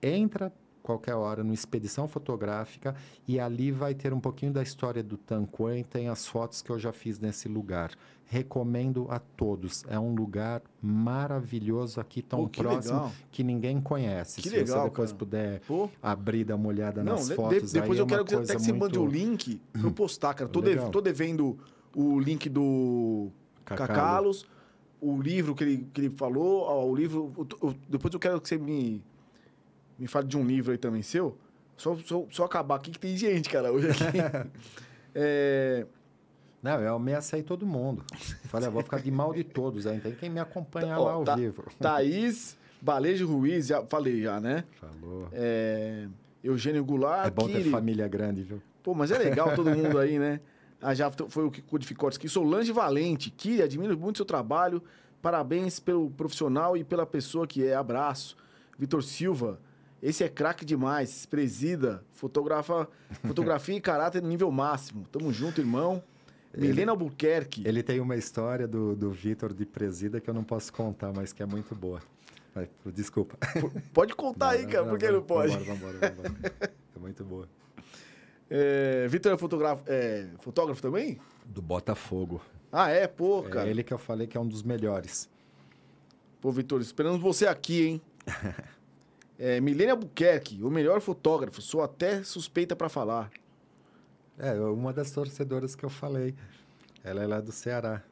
[0.00, 0.52] Entra
[0.88, 2.96] qualquer hora no Expedição Fotográfica
[3.26, 6.70] e ali vai ter um pouquinho da história do Tanquan e tem as fotos que
[6.70, 7.90] eu já fiz nesse lugar.
[8.24, 9.84] Recomendo a todos.
[9.86, 13.12] É um lugar maravilhoso aqui, tão Pô, que próximo legal.
[13.30, 14.40] que ninguém conhece.
[14.40, 15.18] Que Se legal, você depois cara.
[15.18, 18.24] puder Pô, abrir, dar uma olhada não, nas de- fotos, depois aí eu é quero
[18.24, 19.02] que até que você mande muito...
[19.02, 20.48] o link pra eu postar, cara.
[20.48, 21.58] Tô, de- tô devendo
[21.94, 23.28] o link do
[23.64, 23.88] Cacalo.
[23.88, 24.46] Cacalos,
[25.00, 27.30] o livro que ele, que ele falou, ó, o livro.
[27.36, 29.02] o- o- depois eu quero que você me,
[29.98, 31.36] me fale de um livro aí também seu.
[31.76, 34.18] Só, só, só acabar aqui que tem gente, cara, hoje aqui.
[35.14, 35.86] É,
[36.62, 38.04] Não, eu ameacei todo mundo.
[38.44, 41.12] Falei, eu vou ficar de mal de todos, aí tem quem me acompanha Ó, lá
[41.12, 41.64] ao tá- vivo.
[41.80, 44.64] Thaís Balejo Ruiz, já falei já, né?
[44.78, 45.28] Falou.
[45.32, 46.06] É,
[46.44, 47.26] Eugênio Goulart.
[47.26, 47.70] É bom ter Kiri.
[47.70, 48.62] família grande, viu?
[48.82, 50.40] Pô, mas é legal todo mundo aí, né?
[50.80, 52.28] Ah, já foi o que codificou aqui.
[52.28, 54.80] Solange Valente, Kiri, admiro muito seu trabalho.
[55.20, 57.74] Parabéns pelo profissional e pela pessoa que é.
[57.74, 58.36] Abraço.
[58.78, 59.58] Vitor Silva,
[60.02, 61.26] esse é craque demais.
[61.26, 62.88] Presida, fotografa,
[63.26, 65.06] fotografia e caráter no nível máximo.
[65.10, 66.02] Tamo junto, irmão.
[66.56, 67.62] Milena Albuquerque.
[67.66, 71.32] Ele tem uma história do, do Vitor de presida que eu não posso contar, mas
[71.32, 72.00] que é muito boa.
[72.86, 73.36] Desculpa.
[73.92, 75.56] Pode contar aí, cara, por que não pode?
[75.56, 76.72] Vambora, vambora, vambora.
[76.96, 77.48] É muito boa.
[78.50, 81.20] É, Vitor é, fotógrafo, é fotógrafo também?
[81.44, 82.40] Do Botafogo.
[82.72, 83.06] Ah, é?
[83.06, 83.68] Pô, cara.
[83.68, 85.28] É ele que eu falei que é um dos melhores.
[86.40, 88.02] Pô, Vitor, esperamos você aqui, hein?
[89.38, 91.62] é, Milene Albuquerque, o melhor fotógrafo.
[91.62, 93.30] Sou até suspeita pra falar.
[94.36, 96.34] É, uma das torcedoras que eu falei.
[97.04, 98.02] Ela é lá do Ceará.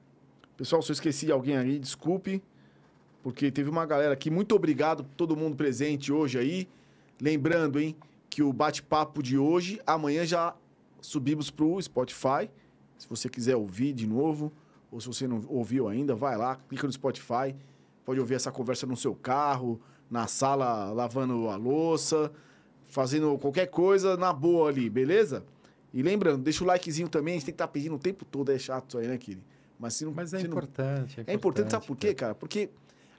[0.57, 2.43] Pessoal, se eu esqueci alguém aí, desculpe.
[3.23, 4.31] Porque teve uma galera aqui.
[4.31, 6.69] Muito obrigado por todo mundo presente hoje aí.
[7.21, 7.97] Lembrando, hein,
[8.31, 10.55] que o bate-papo de hoje, amanhã já
[11.01, 12.49] subimos pro Spotify.
[12.97, 14.53] Se você quiser ouvir de novo,
[14.93, 17.55] ou se você não ouviu ainda, vai lá, clica no Spotify.
[18.05, 19.81] Pode ouvir essa conversa no seu carro,
[20.11, 22.31] na sala lavando a louça,
[22.85, 25.45] fazendo qualquer coisa na boa ali, beleza?
[25.93, 28.51] E lembrando, deixa o likezinho também, a gente tem que estar pedindo o tempo todo,
[28.53, 29.43] é chato isso aí, né, Kiri?
[29.79, 32.35] Mas se não, Mas é se não- importante, é importante, sabe por quê, cara?
[32.35, 32.71] Porque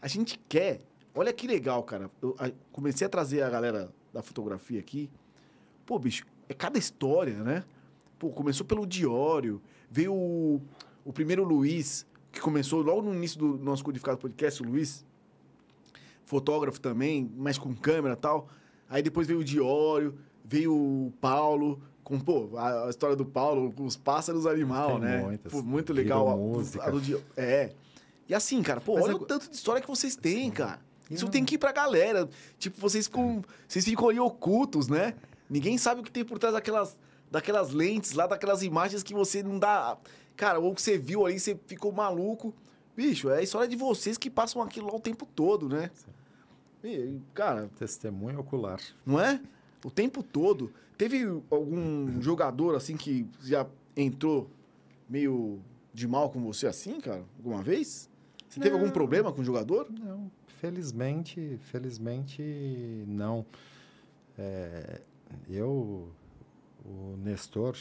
[0.02, 0.80] a gente quer.
[1.14, 2.10] Olha que legal, cara.
[2.22, 2.36] Eu
[2.72, 5.10] comecei a trazer a galera da fotografia aqui.
[5.86, 7.64] Pô, bicho, é cada história, né?
[8.20, 10.62] Pô, começou pelo Diório, veio o,
[11.06, 15.06] o primeiro Luiz, que começou logo no início do nosso codificado podcast, o Luiz,
[16.28, 18.48] fotógrafo também, mas com câmera e tal.
[18.88, 23.84] Aí depois veio o Diório, veio o Paulo, com, pô, a, história do Paulo, com
[23.86, 25.18] os pássaros animal, Tem né?
[25.24, 25.52] muitas.
[25.52, 26.28] Pô, muito legal.
[26.30, 26.84] a- música.
[26.86, 27.72] a do Di- É.
[28.30, 30.80] E assim, cara, pô, Mas olha é o tanto de história que vocês têm, cara.
[31.10, 32.30] Isso não- tem que ir pra galera.
[32.60, 35.16] Tipo, vocês ficam, vocês ficam ali ocultos, né?
[35.50, 36.98] Ninguém sabe o que tem por trás daquelas,
[37.32, 39.98] daquelas lentes lá, daquelas imagens que você não dá.
[40.36, 42.54] Cara, ou que você viu ali, você ficou maluco.
[42.96, 45.90] Bicho, é a história de vocês que passam aquilo lá o tempo todo, né?
[46.84, 48.80] E, cara, Testemunho ocular.
[49.06, 49.42] não é?
[49.84, 50.72] O tempo todo.
[50.98, 54.50] Teve algum jogador assim que já entrou
[55.10, 55.60] meio
[55.94, 57.24] de mal com você assim, cara?
[57.38, 58.10] Alguma vez?
[58.50, 58.94] Você teve algum Não.
[58.94, 59.88] problema com o jogador?
[59.92, 62.42] Não, felizmente, felizmente
[63.08, 63.46] não.
[64.38, 65.02] É,
[65.50, 66.10] eu,
[66.86, 67.76] o Nestor,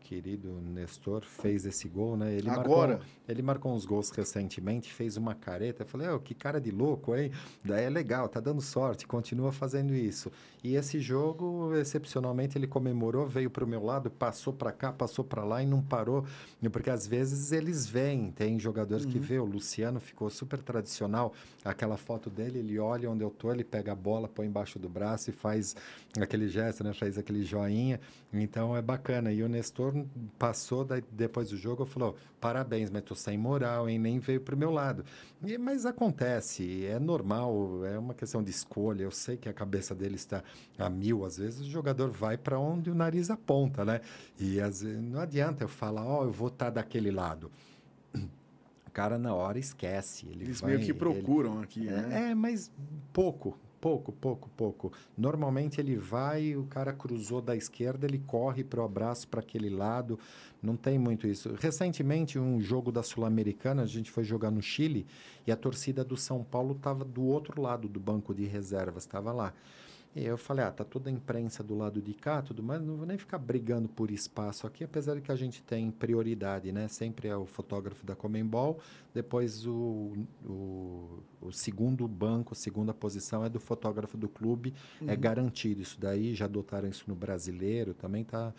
[0.00, 2.32] querido Nestor, fez esse gol, né?
[2.34, 2.94] Ele Agora?
[2.98, 5.82] Marcou, ele marcou uns gols recentemente, fez uma careta.
[5.82, 7.30] Eu falei, "Ô, que cara de louco, hein?
[7.64, 10.30] Daí é legal, tá dando sorte, continua fazendo isso.
[10.62, 15.24] E esse jogo, excepcionalmente, ele comemorou, veio para o meu lado, passou para cá, passou
[15.24, 16.24] para lá e não parou.
[16.70, 19.38] Porque às vezes eles vêm, tem jogadores que vê.
[19.38, 21.32] O Luciano ficou super tradicional.
[21.64, 24.88] Aquela foto dele, ele olha onde eu tô, ele pega a bola, põe embaixo do
[24.88, 25.74] braço e faz
[26.20, 26.92] aquele gesto, né?
[26.92, 27.98] Faz aquele joinha.
[28.32, 29.32] Então é bacana.
[29.32, 29.94] E o Nestor
[30.38, 33.98] passou daí, depois do jogo, falou: parabéns, mas tô sem moral, hein?
[33.98, 35.04] Nem veio pro meu lado.
[35.44, 39.02] E, mas acontece, é normal, é uma questão de escolha.
[39.04, 40.42] Eu sei que a cabeça dele está
[40.78, 44.00] a mil, às vezes o jogador vai para onde o nariz aponta, né?
[44.38, 47.50] E às vezes, não adianta eu falar, ó, eu vou estar daquele lado.
[48.86, 50.26] O cara na hora esquece.
[50.28, 52.30] Ele Eles vai, meio que ele- procuram aqui, né?
[52.30, 52.72] é, mas
[53.12, 54.92] pouco, pouco, pouco, pouco.
[55.16, 59.70] Normalmente ele vai, o cara cruzou da esquerda, ele corre para o abraço para aquele
[59.70, 60.18] lado.
[60.62, 61.54] Não tem muito isso.
[61.58, 65.06] Recentemente, um jogo da Sul-Americana, a gente foi jogar no Chile
[65.46, 69.32] e a torcida do São Paulo estava do outro lado do banco de reservas, estava
[69.32, 69.54] lá.
[70.14, 72.96] E eu falei, ah, tá toda a imprensa do lado de cá, tudo mais, não
[72.96, 76.88] vou nem ficar brigando por espaço aqui, apesar de que a gente tem prioridade, né?
[76.88, 78.80] Sempre é o fotógrafo da Comembol,
[79.14, 80.12] depois o,
[80.44, 85.10] o, o segundo banco, a segunda posição é do fotógrafo do clube, é uhum.
[85.10, 88.52] é garantido isso daí, já adotaram isso no brasileiro, também tá,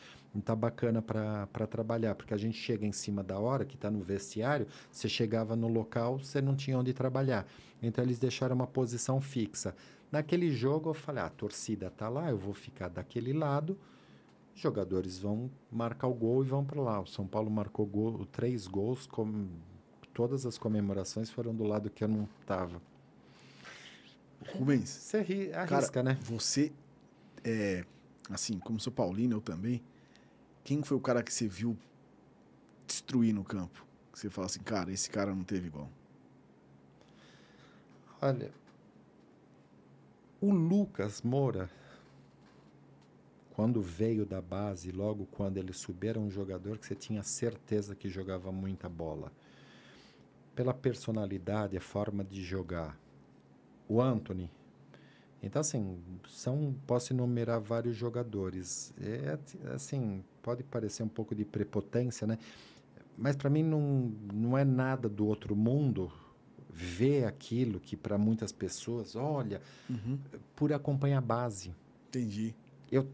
[0.45, 3.99] tá bacana para trabalhar, porque a gente chega em cima da hora, que está no
[3.99, 7.45] vestiário, você chegava no local, você não tinha onde trabalhar.
[7.82, 9.76] Então eles deixaram uma posição fixa.
[10.12, 13.78] Naquele jogo eu falei, ah, a torcida tá lá, eu vou ficar daquele lado,
[14.54, 17.00] os jogadores vão marcar o gol e vão para lá.
[17.00, 19.48] O São Paulo marcou gol, três gols, com,
[20.14, 22.82] todas as comemorações foram do lado que eu não tava.
[24.54, 26.20] Rubens, você ri, arrisca, cara, né?
[26.24, 26.74] Você,
[27.44, 27.86] é,
[28.30, 29.82] assim, como sou paulino, eu também,
[30.64, 31.78] quem foi o cara que você viu
[32.86, 33.86] destruir no campo?
[34.12, 35.90] Que você fala assim, cara, esse cara não teve igual.
[38.22, 38.52] Olha,
[40.41, 41.69] o Lucas Moura,
[43.51, 47.95] quando veio da base, logo quando ele subiu, era um jogador que você tinha certeza
[47.95, 49.31] que jogava muita bola.
[50.55, 52.97] Pela personalidade, a forma de jogar.
[53.88, 54.49] O Anthony.
[55.43, 58.93] Então, assim, são, posso enumerar vários jogadores.
[58.99, 59.38] É,
[59.73, 62.39] assim, pode parecer um pouco de prepotência, né?
[63.18, 66.11] Mas para mim não, não é nada do outro mundo
[66.73, 70.18] ver aquilo que para muitas pessoas, olha, uhum.
[70.56, 71.73] por acompanhar a base.
[72.10, 72.56] Entendi.
[72.91, 73.07] Eu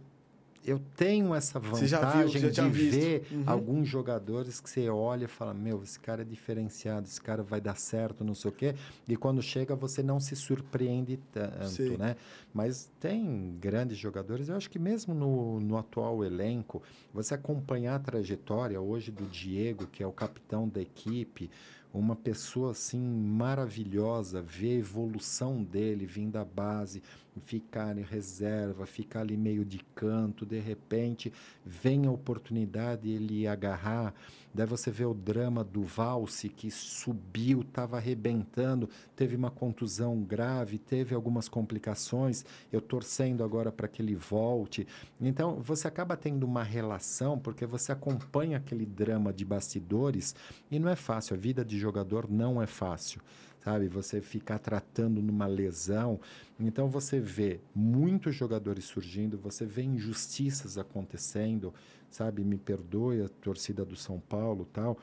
[0.67, 3.43] eu tenho essa vantagem viu, de ver uhum.
[3.45, 7.61] alguns jogadores que você olha e fala, meu, esse cara é diferenciado, esse cara vai
[7.61, 8.75] dar certo, não sei o quê.
[9.07, 11.95] E quando chega, você não se surpreende tanto, Sim.
[11.95, 12.17] né?
[12.53, 17.99] Mas tem grandes jogadores, eu acho que mesmo no, no atual elenco, você acompanhar a
[17.99, 21.49] trajetória hoje do Diego, que é o capitão da equipe,
[21.98, 27.02] uma pessoa assim maravilhosa, ver a evolução dele vindo da base,
[27.44, 31.32] ficar em reserva, ficar ali meio de canto, de repente
[31.65, 34.14] vem a oportunidade ele agarrar.
[34.57, 40.79] Daí você vê o drama do Valse que subiu, estava arrebentando, teve uma contusão grave,
[40.79, 42.43] teve algumas complicações.
[42.71, 44.88] Eu torcendo agora para que ele volte.
[45.21, 50.34] Então você acaba tendo uma relação porque você acompanha aquele drama de bastidores
[50.71, 51.35] e não é fácil.
[51.35, 53.21] A vida de jogador não é fácil
[53.67, 53.89] sabe?
[53.89, 56.21] Você ficar tratando numa lesão.
[56.57, 61.73] Então você vê muitos jogadores surgindo, você vê injustiças acontecendo,
[62.18, 62.44] sabe?
[62.44, 64.98] Me perdoe a torcida do São Paulo, tal.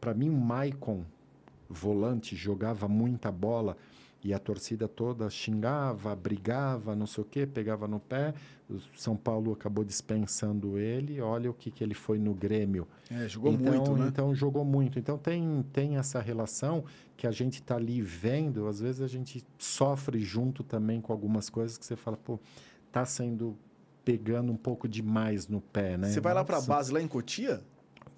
[0.00, 1.04] Para mim o Maicon
[1.68, 3.76] volante jogava muita bola
[4.22, 8.34] e a torcida toda xingava, brigava, não sei o quê, pegava no pé.
[8.68, 11.20] O São Paulo acabou dispensando ele.
[11.20, 12.86] Olha o que, que ele foi no Grêmio.
[13.10, 14.08] É, jogou então, muito, né?
[14.08, 14.98] Então, jogou muito.
[14.98, 16.84] Então, tem, tem essa relação
[17.16, 18.68] que a gente está ali vendo.
[18.68, 22.38] Às vezes, a gente sofre junto também com algumas coisas que você fala, pô,
[22.92, 23.56] tá sendo
[24.12, 26.08] pegando um pouco demais no pé, né?
[26.08, 27.62] Você vai lá para a base, lá em Cotia?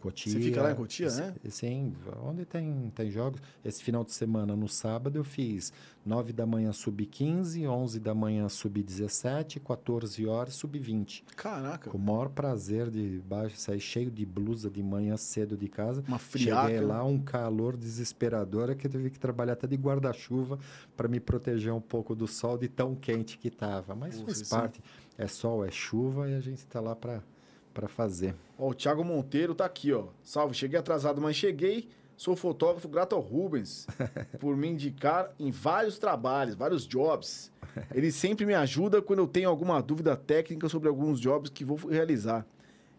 [0.02, 0.32] Cotia.
[0.32, 1.32] Você fica lá em Cotia, né?
[1.48, 1.94] Sim,
[2.24, 3.40] onde tem, tem jogos.
[3.64, 5.73] Esse final de semana, no sábado, eu fiz
[6.05, 11.23] 9 da manhã sub-15, 11 da manhã sub-17, 14 horas sub-20.
[11.36, 11.89] Caraca.
[11.89, 16.02] Com o maior prazer de baixo, sair cheio de blusa de manhã cedo de casa.
[16.09, 16.66] Uma friaca.
[16.66, 20.59] Cheguei lá, um calor desesperador, que eu tive que trabalhar até de guarda-chuva
[20.97, 23.94] para me proteger um pouco do sol de tão quente que estava.
[23.94, 24.82] Mas Pô, faz parte.
[25.18, 28.34] É sol, é chuva e a gente está lá para fazer.
[28.59, 30.06] Ó, o Thiago Monteiro tá aqui, ó.
[30.22, 31.89] Salve, cheguei atrasado, mas cheguei.
[32.16, 33.86] Sou fotógrafo grato ao Rubens
[34.39, 37.51] por me indicar em vários trabalhos, vários jobs.
[37.93, 41.76] Ele sempre me ajuda quando eu tenho alguma dúvida técnica sobre alguns jobs que vou
[41.76, 42.47] realizar.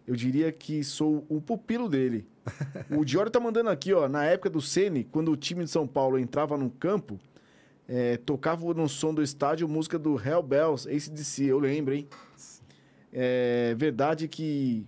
[0.06, 2.28] Eu diria que sou o pupilo dele.
[2.90, 4.10] O Diório tá mandando aqui, ó.
[4.10, 7.18] Na época do Sene, quando o time de São Paulo entrava no campo,
[7.88, 11.46] é, tocava no som do estádio música do Hell Bells, ACDC.
[11.46, 12.08] Eu lembro, hein?
[13.12, 14.86] É verdade que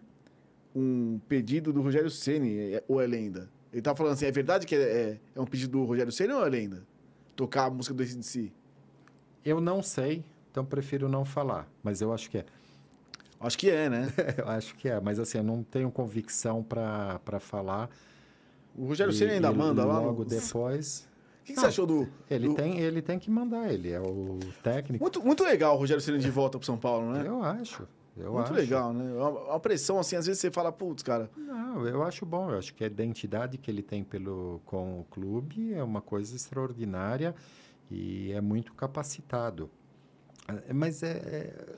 [0.76, 3.50] um pedido do Rogério Ceni é, ou é lenda?
[3.72, 6.34] Ele tá falando assim, é verdade que é, é, é um pedido do Rogério Ceni
[6.34, 6.84] ou é lenda?
[7.36, 8.52] Tocar a música do ACDC?
[9.44, 12.46] Eu não sei, então prefiro não falar, mas eu acho que é.
[13.40, 14.08] Acho que é, né?
[14.38, 17.90] eu acho que é, mas assim, eu não tenho convicção para falar.
[18.76, 20.00] O Rogério Ceni ainda manda lá?
[20.00, 21.08] Logo depois...
[21.46, 22.08] O que, que você achou do.
[22.28, 22.56] Ele, do...
[22.56, 25.04] Tem, ele tem que mandar, ele é o técnico.
[25.04, 27.24] Muito, muito legal o Rogério Ceni de volta pro São Paulo, né?
[27.24, 27.88] Eu acho.
[28.18, 28.54] Eu Muito acho.
[28.54, 29.12] legal, né?
[29.12, 31.30] É uma, pressão, assim, às vezes você fala, putz, cara.
[31.38, 32.50] Não, eu acho bom.
[32.50, 36.36] Eu acho que a identidade que ele tem pelo, com o clube é uma coisa
[36.36, 37.36] extraordinária
[37.92, 39.70] e é muito capacitado.
[40.48, 41.76] É, mas é, é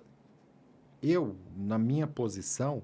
[1.04, 2.82] eu, na minha posição,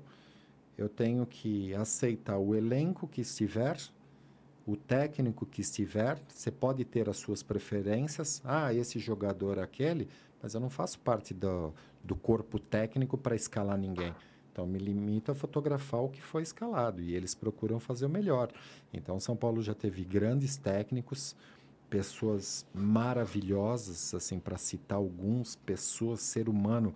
[0.78, 3.78] eu tenho que aceitar o elenco que estiver,
[4.66, 6.20] o técnico que estiver.
[6.28, 8.42] Você pode ter as suas preferências.
[8.46, 10.08] Ah, esse jogador aquele,
[10.42, 11.74] mas eu não faço parte do,
[12.04, 14.14] do corpo técnico para escalar ninguém.
[14.52, 18.52] Então, me limito a fotografar o que foi escalado e eles procuram fazer o melhor.
[18.94, 21.36] Então, São Paulo já teve grandes técnicos,
[21.90, 26.94] pessoas maravilhosas, assim, para citar alguns, pessoas, ser humano,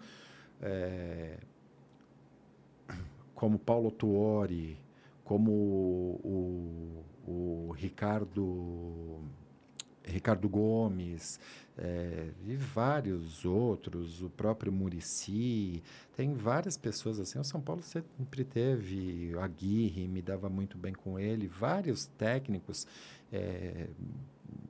[0.61, 1.38] é,
[3.34, 4.77] como Paulo Tuori,
[5.27, 9.19] como o, o, Ricardo
[10.01, 11.37] Ricardo Gomes,
[11.77, 15.83] é, e vários outros, o próprio Murici,
[16.15, 17.37] tem várias pessoas assim.
[17.37, 22.87] O São Paulo sempre teve, o Aguirre me dava muito bem com ele, vários técnicos
[23.29, 23.87] é,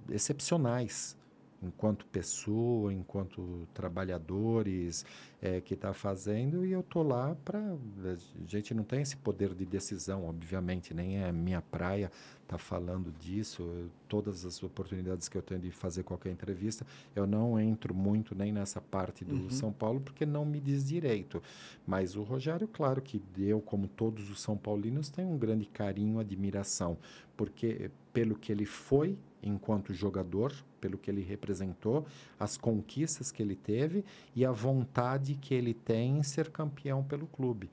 [0.10, 1.16] excepcionais
[1.62, 5.06] enquanto pessoa, enquanto trabalhadores
[5.42, 9.54] é, que está fazendo e eu tô lá para a gente não tem esse poder
[9.54, 12.12] de decisão, obviamente, nem é minha praia
[12.48, 13.62] tá falando disso.
[13.62, 16.86] Eu, todas as oportunidades que eu tenho de fazer qualquer entrevista,
[17.16, 19.50] eu não entro muito nem nessa parte do uhum.
[19.50, 21.44] São Paulo porque não me diz direito.
[21.86, 26.20] Mas o Rogério, claro que eu, como todos os São Paulinos, tenho um grande carinho,
[26.20, 26.98] admiração,
[27.36, 32.06] porque pelo que ele foi enquanto jogador, pelo que ele representou,
[32.40, 34.04] as conquistas que ele teve
[34.36, 37.70] e a vontade que ele tem em ser campeão pelo clube.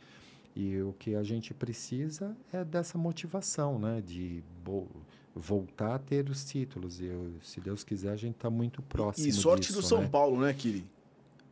[0.57, 4.01] E o que a gente precisa é dessa motivação, né?
[4.01, 4.43] De
[5.35, 7.01] voltar a ter os títulos.
[7.01, 9.27] E eu, se Deus quiser, a gente está muito próximo.
[9.27, 10.09] E, e sorte disso, do São né?
[10.09, 10.87] Paulo, né, Kiri?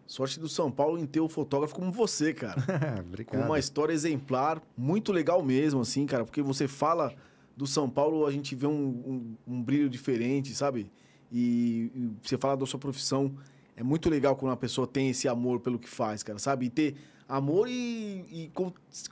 [0.06, 2.62] Sorte do São Paulo em ter um fotógrafo como você, cara.
[3.00, 3.40] Obrigado.
[3.40, 7.14] Com uma história exemplar, muito legal mesmo, assim, cara, porque você fala
[7.56, 10.90] do São Paulo, a gente vê um, um, um brilho diferente, sabe?
[11.32, 13.34] E, e, você fala da sua profissão,
[13.74, 16.66] é muito legal quando uma pessoa tem esse amor pelo que faz, cara, sabe?
[16.66, 16.96] E ter
[17.26, 18.52] amor e, e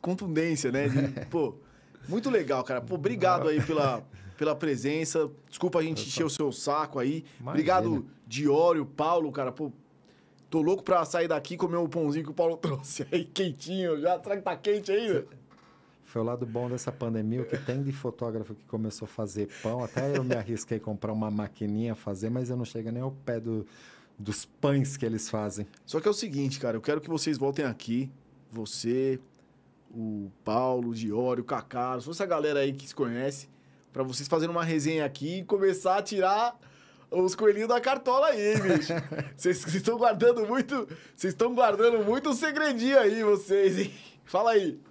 [0.00, 0.88] contundência, né?
[0.88, 1.54] De, pô,
[2.06, 2.80] muito legal, cara.
[2.80, 4.04] Pô, obrigado aí pela,
[4.36, 5.30] pela presença.
[5.48, 7.24] Desculpa a gente encher o seu saco aí.
[7.40, 7.50] Imagina.
[7.50, 9.50] Obrigado, Diório, Paulo, cara.
[9.50, 9.72] Pô,
[10.50, 13.24] tô louco pra sair daqui e comer o um pãozinho que o Paulo trouxe aí,
[13.24, 14.20] quentinho já.
[14.22, 15.26] Será que tá quente ainda?
[16.10, 19.48] Foi o lado bom dessa pandemia, o que tem de fotógrafo que começou a fazer
[19.62, 19.84] pão.
[19.84, 23.12] Até eu me arrisquei a comprar uma maquininha fazer, mas eu não chego nem ao
[23.12, 23.64] pé do,
[24.18, 25.68] dos pães que eles fazem.
[25.86, 28.10] Só que é o seguinte, cara, eu quero que vocês voltem aqui,
[28.50, 29.20] você,
[29.88, 33.48] o Paulo, o Diório, o Cacá, essa galera aí que se conhece,
[33.92, 36.58] para vocês fazerem uma resenha aqui e começar a tirar
[37.08, 38.92] os coelhinhos da cartola aí, bicho.
[39.36, 43.94] Vocês estão guardando muito, vocês estão guardando muito segredinho aí, vocês, hein?
[44.24, 44.89] Fala aí.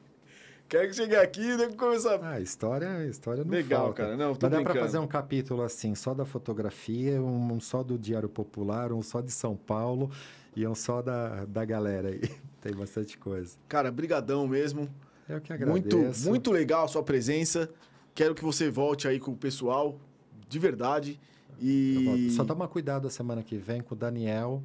[0.70, 2.20] Quero que chegue aqui e né, começar.
[2.22, 4.04] Ah, história, história não Legal, falta.
[4.04, 4.16] cara.
[4.16, 7.98] Não, Mas dá para fazer um capítulo assim, só da fotografia, um, um, só do
[7.98, 10.12] Diário Popular, um só de São Paulo
[10.56, 12.22] e um só da, da galera aí.
[12.62, 13.58] Tem bastante coisa.
[13.68, 14.88] Cara, brigadão mesmo.
[15.28, 15.92] Eu que agradeço.
[15.92, 17.68] Muito, muito legal a sua presença.
[18.14, 20.00] Quero que você volte aí com o pessoal,
[20.48, 21.20] de verdade.
[21.60, 22.30] E...
[22.36, 24.62] Só toma cuidado a semana que vem com o Daniel,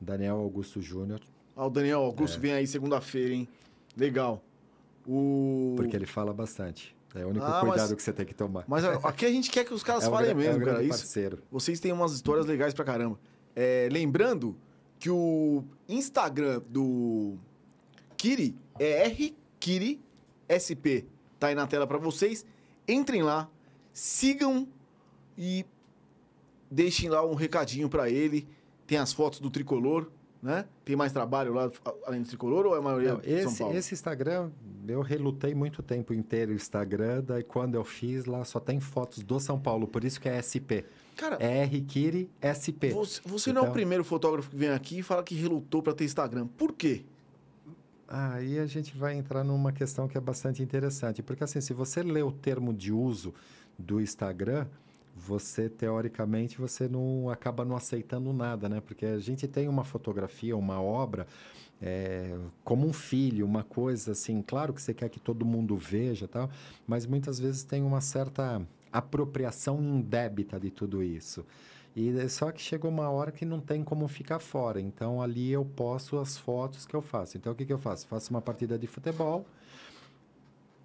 [0.00, 1.20] Daniel Augusto Júnior.
[1.56, 2.40] Ah, o Daniel Augusto é.
[2.40, 3.48] vem aí segunda-feira, hein?
[3.96, 4.40] Legal.
[5.06, 5.74] O...
[5.76, 6.96] Porque ele fala bastante.
[7.14, 8.64] É o único ah, cuidado mas, que você tem que tomar.
[8.68, 10.82] Mas aqui a gente quer que os caras é falem mesmo, é cara.
[10.82, 11.42] Isso, parceiro.
[11.50, 13.18] vocês têm umas histórias legais pra caramba.
[13.54, 14.56] É, lembrando
[14.98, 17.36] que o Instagram do
[18.16, 19.98] Kiri é RKiriSP.
[21.38, 22.44] Tá aí na tela para vocês.
[22.86, 23.48] Entrem lá,
[23.92, 24.68] sigam
[25.36, 25.64] e
[26.70, 28.46] deixem lá um recadinho para ele.
[28.86, 30.10] Tem as fotos do tricolor,
[30.42, 30.64] né?
[30.84, 31.70] Tem mais trabalho lá
[32.06, 33.78] além do tricolor ou é a maioria Não, esse, São Paulo?
[33.78, 34.50] Esse Instagram
[34.88, 39.22] eu relutei muito tempo inteiro o Instagram, daí quando eu fiz lá só tem fotos
[39.22, 40.84] do São Paulo, por isso que é SP.
[41.16, 42.90] Cara, é R Kiri SP.
[42.90, 43.62] Você, você então...
[43.62, 46.04] não é o então primeiro fotógrafo que vem aqui e fala que relutou para ter
[46.04, 46.46] Instagram.
[46.46, 47.04] Por quê?
[48.08, 52.02] Aí a gente vai entrar numa questão que é bastante interessante, porque assim, se você
[52.02, 53.32] lê o termo de uso
[53.78, 54.66] do Instagram,
[55.26, 58.80] você teoricamente você não acaba não aceitando nada, né?
[58.80, 61.26] Porque a gente tem uma fotografia, uma obra
[61.80, 64.42] é, como um filho, uma coisa assim.
[64.42, 66.50] Claro que você quer que todo mundo veja, tal,
[66.86, 68.60] mas muitas vezes tem uma certa
[68.92, 71.44] apropriação indébita de tudo isso.
[71.94, 74.80] E é só que chegou uma hora que não tem como ficar fora.
[74.80, 77.36] Então ali eu posto as fotos que eu faço.
[77.36, 78.06] Então o que, que eu faço?
[78.06, 79.44] Faço uma partida de futebol,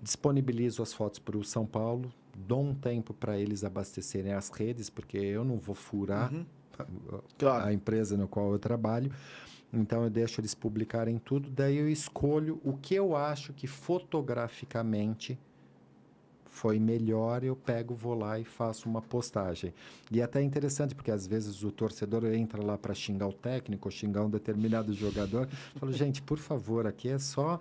[0.01, 4.89] disponibilizo as fotos para o São Paulo, dou um tempo para eles abastecerem as redes,
[4.89, 6.45] porque eu não vou furar uhum.
[6.77, 6.85] a,
[7.37, 7.65] claro.
[7.67, 9.11] a empresa no qual eu trabalho.
[9.73, 15.37] Então eu deixo eles publicarem tudo, daí eu escolho o que eu acho que fotograficamente
[16.55, 19.73] foi melhor, eu pego, vou lá e faço uma postagem.
[20.09, 23.91] E é até interessante, porque às vezes o torcedor entra lá para xingar o técnico,
[23.91, 25.49] xingar um determinado jogador.
[25.75, 27.59] falo, gente, por favor, aqui é só,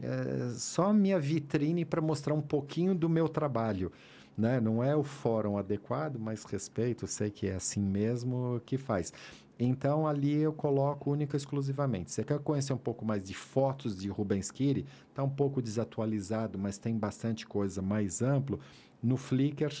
[0.00, 3.90] é, só minha vitrine para mostrar um pouquinho do meu trabalho.
[4.36, 4.60] Né?
[4.60, 9.12] Não é o fórum adequado, mas respeito, sei que é assim mesmo que faz.
[9.58, 12.12] Então ali eu coloco única e exclusivamente.
[12.12, 14.84] Você quer conhecer um pouco mais de fotos de Rubens Kiri?
[15.08, 18.60] Está um pouco desatualizado, mas tem bastante coisa mais amplo.
[19.02, 19.72] No Flickr,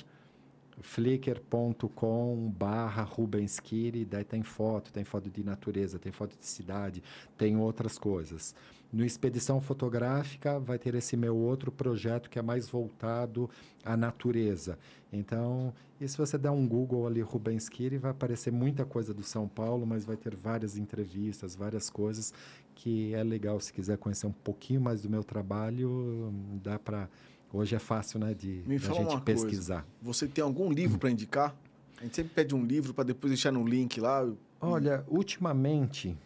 [0.80, 7.02] flickr.com barra Rubens Kiri, daí tem foto, tem foto de natureza, tem foto de cidade,
[7.36, 8.54] tem outras coisas.
[8.92, 13.50] No Expedição Fotográfica vai ter esse meu outro projeto que é mais voltado
[13.84, 14.78] à natureza.
[15.12, 19.22] Então, e se você der um Google ali, Rubens Kiri, vai aparecer muita coisa do
[19.22, 22.32] São Paulo, mas vai ter várias entrevistas, várias coisas
[22.74, 23.58] que é legal.
[23.60, 26.32] Se quiser conhecer um pouquinho mais do meu trabalho,
[26.62, 27.08] dá para...
[27.52, 29.82] Hoje é fácil, né, de Me fala gente uma pesquisar.
[29.82, 29.86] coisa.
[30.02, 31.56] Você tem algum livro para indicar?
[31.98, 34.28] A gente sempre pede um livro para depois deixar no link lá.
[34.60, 36.16] Olha, ultimamente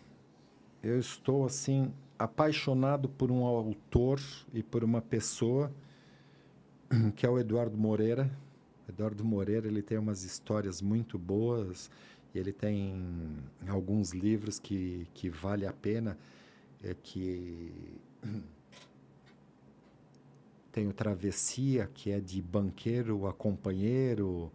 [0.82, 4.20] eu estou assim apaixonado por um autor
[4.52, 5.72] e por uma pessoa
[7.16, 8.30] que é o Eduardo Moreira.
[8.86, 11.90] Eduardo Moreira, ele tem umas histórias muito boas
[12.34, 12.94] e ele tem
[13.66, 16.18] alguns livros que, que vale a pena
[16.84, 17.72] é que
[20.70, 24.52] tem o Travessia, que é de banqueiro a companheiro.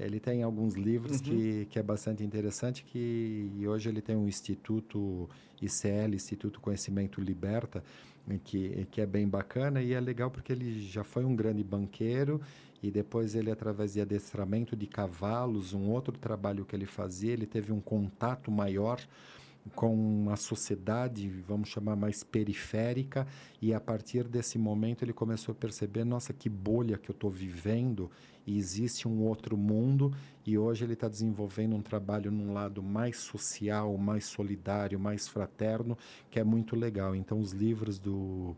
[0.00, 1.24] Ele tem alguns livros Uhum.
[1.24, 5.28] que, que é bastante interessante, que e hoje ele tem um instituto
[5.60, 7.82] ICL, Instituto Conhecimento Liberta,
[8.44, 12.40] que, que é bem bacana e é legal porque ele já foi um grande banqueiro
[12.82, 17.46] e depois ele, através de adestramento de cavalos, um outro trabalho que ele fazia, ele
[17.46, 19.00] teve um contato maior
[19.74, 23.26] com uma sociedade, vamos chamar mais periférica,
[23.60, 27.30] e a partir desse momento ele começou a perceber, nossa, que bolha que eu estou
[27.30, 28.10] vivendo,
[28.48, 30.10] e existe um outro mundo,
[30.46, 35.98] e hoje ele está desenvolvendo um trabalho num lado mais social, mais solidário, mais fraterno,
[36.30, 37.14] que é muito legal.
[37.14, 38.56] Então, os livros do,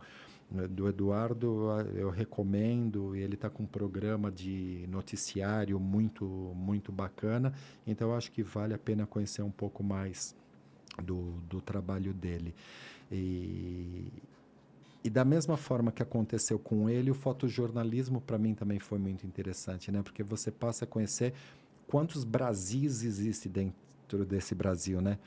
[0.70, 7.52] do Eduardo eu recomendo, ele está com um programa de noticiário muito, muito bacana,
[7.84, 10.36] então eu acho que vale a pena conhecer um pouco mais
[11.02, 12.54] do, do trabalho dele.
[13.10, 14.06] E,
[15.02, 19.26] e da mesma forma que aconteceu com ele, o fotojornalismo para mim também foi muito
[19.26, 20.02] interessante, né?
[20.02, 21.32] Porque você passa a conhecer
[21.86, 25.18] quantos Brasis existem dentro desse Brasil, né?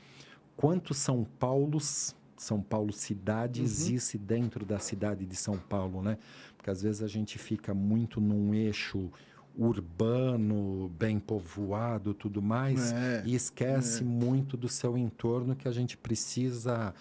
[0.56, 3.66] Quantos São Paulos, São Paulo cidade Uhum.
[3.66, 6.18] existe dentro da cidade de São Paulo, né?
[6.56, 9.10] Porque às vezes a gente fica muito num eixo
[9.56, 14.06] urbano, bem povoado, tudo mais, É, e esquece é.
[14.06, 16.94] muito do seu entorno que a gente precisa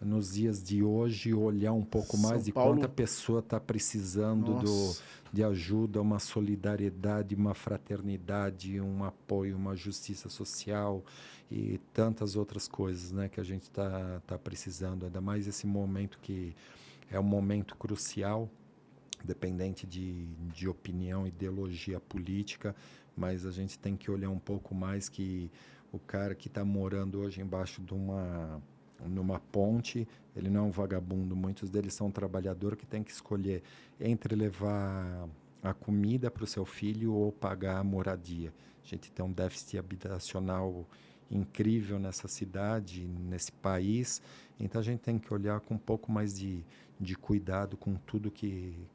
[0.00, 4.54] nos dias de hoje olhar um pouco mais São de Paulo- quanta pessoa está precisando
[4.60, 4.96] do,
[5.32, 11.02] de ajuda, uma solidariedade, uma fraternidade, um apoio, uma justiça social
[11.50, 15.06] e tantas outras coisas né, que a gente está tá precisando.
[15.06, 16.54] Ainda mais esse momento que
[17.10, 18.50] é um momento crucial,
[19.24, 22.74] dependente de, de opinião, ideologia política,
[23.16, 25.50] mas a gente tem que olhar um pouco mais que
[25.90, 28.60] o cara que está morando hoje embaixo de uma
[29.04, 33.10] numa ponte, ele não é um vagabundo, muitos deles são um trabalhador que tem que
[33.10, 33.62] escolher
[34.00, 35.28] entre levar
[35.62, 38.52] a comida para o seu filho ou pagar a moradia.
[38.84, 40.86] A gente tem um déficit habitacional
[41.30, 44.22] incrível nessa cidade, nesse país,
[44.60, 46.64] então a gente tem que olhar com um pouco mais de,
[47.00, 48.86] de cuidado com tudo que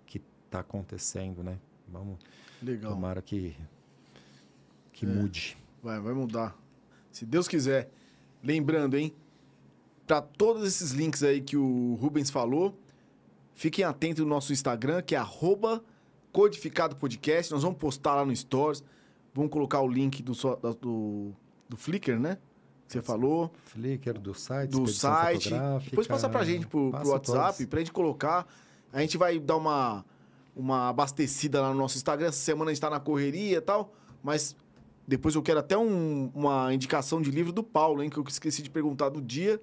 [0.45, 1.57] está acontecendo, né?
[1.87, 2.19] Vamos
[2.61, 2.93] Legal.
[2.93, 3.55] tomara que,
[4.93, 5.09] que É.
[5.09, 5.57] mude.
[5.83, 6.57] Vai, vai mudar.
[7.11, 7.89] Se Deus quiser.
[8.43, 9.13] Lembrando, hein?
[10.07, 12.77] Para todos esses links aí que o Rubens falou,
[13.53, 15.83] fiquem atentos no nosso Instagram, que é arroba
[16.31, 17.51] codificado podcast.
[17.51, 18.83] Nós vamos postar lá no Stories.
[19.33, 20.33] Vamos colocar o link do,
[20.81, 21.31] do,
[21.69, 22.37] do Flickr, né?
[22.87, 23.51] Que você falou.
[23.65, 25.49] Flickr do site, do site.
[25.89, 27.65] Depois passa pra gente pro, WhatsApp, todos.
[27.67, 28.45] pra gente colocar.
[28.91, 30.03] A gente vai dar uma,
[30.53, 32.27] uma abastecida lá no nosso Instagram.
[32.27, 33.93] Essa semana a gente tá na correria e tal.
[34.21, 34.53] Mas
[35.07, 38.09] depois eu quero até um- uma indicação de livro do Paulo, hein?
[38.09, 39.61] Que eu esqueci de perguntar do dia.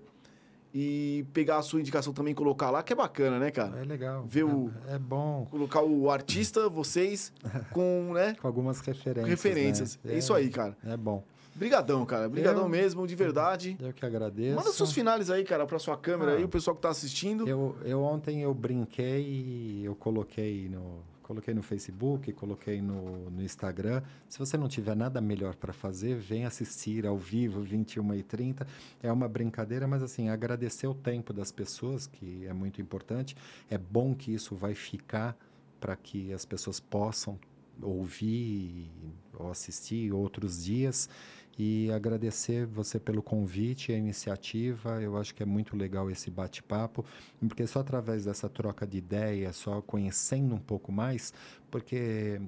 [0.75, 3.81] E pegar a sua indicação também e colocar lá, que é bacana, né, cara?
[3.81, 4.25] É legal.
[4.29, 5.47] Ver é, o- é bom.
[5.51, 7.33] Colocar o artista, vocês,
[7.73, 8.37] com, né?
[8.41, 9.29] Com algumas referências.
[9.29, 9.99] Referências.
[10.05, 10.15] né?
[10.15, 10.77] É isso aí, cara.
[10.85, 11.25] É bom.
[11.55, 12.29] Brigadão, cara.
[12.29, 13.77] Brigadão Eu- mesmo, de verdade.
[13.81, 14.55] Eu que agradeço.
[14.57, 16.37] Manda seus finais aí, cara, pra sua câmera Ah.
[16.37, 17.49] aí, o pessoal que tá assistindo.
[17.49, 23.43] Eu, eu ontem eu brinquei e eu coloquei no, coloquei no Facebook, coloquei no, no
[23.43, 24.03] Instagram.
[24.31, 28.67] Se você não tiver nada melhor para fazer, vem assistir ao vivo, 21h30.
[29.03, 33.37] É uma brincadeira, mas assim, agradecer o tempo das pessoas, que é muito importante.
[33.69, 35.37] É bom que isso vai ficar
[35.79, 37.39] para que as pessoas possam
[37.83, 38.91] ouvir
[39.39, 41.11] ou assistir outros dias.
[41.59, 45.03] E agradecer você pelo convite, a iniciativa.
[45.03, 47.05] Eu acho que é muito legal esse bate-papo,
[47.49, 51.33] porque só através dessa troca de ideias, só conhecendo um pouco mais,
[51.71, 52.41] porque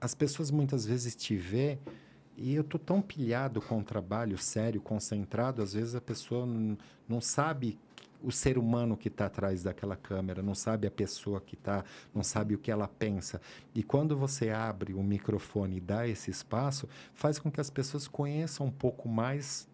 [0.00, 1.78] as pessoas muitas vezes te vê
[2.36, 6.78] E eu tô tão pilhado com o trabalho sério, concentrado, às vezes a pessoa não,
[7.08, 7.78] não sabe
[8.22, 11.84] o ser humano que está atrás daquela câmera, não sabe a pessoa que está,
[12.14, 13.40] não sabe o que ela pensa.
[13.74, 18.08] E quando você abre o microfone e dá esse espaço, faz com que as pessoas
[18.08, 19.68] conheçam um pouco mais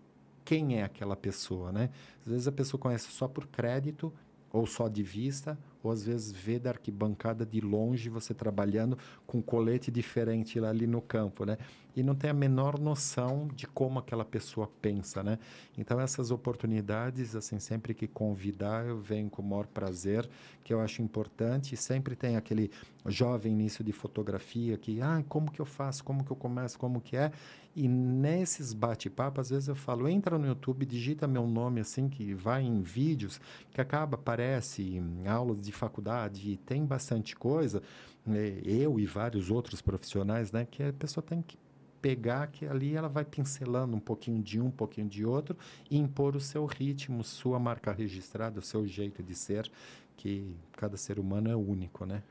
[0.45, 1.91] quem é aquela pessoa, né?
[2.21, 4.13] Às vezes a pessoa conhece só por crédito
[4.53, 9.39] ou só de vista, ou às vezes vê da arquibancada de longe você trabalhando com
[9.39, 11.59] um colete diferente lá ali no campo, né?
[11.97, 15.39] E não tem a menor noção de como aquela pessoa pensa, né?
[15.79, 20.29] Então essas oportunidades, assim, sempre que convidar, eu venho com o maior prazer,
[20.65, 21.77] que eu acho importante.
[21.77, 22.71] Sempre tem aquele
[23.07, 27.01] jovem início de fotografia que, ah, como que eu faço, como que eu começo, como
[27.01, 27.31] que é?
[27.77, 32.33] E nesses bate-papos, às vezes eu falo, entra no YouTube, digita meu nome assim, que
[32.33, 33.41] vai em vídeos,
[33.73, 37.83] que acaba, aparece aulas de faculdade, tem bastante coisa,
[38.27, 41.59] né, eu e vários outros profissionais, né, que a pessoa tem que
[42.01, 45.57] pegar que ali ela vai pincelando um pouquinho de um, um pouquinho de outro
[45.91, 49.71] e impor o seu ritmo, sua marca registrada, o seu jeito de ser,
[50.17, 52.23] que cada ser humano é único, né?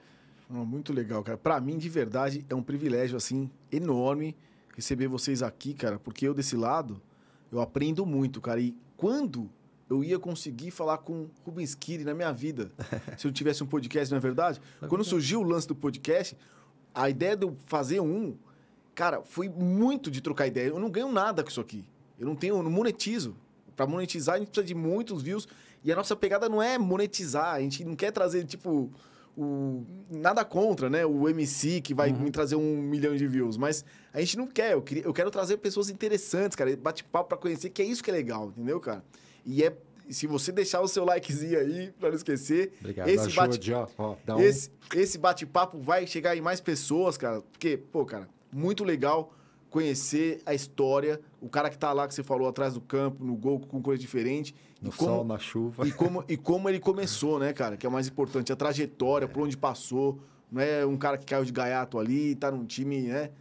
[0.49, 1.37] muito legal, cara.
[1.37, 4.35] Para mim, de verdade, é um privilégio assim enorme
[4.75, 7.01] receber vocês aqui, cara, porque eu desse lado
[7.51, 8.59] eu aprendo muito, cara.
[8.59, 9.49] E quando
[9.93, 12.71] eu ia conseguir falar com Rubens Kiri na minha vida.
[13.17, 14.61] se eu tivesse um podcast, não é verdade?
[14.87, 16.37] Quando surgiu o lance do podcast,
[16.93, 18.35] a ideia de eu fazer um,
[18.93, 20.67] cara, foi muito de trocar ideia.
[20.67, 21.85] Eu não ganho nada com isso aqui.
[22.19, 23.35] Eu não tenho, eu não monetizo.
[23.75, 25.47] Para monetizar, a gente precisa de muitos views.
[25.83, 27.55] E a nossa pegada não é monetizar.
[27.55, 28.91] A gente não quer trazer, tipo,
[29.35, 31.05] o, nada contra, né?
[31.05, 32.19] O MC que vai uhum.
[32.19, 33.57] me trazer um milhão de views.
[33.57, 33.83] Mas
[34.13, 34.73] a gente não quer.
[34.73, 36.75] Eu, queria, eu quero trazer pessoas interessantes, cara.
[36.77, 39.03] Bate-papo para conhecer, que é isso que é legal, entendeu, cara?
[39.45, 39.75] E é
[40.09, 42.73] se você deixar o seu likezinho aí, para não esquecer.
[42.79, 43.07] Obrigado.
[43.07, 44.39] Esse bate, ó, ó, um...
[44.39, 47.41] esse, esse bate-papo vai chegar em mais pessoas, cara.
[47.41, 49.33] Porque, pô, cara, muito legal
[49.69, 53.35] conhecer a história, o cara que tá lá, que você falou, atrás do campo, no
[53.35, 54.53] gol, com coisa diferente.
[54.79, 55.87] No como, sol, na chuva.
[55.87, 57.75] E como, e como ele começou, né, cara?
[57.75, 59.27] Que é o mais importante, a trajetória, é.
[59.27, 60.19] por onde passou.
[60.51, 63.31] Não é um cara que caiu de gaiato ali, tá num time, né?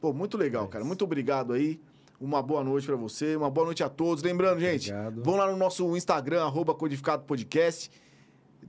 [0.00, 0.84] Pô, muito legal, é cara.
[0.84, 1.80] Muito obrigado aí.
[2.20, 4.24] Uma boa noite para você, uma boa noite a todos.
[4.24, 5.22] Lembrando, gente, Obrigado.
[5.22, 7.90] vão lá no nosso Instagram, arroba Codificado Podcast.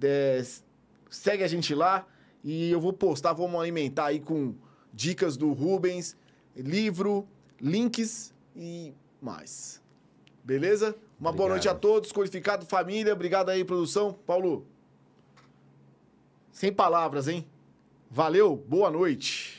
[0.01, 0.43] É,
[1.09, 2.05] segue a gente lá
[2.43, 4.53] e eu vou postar, vamos alimentar aí com
[4.93, 6.15] dicas do Rubens,
[6.55, 7.27] livro,
[7.59, 9.81] links e mais.
[10.43, 10.95] Beleza?
[11.19, 11.35] Uma Obrigado.
[11.37, 13.13] boa noite a todos, Codificado Família.
[13.13, 14.13] Obrigado aí, produção.
[14.13, 14.65] Paulo,
[16.51, 17.45] sem palavras, hein?
[18.11, 19.58] Valeu, boa noite.